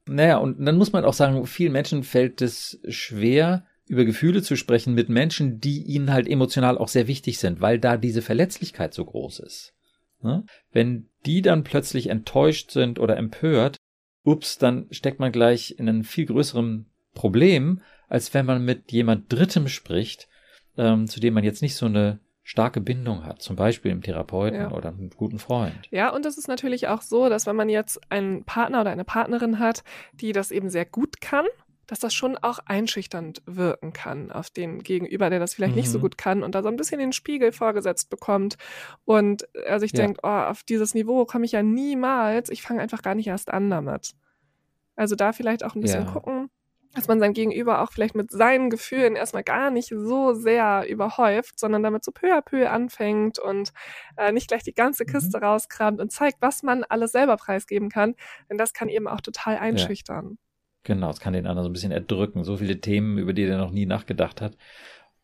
Naja, 0.06 0.38
und 0.38 0.64
dann 0.64 0.76
muss 0.76 0.92
man 0.92 1.04
auch 1.04 1.14
sagen, 1.14 1.44
vielen 1.46 1.72
Menschen 1.72 2.02
fällt 2.02 2.40
es 2.40 2.78
schwer, 2.88 3.66
über 3.86 4.04
Gefühle 4.04 4.42
zu 4.42 4.56
sprechen 4.56 4.94
mit 4.94 5.08
Menschen, 5.08 5.60
die 5.60 5.82
ihnen 5.82 6.12
halt 6.12 6.28
emotional 6.28 6.78
auch 6.78 6.88
sehr 6.88 7.08
wichtig 7.08 7.38
sind, 7.38 7.60
weil 7.60 7.78
da 7.78 7.96
diese 7.96 8.22
Verletzlichkeit 8.22 8.94
so 8.94 9.04
groß 9.04 9.40
ist. 9.40 9.74
Ne? 10.22 10.44
Wenn 10.72 11.10
die 11.26 11.42
dann 11.42 11.64
plötzlich 11.64 12.08
enttäuscht 12.08 12.70
sind 12.70 12.98
oder 12.98 13.16
empört, 13.16 13.76
ups, 14.24 14.58
dann 14.58 14.86
steckt 14.90 15.20
man 15.20 15.32
gleich 15.32 15.76
in 15.78 15.88
einen 15.88 16.04
viel 16.04 16.26
größeren 16.26 16.86
Problem, 17.14 17.80
als 18.08 18.34
wenn 18.34 18.46
man 18.46 18.64
mit 18.64 18.92
jemand 18.92 19.32
Drittem 19.32 19.68
spricht, 19.68 20.28
ähm, 20.76 21.06
zu 21.06 21.20
dem 21.20 21.34
man 21.34 21.44
jetzt 21.44 21.62
nicht 21.62 21.76
so 21.76 21.86
eine 21.86 22.20
starke 22.42 22.80
Bindung 22.80 23.24
hat, 23.24 23.40
zum 23.40 23.56
Beispiel 23.56 23.90
im 23.90 24.02
Therapeuten 24.02 24.60
ja. 24.60 24.70
oder 24.70 24.90
einem 24.90 25.10
guten 25.10 25.38
Freund. 25.38 25.88
Ja, 25.90 26.10
und 26.10 26.26
es 26.26 26.36
ist 26.36 26.46
natürlich 26.46 26.88
auch 26.88 27.00
so, 27.00 27.30
dass 27.30 27.46
wenn 27.46 27.56
man 27.56 27.70
jetzt 27.70 28.00
einen 28.10 28.44
Partner 28.44 28.82
oder 28.82 28.90
eine 28.90 29.04
Partnerin 29.04 29.58
hat, 29.58 29.82
die 30.12 30.32
das 30.32 30.50
eben 30.50 30.68
sehr 30.68 30.84
gut 30.84 31.22
kann, 31.22 31.46
dass 31.86 31.98
das 31.98 32.14
schon 32.14 32.36
auch 32.36 32.58
einschüchternd 32.64 33.42
wirken 33.46 33.92
kann 33.92 34.30
auf 34.30 34.50
den 34.50 34.82
Gegenüber, 34.82 35.30
der 35.30 35.38
das 35.38 35.54
vielleicht 35.54 35.74
mhm. 35.74 35.80
nicht 35.80 35.90
so 35.90 35.98
mhm. 35.98 36.02
gut 36.02 36.18
kann 36.18 36.42
und 36.42 36.54
da 36.54 36.62
so 36.62 36.68
ein 36.68 36.76
bisschen 36.76 36.98
den 36.98 37.12
Spiegel 37.12 37.52
vorgesetzt 37.52 38.10
bekommt 38.10 38.56
und 39.04 39.46
er 39.54 39.80
sich 39.80 39.92
ja. 39.92 39.98
denkt, 39.98 40.20
oh, 40.22 40.28
auf 40.28 40.62
dieses 40.62 40.94
Niveau 40.94 41.24
komme 41.24 41.44
ich 41.44 41.52
ja 41.52 41.62
niemals, 41.62 42.50
ich 42.50 42.62
fange 42.62 42.80
einfach 42.80 43.02
gar 43.02 43.14
nicht 43.14 43.26
erst 43.26 43.50
an 43.50 43.70
damit. 43.70 44.14
Also 44.96 45.16
da 45.16 45.32
vielleicht 45.32 45.64
auch 45.64 45.74
ein 45.74 45.80
bisschen 45.80 46.04
ja. 46.04 46.10
gucken, 46.10 46.50
dass 46.94 47.08
man 47.08 47.18
sein 47.18 47.32
Gegenüber 47.32 47.82
auch 47.82 47.92
vielleicht 47.92 48.14
mit 48.14 48.30
seinen 48.30 48.70
Gefühlen 48.70 49.16
erstmal 49.16 49.42
gar 49.42 49.70
nicht 49.70 49.88
so 49.88 50.32
sehr 50.32 50.86
überhäuft, 50.88 51.58
sondern 51.58 51.82
damit 51.82 52.04
so 52.04 52.12
peu 52.12 52.32
à 52.32 52.40
peu 52.40 52.70
anfängt 52.70 53.38
und 53.38 53.72
äh, 54.16 54.32
nicht 54.32 54.48
gleich 54.48 54.62
die 54.62 54.74
ganze 54.74 55.04
mhm. 55.04 55.12
Kiste 55.12 55.38
mhm. 55.38 55.44
rauskramt 55.44 56.00
und 56.00 56.12
zeigt, 56.12 56.38
was 56.40 56.62
man 56.62 56.84
alles 56.84 57.12
selber 57.12 57.36
preisgeben 57.36 57.88
kann. 57.88 58.14
Denn 58.48 58.58
das 58.58 58.72
kann 58.72 58.88
eben 58.88 59.08
auch 59.08 59.20
total 59.20 59.58
einschüchtern. 59.58 60.30
Ja. 60.30 60.43
Genau, 60.84 61.10
es 61.10 61.20
kann 61.20 61.32
den 61.32 61.46
anderen 61.46 61.64
so 61.64 61.70
ein 61.70 61.72
bisschen 61.72 61.92
erdrücken. 61.92 62.44
So 62.44 62.56
viele 62.56 62.80
Themen, 62.80 63.18
über 63.18 63.32
die 63.32 63.46
der 63.46 63.58
noch 63.58 63.70
nie 63.72 63.86
nachgedacht 63.86 64.40
hat. 64.40 64.56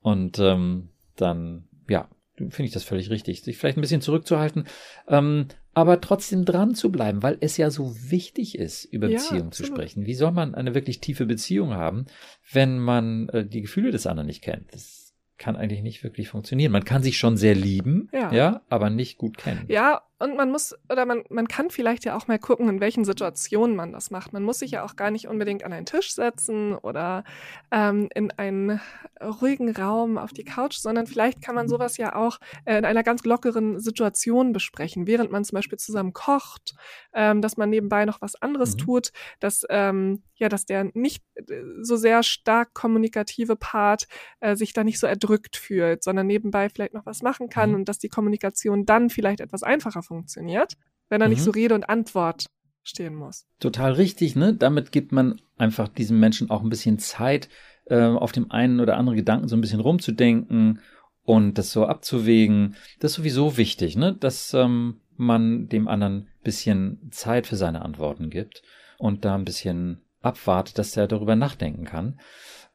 Und 0.00 0.38
ähm, 0.38 0.88
dann, 1.16 1.68
ja, 1.88 2.08
finde 2.36 2.64
ich 2.64 2.72
das 2.72 2.84
völlig 2.84 3.10
richtig, 3.10 3.42
sich 3.42 3.58
vielleicht 3.58 3.76
ein 3.76 3.82
bisschen 3.82 4.00
zurückzuhalten, 4.00 4.64
ähm, 5.08 5.46
aber 5.74 6.00
trotzdem 6.00 6.44
dran 6.46 6.74
zu 6.74 6.90
bleiben, 6.90 7.22
weil 7.22 7.36
es 7.40 7.56
ja 7.58 7.70
so 7.70 7.94
wichtig 8.10 8.58
ist, 8.58 8.86
über 8.86 9.08
Ja, 9.08 9.18
Beziehungen 9.18 9.52
zu 9.52 9.64
sprechen. 9.64 10.06
Wie 10.06 10.14
soll 10.14 10.32
man 10.32 10.54
eine 10.54 10.74
wirklich 10.74 11.00
tiefe 11.00 11.26
Beziehung 11.26 11.74
haben, 11.74 12.06
wenn 12.50 12.78
man 12.78 13.28
äh, 13.28 13.46
die 13.46 13.60
Gefühle 13.60 13.90
des 13.90 14.06
anderen 14.06 14.26
nicht 14.26 14.42
kennt? 14.42 14.72
Das 14.72 15.14
kann 15.36 15.56
eigentlich 15.56 15.82
nicht 15.82 16.02
wirklich 16.02 16.28
funktionieren. 16.28 16.72
Man 16.72 16.84
kann 16.84 17.02
sich 17.02 17.18
schon 17.18 17.36
sehr 17.36 17.54
lieben, 17.54 18.08
Ja. 18.12 18.32
ja, 18.32 18.62
aber 18.68 18.90
nicht 18.90 19.16
gut 19.18 19.36
kennen. 19.36 19.66
Ja, 19.68 20.02
und 20.20 20.36
man 20.36 20.50
muss, 20.50 20.74
oder 20.90 21.06
man, 21.06 21.24
man 21.30 21.48
kann 21.48 21.70
vielleicht 21.70 22.04
ja 22.04 22.16
auch 22.16 22.28
mal 22.28 22.38
gucken, 22.38 22.68
in 22.68 22.80
welchen 22.80 23.04
Situationen 23.04 23.74
man 23.74 23.92
das 23.92 24.10
macht. 24.10 24.32
Man 24.32 24.42
muss 24.42 24.58
sich 24.60 24.70
ja 24.72 24.84
auch 24.84 24.94
gar 24.94 25.10
nicht 25.10 25.26
unbedingt 25.26 25.64
an 25.64 25.72
einen 25.72 25.86
Tisch 25.86 26.14
setzen 26.14 26.74
oder 26.74 27.24
ähm, 27.70 28.08
in 28.14 28.30
einen 28.32 28.80
ruhigen 29.22 29.74
Raum 29.74 30.18
auf 30.18 30.32
die 30.32 30.44
Couch, 30.44 30.76
sondern 30.76 31.06
vielleicht 31.06 31.42
kann 31.42 31.54
man 31.54 31.68
sowas 31.68 31.96
ja 31.96 32.14
auch 32.14 32.38
äh, 32.66 32.78
in 32.78 32.84
einer 32.84 33.02
ganz 33.02 33.24
lockeren 33.24 33.80
Situation 33.80 34.52
besprechen, 34.52 35.06
während 35.06 35.30
man 35.32 35.44
zum 35.44 35.56
Beispiel 35.56 35.78
zusammen 35.78 36.12
kocht, 36.12 36.74
ähm, 37.14 37.40
dass 37.42 37.56
man 37.56 37.70
nebenbei 37.70 38.04
noch 38.04 38.20
was 38.20 38.36
anderes 38.36 38.74
Mhm. 38.74 38.78
tut, 38.78 39.12
dass 39.40 39.64
ähm, 39.70 40.22
ja, 40.34 40.48
dass 40.48 40.64
der 40.64 40.90
nicht 40.94 41.22
äh, 41.34 41.42
so 41.82 41.96
sehr 41.96 42.22
stark 42.22 42.72
kommunikative 42.74 43.56
Part 43.56 44.06
äh, 44.40 44.56
sich 44.56 44.72
da 44.72 44.84
nicht 44.84 44.98
so 44.98 45.06
erdrückt 45.06 45.56
fühlt, 45.56 46.02
sondern 46.02 46.26
nebenbei 46.26 46.68
vielleicht 46.70 46.94
noch 46.94 47.04
was 47.06 47.22
machen 47.22 47.48
kann 47.48 47.70
Mhm. 47.70 47.74
und 47.76 47.88
dass 47.88 47.98
die 47.98 48.08
Kommunikation 48.08 48.86
dann 48.86 49.10
vielleicht 49.10 49.40
etwas 49.40 49.62
einfacher 49.62 50.02
funktioniert, 50.10 50.74
wenn 51.08 51.20
nicht 51.28 51.38
Mhm. 51.38 51.44
so 51.44 51.50
Rede 51.52 51.74
und 51.76 51.88
Antwort 51.88 52.46
stehen 52.82 53.14
muss. 53.14 53.46
Total 53.60 53.92
richtig, 53.92 54.34
ne? 54.34 54.54
Damit 54.54 54.90
gibt 54.90 55.12
man 55.12 55.40
einfach 55.56 55.86
diesem 55.88 56.18
Menschen 56.18 56.50
auch 56.50 56.62
ein 56.62 56.68
bisschen 56.68 56.98
Zeit, 56.98 57.48
äh, 57.86 58.00
auf 58.02 58.32
dem 58.32 58.50
einen 58.50 58.80
oder 58.80 58.96
anderen 58.96 59.16
Gedanken 59.16 59.46
so 59.48 59.56
ein 59.56 59.60
bisschen 59.60 59.80
rumzudenken 59.80 60.80
und 61.22 61.58
das 61.58 61.70
so 61.70 61.86
abzuwägen. 61.86 62.74
Das 62.98 63.12
ist 63.12 63.16
sowieso 63.18 63.56
wichtig, 63.56 63.96
ne? 63.96 64.16
Dass 64.18 64.52
ähm, 64.54 65.00
man 65.16 65.68
dem 65.68 65.86
anderen 65.86 66.14
ein 66.22 66.28
bisschen 66.42 67.08
Zeit 67.12 67.46
für 67.46 67.56
seine 67.56 67.82
Antworten 67.82 68.30
gibt 68.30 68.62
und 68.98 69.24
da 69.24 69.36
ein 69.36 69.44
bisschen 69.44 70.00
abwartet, 70.22 70.78
dass 70.78 70.96
er 70.96 71.06
darüber 71.06 71.36
nachdenken 71.36 71.84
kann. 71.84 72.18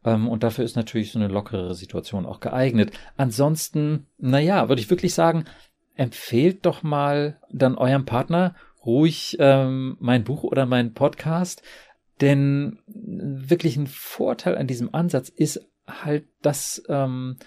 Ähm, 0.05 0.29
und 0.29 0.43
dafür 0.43 0.63
ist 0.63 0.75
natürlich 0.75 1.11
so 1.11 1.19
eine 1.19 1.27
lockere 1.27 1.73
Situation 1.75 2.25
auch 2.25 2.39
geeignet. 2.39 2.91
Ansonsten, 3.17 4.05
naja, 4.17 4.69
würde 4.69 4.81
ich 4.81 4.89
wirklich 4.89 5.13
sagen, 5.13 5.45
empfehlt 5.95 6.65
doch 6.65 6.83
mal 6.83 7.39
dann 7.51 7.75
eurem 7.75 8.05
Partner 8.05 8.55
ruhig 8.85 9.37
ähm, 9.39 9.97
mein 9.99 10.23
Buch 10.23 10.43
oder 10.43 10.65
mein 10.65 10.93
Podcast, 10.93 11.63
denn 12.21 12.79
wirklich 12.87 13.77
ein 13.77 13.87
Vorteil 13.87 14.57
an 14.57 14.67
diesem 14.67 14.93
Ansatz 14.93 15.29
ist 15.29 15.67
halt, 15.87 16.25
dass 16.41 16.83
ähm, 16.87 17.37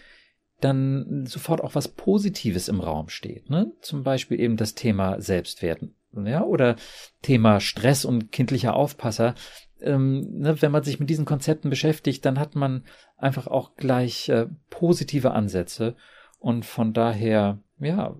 dann 0.60 1.26
sofort 1.26 1.62
auch 1.62 1.74
was 1.74 1.88
Positives 1.88 2.68
im 2.68 2.80
Raum 2.80 3.08
steht. 3.08 3.48
Ne? 3.48 3.72
Zum 3.80 4.02
Beispiel 4.02 4.40
eben 4.40 4.56
das 4.56 4.74
Thema 4.74 5.20
Selbstwert 5.20 5.80
ja, 6.24 6.42
oder 6.42 6.76
Thema 7.22 7.60
Stress 7.60 8.04
und 8.04 8.32
kindlicher 8.32 8.74
Aufpasser. 8.74 9.34
Ähm, 9.80 10.26
ne, 10.38 10.60
wenn 10.60 10.72
man 10.72 10.82
sich 10.82 10.98
mit 10.98 11.08
diesen 11.08 11.24
Konzepten 11.24 11.70
beschäftigt, 11.70 12.24
dann 12.24 12.38
hat 12.38 12.56
man 12.56 12.84
einfach 13.16 13.46
auch 13.46 13.76
gleich 13.76 14.28
äh, 14.28 14.46
positive 14.70 15.30
Ansätze 15.30 15.94
und 16.38 16.64
von 16.64 16.92
daher, 16.92 17.58
ja, 17.80 18.16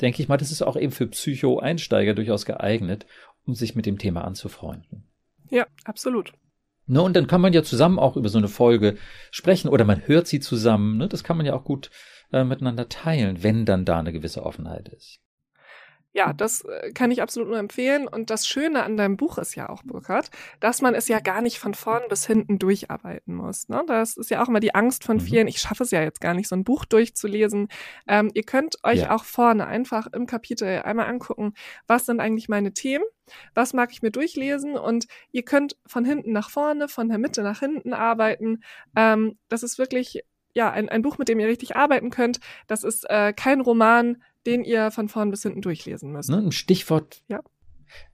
denke 0.00 0.22
ich 0.22 0.28
mal, 0.28 0.36
das 0.36 0.50
ist 0.50 0.62
auch 0.62 0.76
eben 0.76 0.92
für 0.92 1.06
Psycho-Einsteiger 1.06 2.14
durchaus 2.14 2.44
geeignet, 2.44 3.06
um 3.44 3.54
sich 3.54 3.74
mit 3.74 3.86
dem 3.86 3.98
Thema 3.98 4.24
anzufreunden. 4.24 5.04
Ja, 5.50 5.66
absolut. 5.84 6.32
Ne, 6.86 7.02
und 7.02 7.14
dann 7.14 7.26
kann 7.26 7.40
man 7.40 7.52
ja 7.52 7.62
zusammen 7.62 7.98
auch 7.98 8.16
über 8.16 8.28
so 8.28 8.38
eine 8.38 8.48
Folge 8.48 8.96
sprechen 9.30 9.68
oder 9.68 9.84
man 9.84 10.06
hört 10.06 10.26
sie 10.26 10.40
zusammen. 10.40 10.96
Ne? 10.96 11.08
Das 11.08 11.22
kann 11.22 11.36
man 11.36 11.46
ja 11.46 11.54
auch 11.54 11.64
gut 11.64 11.90
äh, 12.32 12.44
miteinander 12.44 12.88
teilen, 12.88 13.42
wenn 13.42 13.64
dann 13.64 13.84
da 13.84 13.98
eine 13.98 14.12
gewisse 14.12 14.44
Offenheit 14.44 14.88
ist. 14.88 15.20
Ja, 16.12 16.32
das 16.32 16.62
äh, 16.64 16.90
kann 16.92 17.12
ich 17.12 17.22
absolut 17.22 17.48
nur 17.50 17.58
empfehlen. 17.58 18.08
Und 18.08 18.30
das 18.30 18.46
Schöne 18.46 18.82
an 18.82 18.96
deinem 18.96 19.16
Buch 19.16 19.38
ist 19.38 19.54
ja 19.54 19.68
auch, 19.68 19.82
Burkhard, 19.84 20.30
dass 20.58 20.82
man 20.82 20.94
es 20.96 21.06
ja 21.06 21.20
gar 21.20 21.40
nicht 21.40 21.60
von 21.60 21.72
vorn 21.72 22.02
bis 22.08 22.26
hinten 22.26 22.58
durcharbeiten 22.58 23.32
muss. 23.34 23.68
Ne? 23.68 23.84
Das 23.86 24.16
ist 24.16 24.28
ja 24.28 24.42
auch 24.42 24.48
immer 24.48 24.58
die 24.58 24.74
Angst 24.74 25.04
von 25.04 25.18
Mhm. 25.18 25.20
vielen. 25.20 25.46
Ich 25.48 25.60
schaffe 25.60 25.84
es 25.84 25.92
ja 25.92 26.02
jetzt 26.02 26.20
gar 26.20 26.34
nicht, 26.34 26.48
so 26.48 26.56
ein 26.56 26.64
Buch 26.64 26.84
durchzulesen. 26.84 27.68
Ähm, 28.08 28.30
ihr 28.34 28.42
könnt 28.42 28.76
euch 28.82 29.02
Ja. 29.02 29.14
auch 29.14 29.22
vorne 29.24 29.66
einfach 29.68 30.08
im 30.08 30.26
Kapitel 30.26 30.82
einmal 30.82 31.06
angucken, 31.06 31.54
was 31.86 32.06
sind 32.06 32.18
eigentlich 32.18 32.48
meine 32.48 32.72
Themen, 32.74 33.04
was 33.54 33.72
mag 33.72 33.92
ich 33.92 34.02
mir 34.02 34.10
durchlesen 34.10 34.76
und 34.76 35.06
ihr 35.30 35.44
könnt 35.44 35.76
von 35.86 36.04
hinten 36.04 36.32
nach 36.32 36.50
vorne, 36.50 36.88
von 36.88 37.08
der 37.08 37.18
Mitte 37.18 37.42
nach 37.44 37.60
hinten 37.60 37.92
arbeiten. 37.92 38.64
Ähm, 38.96 39.38
das 39.48 39.62
ist 39.62 39.78
wirklich 39.78 40.24
ja 40.54 40.68
ein, 40.72 40.88
ein 40.88 41.02
Buch, 41.02 41.18
mit 41.18 41.28
dem 41.28 41.38
ihr 41.38 41.46
richtig 41.46 41.76
arbeiten 41.76 42.10
könnt. 42.10 42.40
Das 42.66 42.82
ist 42.82 43.08
äh, 43.08 43.32
kein 43.32 43.60
Roman, 43.60 44.20
den 44.46 44.64
ihr 44.64 44.90
von 44.90 45.08
vorn 45.08 45.30
bis 45.30 45.42
hinten 45.42 45.62
durchlesen 45.62 46.12
müsst. 46.12 46.30
Ne? 46.30 46.38
Im 46.38 46.52
Stichwort. 46.52 47.22
Ja. 47.28 47.40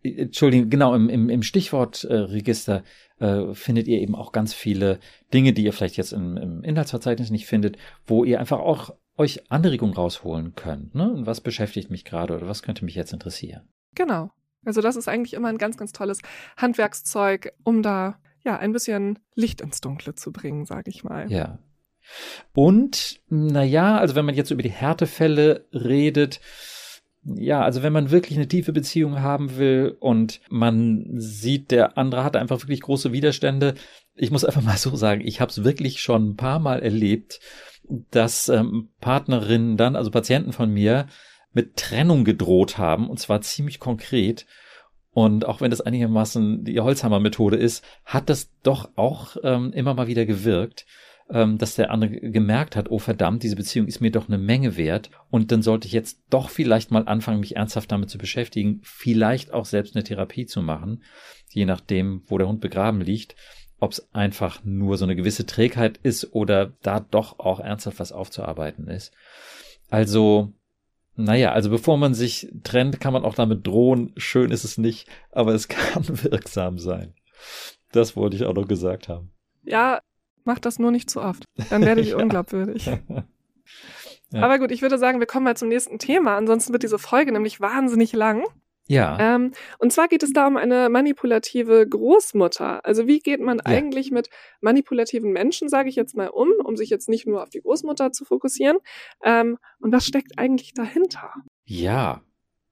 Äh, 0.02 0.22
Entschuldigung, 0.22 0.70
genau, 0.70 0.94
im, 0.94 1.08
im, 1.08 1.28
im 1.28 1.42
Stichwortregister 1.42 2.82
äh, 3.18 3.54
findet 3.54 3.88
ihr 3.88 4.00
eben 4.00 4.14
auch 4.14 4.32
ganz 4.32 4.54
viele 4.54 4.98
Dinge, 5.32 5.52
die 5.52 5.64
ihr 5.64 5.72
vielleicht 5.72 5.96
jetzt 5.96 6.12
im, 6.12 6.36
im 6.36 6.64
Inhaltsverzeichnis 6.64 7.30
nicht 7.30 7.46
findet, 7.46 7.76
wo 8.06 8.24
ihr 8.24 8.40
einfach 8.40 8.58
auch 8.58 8.94
euch 9.16 9.50
Anregungen 9.50 9.94
rausholen 9.94 10.54
könnt. 10.54 10.94
Ne? 10.94 11.10
Und 11.10 11.26
was 11.26 11.40
beschäftigt 11.40 11.90
mich 11.90 12.04
gerade 12.04 12.36
oder 12.36 12.48
was 12.48 12.62
könnte 12.62 12.84
mich 12.84 12.94
jetzt 12.94 13.12
interessieren? 13.12 13.68
Genau. 13.94 14.30
Also 14.64 14.80
das 14.80 14.96
ist 14.96 15.08
eigentlich 15.08 15.34
immer 15.34 15.48
ein 15.48 15.58
ganz, 15.58 15.76
ganz 15.76 15.92
tolles 15.92 16.20
Handwerkszeug, 16.56 17.52
um 17.62 17.82
da 17.82 18.18
ja 18.44 18.58
ein 18.58 18.72
bisschen 18.72 19.18
Licht 19.34 19.60
ins 19.60 19.80
Dunkle 19.80 20.14
zu 20.14 20.32
bringen, 20.32 20.66
sage 20.66 20.90
ich 20.90 21.04
mal. 21.04 21.30
Ja. 21.30 21.58
Und, 22.54 23.20
naja, 23.28 23.98
also 23.98 24.14
wenn 24.14 24.24
man 24.24 24.34
jetzt 24.34 24.50
über 24.50 24.62
die 24.62 24.70
Härtefälle 24.70 25.66
redet, 25.72 26.40
ja, 27.34 27.62
also 27.62 27.82
wenn 27.82 27.92
man 27.92 28.10
wirklich 28.10 28.38
eine 28.38 28.48
tiefe 28.48 28.72
Beziehung 28.72 29.20
haben 29.20 29.56
will 29.56 29.96
und 29.98 30.40
man 30.48 31.06
sieht, 31.16 31.70
der 31.70 31.98
andere 31.98 32.22
hat 32.22 32.36
einfach 32.36 32.60
wirklich 32.62 32.82
große 32.82 33.12
Widerstände, 33.12 33.74
ich 34.14 34.30
muss 34.30 34.44
einfach 34.44 34.62
mal 34.62 34.76
so 34.76 34.94
sagen, 34.96 35.22
ich 35.24 35.40
habe 35.40 35.50
es 35.50 35.64
wirklich 35.64 36.00
schon 36.00 36.30
ein 36.30 36.36
paar 36.36 36.58
Mal 36.58 36.80
erlebt, 36.80 37.40
dass 38.10 38.48
ähm, 38.48 38.88
Partnerinnen 39.00 39.76
dann, 39.76 39.96
also 39.96 40.10
Patienten 40.10 40.52
von 40.52 40.70
mir, 40.70 41.06
mit 41.52 41.76
Trennung 41.76 42.24
gedroht 42.24 42.78
haben, 42.78 43.08
und 43.08 43.18
zwar 43.18 43.40
ziemlich 43.40 43.80
konkret. 43.80 44.46
Und 45.10 45.46
auch 45.46 45.62
wenn 45.62 45.70
das 45.70 45.80
einigermaßen 45.80 46.64
die 46.64 46.78
Holzhammer-Methode 46.78 47.56
ist, 47.56 47.82
hat 48.04 48.28
das 48.28 48.50
doch 48.62 48.90
auch 48.96 49.36
ähm, 49.42 49.72
immer 49.72 49.94
mal 49.94 50.08
wieder 50.08 50.26
gewirkt, 50.26 50.84
ähm, 51.30 51.58
dass 51.58 51.74
der 51.74 51.90
andere 51.90 52.10
gemerkt 52.10 52.76
hat, 52.76 52.90
oh 52.90 52.98
verdammt, 52.98 53.42
diese 53.42 53.56
Beziehung 53.56 53.86
ist 53.86 54.00
mir 54.00 54.10
doch 54.10 54.28
eine 54.28 54.38
Menge 54.38 54.76
wert. 54.76 55.10
Und 55.30 55.50
dann 55.50 55.62
sollte 55.62 55.86
ich 55.86 55.92
jetzt 55.92 56.20
doch 56.30 56.50
vielleicht 56.50 56.90
mal 56.90 57.06
anfangen, 57.08 57.40
mich 57.40 57.56
ernsthaft 57.56 57.90
damit 57.90 58.10
zu 58.10 58.18
beschäftigen, 58.18 58.80
vielleicht 58.82 59.52
auch 59.52 59.64
selbst 59.64 59.96
eine 59.96 60.04
Therapie 60.04 60.46
zu 60.46 60.62
machen, 60.62 61.02
je 61.50 61.64
nachdem, 61.64 62.22
wo 62.26 62.38
der 62.38 62.48
Hund 62.48 62.60
begraben 62.60 63.00
liegt, 63.00 63.34
ob 63.78 63.92
es 63.92 64.14
einfach 64.14 64.64
nur 64.64 64.96
so 64.96 65.04
eine 65.04 65.16
gewisse 65.16 65.46
Trägheit 65.46 65.98
ist 66.02 66.32
oder 66.32 66.72
da 66.82 67.00
doch 67.00 67.38
auch 67.38 67.60
ernsthaft 67.60 67.98
was 67.98 68.12
aufzuarbeiten 68.12 68.88
ist. 68.88 69.12
Also, 69.90 70.52
naja, 71.16 71.52
also 71.52 71.70
bevor 71.70 71.96
man 71.96 72.14
sich 72.14 72.48
trennt, 72.62 73.00
kann 73.00 73.12
man 73.12 73.24
auch 73.24 73.34
damit 73.34 73.66
drohen. 73.66 74.12
Schön 74.16 74.50
ist 74.50 74.64
es 74.64 74.78
nicht, 74.78 75.08
aber 75.32 75.54
es 75.54 75.68
kann 75.68 76.04
wirksam 76.06 76.78
sein. 76.78 77.14
Das 77.92 78.16
wollte 78.16 78.36
ich 78.36 78.44
auch 78.44 78.54
noch 78.54 78.68
gesagt 78.68 79.08
haben. 79.08 79.32
Ja, 79.62 80.00
macht 80.46 80.64
das 80.64 80.78
nur 80.78 80.90
nicht 80.90 81.10
zu 81.10 81.20
oft. 81.20 81.44
Dann 81.70 81.82
werdet 81.84 82.06
ihr 82.06 82.12
Ja. 82.16 82.22
unglaubwürdig. 82.22 82.90
Ja. 84.32 84.42
Aber 84.42 84.58
gut, 84.58 84.72
ich 84.72 84.82
würde 84.82 84.98
sagen, 84.98 85.20
wir 85.20 85.26
kommen 85.26 85.44
mal 85.44 85.56
zum 85.56 85.68
nächsten 85.68 85.98
Thema. 86.00 86.36
Ansonsten 86.36 86.72
wird 86.72 86.82
diese 86.82 86.98
Folge 86.98 87.30
nämlich 87.32 87.60
wahnsinnig 87.60 88.12
lang. 88.12 88.42
Ja, 88.88 89.16
Ähm, 89.20 89.52
und 89.78 89.92
zwar 89.92 90.06
geht 90.08 90.22
es 90.24 90.32
da 90.32 90.46
um 90.48 90.56
eine 90.56 90.88
manipulative 90.88 91.86
Großmutter. 91.88 92.84
Also 92.84 93.06
wie 93.06 93.20
geht 93.20 93.40
man 93.40 93.58
Ja. 93.58 93.64
eigentlich 93.66 94.10
mit 94.10 94.28
manipulativen 94.60 95.32
Menschen, 95.32 95.68
sage 95.68 95.88
ich 95.88 95.96
jetzt 95.96 96.16
mal, 96.16 96.28
um, 96.28 96.48
um 96.64 96.76
sich 96.76 96.90
jetzt 96.90 97.08
nicht 97.08 97.26
nur 97.26 97.42
auf 97.42 97.50
die 97.50 97.60
Großmutter 97.60 98.10
zu 98.12 98.24
fokussieren. 98.24 98.78
Ähm, 99.24 99.58
und 99.80 99.92
was 99.92 100.06
steckt 100.06 100.38
eigentlich 100.38 100.74
dahinter? 100.74 101.32
ja. 101.64 102.20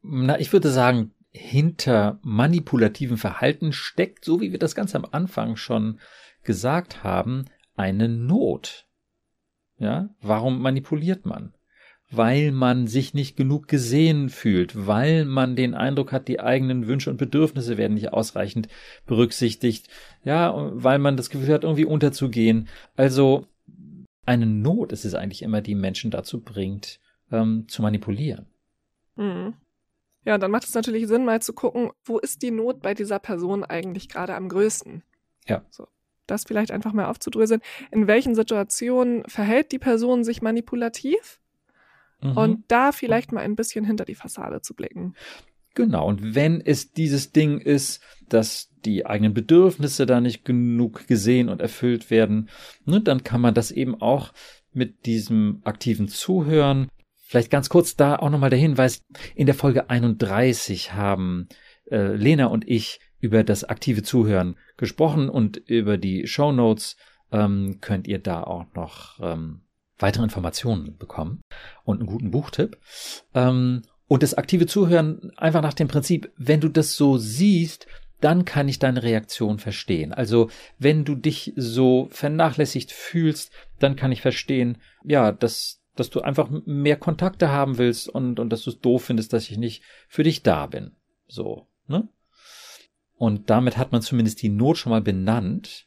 Na, 0.02 0.38
ich 0.38 0.52
würde 0.52 0.70
sagen, 0.70 1.12
hinter 1.30 2.18
manipulativen 2.22 3.16
Verhalten 3.16 3.72
steckt, 3.72 4.24
so 4.24 4.40
wie 4.40 4.52
wir 4.52 4.58
das 4.58 4.74
ganz 4.74 4.94
am 4.94 5.06
Anfang 5.10 5.56
schon 5.56 5.98
gesagt 6.42 7.02
haben, 7.02 7.46
eine 7.76 8.08
Not. 8.08 8.86
Ja, 9.78 10.10
warum 10.20 10.62
manipuliert 10.62 11.26
man? 11.26 11.54
Weil 12.10 12.52
man 12.52 12.86
sich 12.86 13.12
nicht 13.14 13.36
genug 13.36 13.66
gesehen 13.66 14.28
fühlt, 14.28 14.86
weil 14.86 15.24
man 15.24 15.56
den 15.56 15.74
Eindruck 15.74 16.12
hat, 16.12 16.28
die 16.28 16.38
eigenen 16.38 16.86
Wünsche 16.86 17.10
und 17.10 17.16
Bedürfnisse 17.16 17.76
werden 17.76 17.94
nicht 17.94 18.12
ausreichend 18.12 18.68
berücksichtigt, 19.06 19.88
ja, 20.22 20.54
weil 20.74 20.98
man 20.98 21.16
das 21.16 21.30
Gefühl 21.30 21.52
hat, 21.52 21.64
irgendwie 21.64 21.86
unterzugehen. 21.86 22.68
Also 22.94 23.46
eine 24.26 24.46
Not 24.46 24.92
ist 24.92 25.04
es 25.04 25.14
eigentlich 25.14 25.42
immer, 25.42 25.60
die 25.60 25.74
Menschen 25.74 26.10
dazu 26.10 26.40
bringt, 26.40 27.00
ähm, 27.32 27.66
zu 27.68 27.82
manipulieren. 27.82 28.46
Mhm. 29.16 29.54
Ja, 30.24 30.38
dann 30.38 30.50
macht 30.50 30.64
es 30.64 30.74
natürlich 30.74 31.06
Sinn, 31.06 31.24
mal 31.24 31.42
zu 31.42 31.52
gucken, 31.52 31.90
wo 32.04 32.18
ist 32.18 32.42
die 32.42 32.50
Not 32.50 32.80
bei 32.80 32.94
dieser 32.94 33.18
Person 33.18 33.64
eigentlich 33.64 34.08
gerade 34.08 34.34
am 34.34 34.48
größten? 34.48 35.02
Ja. 35.46 35.64
So, 35.70 35.86
das 36.26 36.44
vielleicht 36.44 36.70
einfach 36.70 36.92
mal 36.92 37.06
aufzudröseln. 37.06 37.60
In 37.90 38.06
welchen 38.06 38.34
Situationen 38.34 39.24
verhält 39.26 39.72
die 39.72 39.78
Person 39.78 40.24
sich 40.24 40.42
manipulativ? 40.42 41.40
Mhm. 42.20 42.36
Und 42.36 42.64
da 42.68 42.92
vielleicht 42.92 43.32
mal 43.32 43.40
ein 43.40 43.56
bisschen 43.56 43.84
hinter 43.84 44.04
die 44.04 44.14
Fassade 44.14 44.62
zu 44.62 44.74
blicken. 44.74 45.14
Genau, 45.74 46.06
und 46.06 46.34
wenn 46.34 46.60
es 46.60 46.92
dieses 46.92 47.32
Ding 47.32 47.58
ist, 47.58 48.00
dass 48.28 48.70
die 48.84 49.06
eigenen 49.06 49.34
Bedürfnisse 49.34 50.06
da 50.06 50.20
nicht 50.20 50.44
genug 50.44 51.06
gesehen 51.08 51.48
und 51.48 51.60
erfüllt 51.60 52.10
werden, 52.10 52.48
ne, 52.84 53.00
dann 53.00 53.24
kann 53.24 53.40
man 53.40 53.54
das 53.54 53.72
eben 53.72 54.00
auch 54.00 54.32
mit 54.72 55.06
diesem 55.06 55.60
aktiven 55.64 56.08
Zuhören. 56.08 56.88
Vielleicht 57.26 57.50
ganz 57.50 57.68
kurz 57.68 57.96
da 57.96 58.16
auch 58.16 58.30
nochmal 58.30 58.50
der 58.50 58.58
Hinweis, 58.58 59.02
in 59.34 59.46
der 59.46 59.54
Folge 59.54 59.90
31 59.90 60.92
haben 60.92 61.48
äh, 61.90 62.14
Lena 62.14 62.46
und 62.46 62.68
ich 62.68 63.00
über 63.24 63.42
das 63.42 63.64
aktive 63.64 64.02
Zuhören 64.02 64.56
gesprochen 64.76 65.30
und 65.30 65.56
über 65.56 65.96
die 65.96 66.26
Show 66.26 66.52
Notes 66.52 66.96
ähm, 67.32 67.78
könnt 67.80 68.06
ihr 68.06 68.18
da 68.18 68.42
auch 68.42 68.66
noch 68.74 69.18
ähm, 69.18 69.62
weitere 69.98 70.24
Informationen 70.24 70.98
bekommen 70.98 71.40
und 71.84 72.00
einen 72.00 72.06
guten 72.06 72.30
Buchtipp. 72.30 72.76
Ähm, 73.34 73.80
und 74.08 74.22
das 74.22 74.34
aktive 74.34 74.66
Zuhören 74.66 75.32
einfach 75.38 75.62
nach 75.62 75.72
dem 75.72 75.88
Prinzip, 75.88 76.30
wenn 76.36 76.60
du 76.60 76.68
das 76.68 76.96
so 76.96 77.16
siehst, 77.16 77.86
dann 78.20 78.44
kann 78.44 78.68
ich 78.68 78.78
deine 78.78 79.02
Reaktion 79.02 79.58
verstehen. 79.58 80.12
Also 80.12 80.50
wenn 80.78 81.06
du 81.06 81.14
dich 81.14 81.54
so 81.56 82.08
vernachlässigt 82.10 82.92
fühlst, 82.92 83.52
dann 83.78 83.96
kann 83.96 84.12
ich 84.12 84.20
verstehen, 84.20 84.76
ja, 85.02 85.32
dass, 85.32 85.82
dass 85.96 86.10
du 86.10 86.20
einfach 86.20 86.50
mehr 86.66 86.96
Kontakte 86.96 87.48
haben 87.48 87.78
willst 87.78 88.06
und, 88.10 88.38
und 88.38 88.50
dass 88.50 88.64
du 88.64 88.70
es 88.70 88.80
doof 88.80 89.06
findest, 89.06 89.32
dass 89.32 89.48
ich 89.48 89.56
nicht 89.56 89.82
für 90.08 90.24
dich 90.24 90.42
da 90.42 90.66
bin. 90.66 90.92
So, 91.26 91.68
ne? 91.86 92.06
Und 93.16 93.50
damit 93.50 93.76
hat 93.76 93.92
man 93.92 94.02
zumindest 94.02 94.42
die 94.42 94.48
Not 94.48 94.78
schon 94.78 94.90
mal 94.90 95.02
benannt 95.02 95.86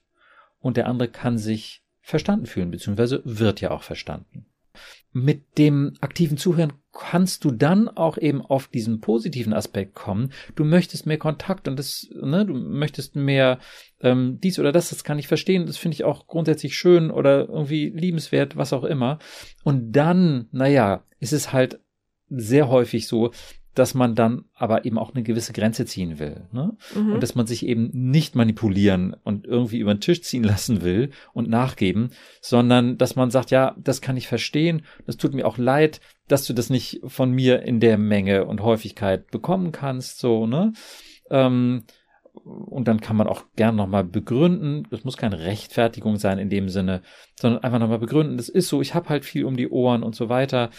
und 0.59 0.77
der 0.77 0.87
andere 0.87 1.09
kann 1.09 1.37
sich 1.37 1.83
verstanden 2.01 2.45
fühlen, 2.45 2.71
beziehungsweise 2.71 3.21
wird 3.25 3.61
ja 3.61 3.71
auch 3.71 3.83
verstanden. 3.83 4.45
Mit 5.11 5.57
dem 5.57 5.93
aktiven 5.99 6.37
Zuhören 6.37 6.73
kannst 6.91 7.43
du 7.43 7.51
dann 7.51 7.89
auch 7.89 8.17
eben 8.17 8.41
auf 8.41 8.67
diesen 8.67 9.01
positiven 9.01 9.53
Aspekt 9.53 9.95
kommen. 9.95 10.31
Du 10.55 10.63
möchtest 10.63 11.05
mehr 11.05 11.17
Kontakt 11.17 11.67
und 11.67 11.77
das, 11.77 12.07
ne, 12.13 12.45
du 12.45 12.53
möchtest 12.53 13.15
mehr 13.15 13.59
ähm, 14.01 14.39
dies 14.41 14.59
oder 14.59 14.71
das, 14.71 14.89
das 14.89 15.03
kann 15.03 15.17
ich 15.17 15.27
verstehen, 15.27 15.65
das 15.65 15.77
finde 15.77 15.95
ich 15.95 16.03
auch 16.03 16.27
grundsätzlich 16.27 16.77
schön 16.77 17.09
oder 17.09 17.49
irgendwie 17.49 17.89
liebenswert, 17.89 18.57
was 18.57 18.73
auch 18.73 18.83
immer. 18.83 19.19
Und 19.63 19.93
dann, 19.93 20.47
naja, 20.51 21.03
ist 21.19 21.33
es 21.33 21.51
halt 21.51 21.79
sehr 22.29 22.67
häufig 22.69 23.07
so, 23.07 23.31
dass 23.77 23.93
man 23.93 24.15
dann 24.15 24.45
aber 24.55 24.85
eben 24.85 24.97
auch 24.97 25.13
eine 25.13 25.23
gewisse 25.23 25.53
Grenze 25.53 25.85
ziehen 25.85 26.17
will. 26.17 26.47
Ne? 26.51 26.75
Mhm. 26.95 27.13
Und 27.13 27.23
dass 27.23 27.35
man 27.35 27.45
sich 27.45 27.65
eben 27.65 27.89
nicht 27.93 28.35
manipulieren 28.35 29.15
und 29.23 29.45
irgendwie 29.45 29.77
über 29.77 29.93
den 29.93 30.01
Tisch 30.01 30.23
ziehen 30.23 30.43
lassen 30.43 30.81
will 30.81 31.11
und 31.33 31.47
nachgeben, 31.47 32.09
sondern 32.41 32.97
dass 32.97 33.15
man 33.15 33.29
sagt, 33.29 33.51
ja, 33.51 33.75
das 33.77 34.01
kann 34.01 34.17
ich 34.17 34.27
verstehen, 34.27 34.81
das 35.05 35.17
tut 35.17 35.33
mir 35.33 35.45
auch 35.45 35.59
leid, 35.59 36.01
dass 36.27 36.45
du 36.45 36.53
das 36.53 36.69
nicht 36.71 37.01
von 37.05 37.31
mir 37.31 37.61
in 37.61 37.79
der 37.79 37.97
Menge 37.97 38.45
und 38.45 38.61
Häufigkeit 38.61 39.29
bekommen 39.29 39.71
kannst, 39.71 40.19
so, 40.19 40.47
ne? 40.47 40.73
Ähm, 41.29 41.83
und 42.43 42.87
dann 42.87 43.01
kann 43.01 43.15
man 43.15 43.27
auch 43.27 43.43
gern 43.55 43.75
nochmal 43.75 44.03
begründen, 44.03 44.87
das 44.91 45.03
muss 45.03 45.17
keine 45.17 45.39
Rechtfertigung 45.39 46.17
sein 46.17 46.37
in 46.37 46.49
dem 46.49 46.69
Sinne, 46.69 47.01
sondern 47.39 47.63
einfach 47.63 47.79
nochmal 47.79 47.99
begründen, 47.99 48.37
das 48.37 48.49
ist 48.49 48.69
so, 48.69 48.81
ich 48.81 48.93
habe 48.93 49.09
halt 49.09 49.25
viel 49.25 49.45
um 49.45 49.57
die 49.57 49.69
Ohren 49.69 50.03
und 50.03 50.15
so 50.15 50.29
weiter, 50.29 50.69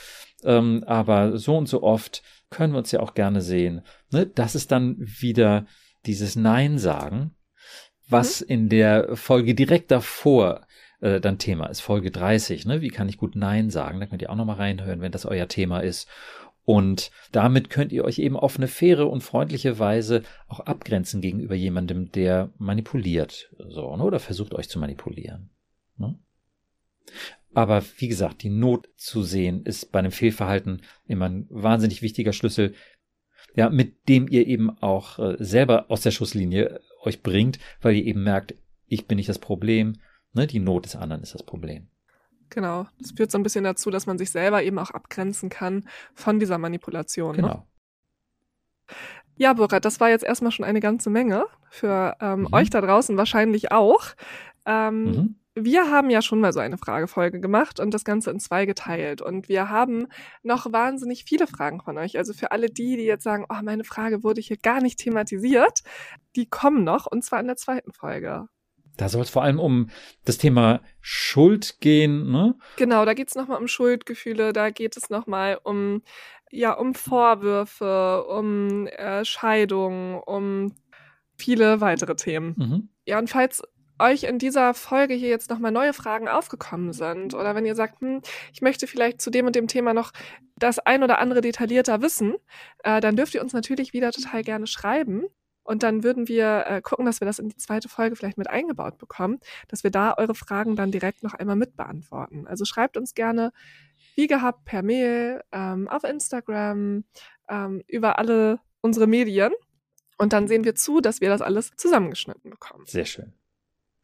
ähm, 0.45 0.85
aber 0.87 1.37
so 1.39 1.57
und 1.57 1.69
so 1.69 1.83
oft 1.83 2.23
können 2.51 2.73
wir 2.73 2.79
uns 2.79 2.93
ja 2.93 3.01
auch 3.01 3.15
gerne 3.15 3.41
sehen. 3.41 3.83
Ne? 4.11 4.27
Das 4.27 4.55
ist 4.55 4.73
dann 4.73 4.97
wieder 4.99 5.67
dieses 6.07 6.37
Nein 6.37 6.79
sagen, 6.79 7.35
was 8.09 8.41
mhm. 8.41 8.47
in 8.49 8.69
der 8.69 9.17
Folge 9.17 9.55
direkt 9.55 9.91
davor 9.91 10.67
äh, 11.01 11.21
dann 11.21 11.39
Thema 11.39 11.67
ist, 11.67 11.81
Folge 11.81 12.11
30. 12.11 12.67
Ne? 12.67 12.81
Wie 12.81 12.89
kann 12.89 13.09
ich 13.09 13.19
gut 13.19 13.37
Nein 13.37 13.71
sagen? 13.71 14.01
Da 14.01 14.07
könnt 14.07 14.23
ihr 14.23 14.31
auch 14.31 14.37
nochmal 14.37 14.57
reinhören, 14.57 15.01
wenn 15.01 15.13
das 15.13 15.27
euer 15.27 15.49
Thema 15.49 15.81
ist. 15.81 16.09
Und 16.65 17.11
damit 17.33 17.71
könnt 17.71 17.93
ihr 17.93 18.05
euch 18.05 18.19
eben 18.19 18.37
auf 18.37 18.59
eine 18.59 18.69
faire 18.69 19.09
und 19.09 19.23
freundliche 19.23 19.79
Weise 19.79 20.23
auch 20.49 20.61
abgrenzen 20.61 21.23
gegenüber 21.23 21.55
jemandem, 21.55 22.13
der 22.13 22.51
manipuliert, 22.59 23.51
so, 23.57 23.97
ne? 23.97 24.05
oder 24.05 24.21
versucht 24.21 24.55
euch 24.55 24.69
zu 24.69 24.79
manipulieren. 24.79 25.49
Ne? 25.97 26.19
Aber 27.55 27.83
wie 27.97 28.09
gesagt, 28.09 28.43
die 28.43 28.51
Not 28.51 28.89
zu 28.97 29.23
sehen 29.23 29.63
ist 29.65 29.91
bei 29.91 29.99
einem 29.99 30.13
Fehlverhalten 30.13 30.83
immer 31.07 31.29
ein 31.29 31.47
wahnsinnig 31.51 32.03
wichtiger 32.03 32.33
Schlüssel, 32.33 32.75
ja, 33.55 33.71
mit 33.71 34.09
dem 34.09 34.29
ihr 34.29 34.47
eben 34.47 34.71
auch 34.81 35.19
äh, 35.19 35.37
selber 35.39 35.87
aus 35.89 36.03
der 36.03 36.11
Schusslinie 36.11 36.81
euch 37.03 37.23
bringt, 37.23 37.59
weil 37.81 37.97
ihr 37.97 38.05
eben 38.05 38.23
merkt, 38.23 38.55
ich 38.87 39.07
bin 39.07 39.17
nicht 39.17 39.29
das 39.29 39.39
Problem, 39.39 39.97
ne, 40.33 40.47
die 40.47 40.61
Not 40.61 40.85
des 40.85 40.97
anderen 40.97 41.23
ist 41.23 41.35
das 41.35 41.43
Problem. 41.43 41.89
Genau, 42.51 42.87
das 43.01 43.13
führt 43.13 43.31
so 43.31 43.39
ein 43.39 43.43
bisschen 43.43 43.65
dazu, 43.65 43.91
dass 43.91 44.07
man 44.07 44.19
sich 44.19 44.31
selber 44.31 44.63
eben 44.63 44.79
auch 44.79 44.91
abgrenzen 44.91 45.51
kann 45.51 45.89
von 46.15 46.39
dieser 46.39 46.59
Manipulation. 46.59 47.37
Ne? 47.37 47.43
Genau. 47.43 47.55
Ne? 47.55 47.65
Ja, 49.37 49.53
Borat, 49.53 49.85
das 49.85 50.01
war 50.01 50.11
jetzt 50.11 50.25
erstmal 50.25 50.51
schon 50.51 50.65
eine 50.65 50.81
ganze 50.81 51.11
Menge 51.11 51.47
für 51.71 52.17
ähm, 52.21 52.41
mhm. 52.41 52.53
euch 52.53 52.71
da 52.71 52.81
draußen 52.81 53.17
wahrscheinlich 53.17 53.71
auch. 53.71 54.05
Ähm, 54.67 55.05
mhm 55.05 55.35
wir 55.65 55.91
haben 55.91 56.11
ja 56.11 56.23
schon 56.23 56.41
mal 56.41 56.53
so 56.53 56.61
eine 56.61 56.79
Fragefolge 56.79 57.41
gemacht 57.41 57.81
und 57.81 57.93
das 57.95 58.05
Ganze 58.05 58.31
in 58.31 58.41
zwei 58.41 58.67
geteilt. 58.67 59.23
Und 59.23 59.49
wir 59.49 59.69
haben 59.69 60.07
noch 60.43 60.73
wahnsinnig 60.73 61.25
viele 61.25 61.47
Fragen 61.47 61.81
von 61.81 61.99
euch. 61.99 62.19
Also 62.19 62.33
für 62.33 62.53
alle 62.53 62.69
die, 62.69 62.97
die 62.97 63.05
jetzt 63.05 63.25
sagen, 63.25 63.47
oh, 63.49 63.63
meine 63.63 63.85
Frage 63.85 64.23
wurde 64.23 64.41
hier 64.41 64.57
gar 64.57 64.81
nicht 64.81 64.99
thematisiert, 64.99 65.81
die 66.37 66.49
kommen 66.49 66.85
noch 66.85 67.07
und 67.07 67.25
zwar 67.25 67.41
in 67.41 67.47
der 67.47 67.57
zweiten 67.57 67.93
Folge. 67.93 68.49
Da 68.97 69.09
soll 69.09 69.23
es 69.23 69.31
vor 69.31 69.45
allem 69.45 69.61
um 69.61 69.91
das 70.25 70.39
Thema 70.39 70.81
Schuld 71.01 71.81
gehen, 71.81 72.31
ne? 72.31 72.57
Genau, 72.77 73.05
da 73.05 73.15
geht 73.15 73.29
es 73.29 73.37
nochmal 73.37 73.61
um 73.61 73.69
Schuldgefühle, 73.69 74.53
da 74.53 74.71
geht 74.71 74.97
es 74.97 75.09
nochmal 75.09 75.59
um, 75.63 76.03
ja, 76.51 76.73
um 76.73 76.95
Vorwürfe, 76.95 78.25
um 78.25 78.89
äh, 78.89 79.25
Scheidung, 79.25 80.21
um 80.21 80.75
viele 81.37 81.81
weitere 81.81 82.17
Themen. 82.17 82.55
Mhm. 82.59 82.89
Ja, 83.07 83.19
und 83.19 83.31
falls 83.31 83.63
euch 83.99 84.25
in 84.25 84.39
dieser 84.39 84.75
Folge 84.75 85.15
hier 85.15 85.29
jetzt 85.29 85.51
nochmal 85.51 85.73
neue 85.73 85.93
Fragen 85.93 86.29
aufgekommen 86.29 86.93
sind 86.93 87.35
oder 87.35 87.55
wenn 87.55 87.67
ihr 87.67 87.75
sagt, 87.75 88.01
hm, 88.01 88.21
ich 88.53 88.63
möchte 88.63 88.87
vielleicht 88.87 89.21
zu 89.21 89.31
dem 89.31 89.47
und 89.47 89.57
dem 89.57 89.69
Thema 89.69 89.95
noch 89.95 90.13
das 90.57 90.79
ein 90.79 91.03
oder 91.03 91.19
andere 91.19 91.41
detaillierter 91.41 92.03
wissen, 92.03 92.37
äh, 92.85 93.01
dann 93.01 93.17
dürft 93.17 93.35
ihr 93.35 93.43
uns 93.43 93.53
natürlich 93.53 93.93
wieder 93.93 94.13
total 94.13 94.43
gerne 94.43 94.67
schreiben. 94.67 95.25
Und 95.63 95.83
dann 95.83 96.03
würden 96.03 96.29
wir 96.29 96.65
äh, 96.67 96.81
gucken, 96.81 97.05
dass 97.05 97.21
wir 97.21 97.27
das 97.27 97.39
in 97.39 97.51
die 97.51 97.57
zweite 97.57 97.91
Folge 97.91 98.17
vielleicht 98.17 98.39
mit 98.39 98.49
eingebaut 98.49 98.97
bekommen, 98.97 99.39
dass 99.69 99.85
wir 99.85 99.91
da 99.91 100.15
eure 100.17 100.35
Fragen 100.35 100.77
dann 100.77 100.91
direkt 100.91 101.23
noch 101.23 101.35
einmal 101.35 101.57
mit 101.57 101.77
beantworten. 101.77 102.47
Also 102.47 102.65
schreibt 102.65 102.97
uns 102.97 103.15
gerne, 103.15 103.53
wie 104.15 104.29
gehabt, 104.29 104.65
per 104.65 104.83
Mail, 104.83 105.43
ähm, 105.53 105.87
auf 105.89 106.05
Instagram, 106.05 107.05
ähm, 107.51 107.83
über 107.87 108.19
alle 108.19 108.61
unsere 108.81 109.07
Medien. 109.07 109.53
Und 110.17 110.33
dann 110.33 110.49
sehen 110.49 110.65
wir 110.65 110.75
zu, 110.75 111.03
dass 111.03 111.21
wir 111.21 111.29
das 111.29 111.43
alles 111.43 111.73
zusammengeschnitten 111.77 112.51
bekommen. 112.51 112.87
Sehr 112.87 113.05
schön 113.05 113.35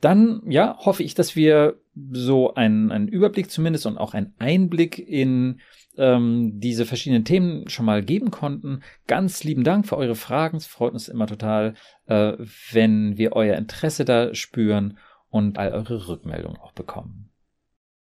dann 0.04 0.42
ja, 0.46 0.76
hoffe 0.78 1.02
ich, 1.02 1.14
dass 1.14 1.34
wir 1.34 1.80
so 2.12 2.54
einen, 2.54 2.92
einen 2.92 3.08
Überblick 3.08 3.50
zumindest 3.50 3.86
und 3.86 3.98
auch 3.98 4.14
einen 4.14 4.34
Einblick 4.38 4.98
in 4.98 5.60
ähm, 5.96 6.60
diese 6.60 6.86
verschiedenen 6.86 7.24
Themen 7.24 7.68
schon 7.68 7.86
mal 7.86 8.02
geben 8.02 8.30
konnten. 8.30 8.82
Ganz 9.06 9.44
lieben 9.44 9.64
Dank 9.64 9.86
für 9.86 9.96
eure 9.96 10.16
Fragen. 10.16 10.56
Es 10.56 10.66
freut 10.66 10.92
uns 10.92 11.08
immer 11.08 11.26
total, 11.26 11.74
äh, 12.06 12.34
wenn 12.72 13.16
wir 13.16 13.32
euer 13.32 13.56
Interesse 13.56 14.04
da 14.04 14.34
spüren 14.34 14.98
und 15.30 15.58
all 15.58 15.72
eure 15.72 16.08
Rückmeldungen 16.08 16.58
auch 16.58 16.72
bekommen. 16.72 17.30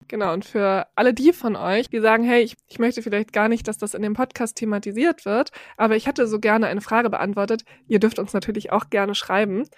Genau, 0.07 0.33
und 0.33 0.43
für 0.43 0.87
alle 0.95 1.13
die 1.13 1.31
von 1.31 1.55
euch, 1.55 1.89
die 1.89 2.01
sagen, 2.01 2.25
hey, 2.25 2.41
ich, 2.41 2.57
ich 2.67 2.79
möchte 2.79 3.01
vielleicht 3.01 3.31
gar 3.31 3.47
nicht, 3.47 3.67
dass 3.67 3.77
das 3.77 3.93
in 3.93 4.01
dem 4.01 4.13
Podcast 4.13 4.57
thematisiert 4.57 5.23
wird, 5.25 5.51
aber 5.77 5.95
ich 5.95 6.05
hätte 6.05 6.27
so 6.27 6.39
gerne 6.39 6.67
eine 6.67 6.81
Frage 6.81 7.09
beantwortet, 7.09 7.63
ihr 7.87 7.99
dürft 7.99 8.19
uns 8.19 8.33
natürlich 8.33 8.73
auch 8.73 8.89
gerne 8.89 9.15
schreiben 9.15 9.69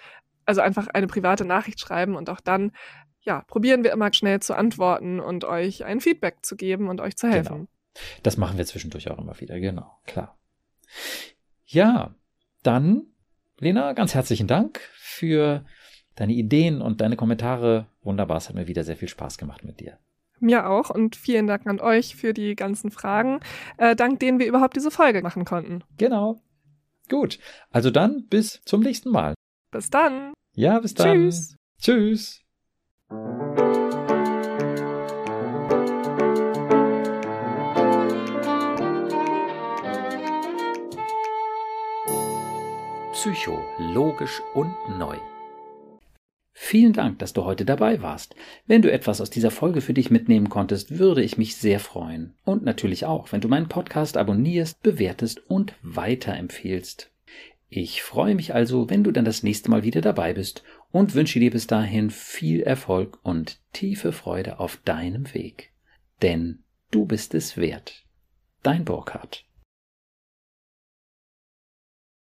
also 0.46 0.60
einfach 0.60 0.88
eine 0.88 1.06
private 1.06 1.44
Nachricht 1.44 1.80
schreiben 1.80 2.16
und 2.16 2.30
auch 2.30 2.40
dann, 2.40 2.72
ja, 3.20 3.42
probieren 3.42 3.84
wir 3.84 3.92
immer 3.92 4.12
schnell 4.12 4.40
zu 4.40 4.54
antworten 4.54 5.20
und 5.20 5.44
euch 5.44 5.84
ein 5.84 6.00
Feedback 6.00 6.44
zu 6.44 6.56
geben 6.56 6.88
und 6.88 7.00
euch 7.00 7.16
zu 7.16 7.28
helfen. 7.28 7.54
Genau. 7.54 7.68
Das 8.22 8.36
machen 8.36 8.58
wir 8.58 8.66
zwischendurch 8.66 9.10
auch 9.10 9.18
immer 9.18 9.40
wieder, 9.40 9.58
genau, 9.60 9.98
klar. 10.06 10.36
Ja, 11.66 12.14
dann, 12.62 13.06
Lena, 13.58 13.92
ganz 13.92 14.14
herzlichen 14.14 14.46
Dank 14.46 14.80
für 14.94 15.64
deine 16.16 16.32
Ideen 16.32 16.82
und 16.82 17.00
deine 17.00 17.16
Kommentare. 17.16 17.86
Wunderbar, 18.02 18.38
es 18.38 18.48
hat 18.48 18.56
mir 18.56 18.66
wieder 18.66 18.84
sehr 18.84 18.96
viel 18.96 19.08
Spaß 19.08 19.38
gemacht 19.38 19.64
mit 19.64 19.80
dir. 19.80 19.98
Mir 20.40 20.68
auch 20.68 20.90
und 20.90 21.16
vielen 21.16 21.46
Dank 21.46 21.66
an 21.66 21.80
euch 21.80 22.16
für 22.16 22.34
die 22.34 22.54
ganzen 22.56 22.90
Fragen, 22.90 23.40
äh, 23.78 23.96
dank 23.96 24.20
denen 24.20 24.38
wir 24.38 24.46
überhaupt 24.46 24.76
diese 24.76 24.90
Folge 24.90 25.22
machen 25.22 25.44
konnten. 25.44 25.82
Genau. 25.96 26.40
Gut, 27.08 27.38
also 27.70 27.90
dann 27.90 28.26
bis 28.28 28.62
zum 28.64 28.80
nächsten 28.80 29.10
Mal. 29.10 29.34
Bis 29.74 29.90
dann. 29.90 30.34
Ja, 30.54 30.78
bis 30.78 30.94
dann. 30.94 31.30
Tschüss. 31.30 31.56
Tschüss. 31.80 32.40
Psycho, 43.12 43.58
logisch 43.78 44.40
und 44.54 44.72
neu. 44.96 45.16
Vielen 46.52 46.92
Dank, 46.92 47.18
dass 47.18 47.32
du 47.32 47.44
heute 47.44 47.64
dabei 47.64 48.00
warst. 48.00 48.36
Wenn 48.66 48.80
du 48.80 48.92
etwas 48.92 49.20
aus 49.20 49.30
dieser 49.30 49.50
Folge 49.50 49.80
für 49.80 49.92
dich 49.92 50.08
mitnehmen 50.08 50.50
konntest, 50.50 51.00
würde 51.00 51.20
ich 51.24 51.36
mich 51.36 51.56
sehr 51.56 51.80
freuen. 51.80 52.34
Und 52.44 52.62
natürlich 52.62 53.06
auch, 53.06 53.32
wenn 53.32 53.40
du 53.40 53.48
meinen 53.48 53.68
Podcast 53.68 54.16
abonnierst, 54.16 54.80
bewertest 54.84 55.50
und 55.50 55.74
weiterempfehlst. 55.82 57.10
Ich 57.76 58.04
freue 58.04 58.36
mich 58.36 58.54
also, 58.54 58.88
wenn 58.88 59.02
du 59.02 59.10
dann 59.10 59.24
das 59.24 59.42
nächste 59.42 59.68
Mal 59.68 59.82
wieder 59.82 60.00
dabei 60.00 60.32
bist 60.32 60.62
und 60.92 61.16
wünsche 61.16 61.40
dir 61.40 61.50
bis 61.50 61.66
dahin 61.66 62.08
viel 62.08 62.60
Erfolg 62.60 63.18
und 63.24 63.58
tiefe 63.72 64.12
Freude 64.12 64.60
auf 64.60 64.76
deinem 64.84 65.34
Weg. 65.34 65.72
Denn 66.22 66.62
du 66.92 67.04
bist 67.04 67.34
es 67.34 67.56
wert. 67.56 68.04
Dein 68.62 68.84
Burkhard. 68.84 69.44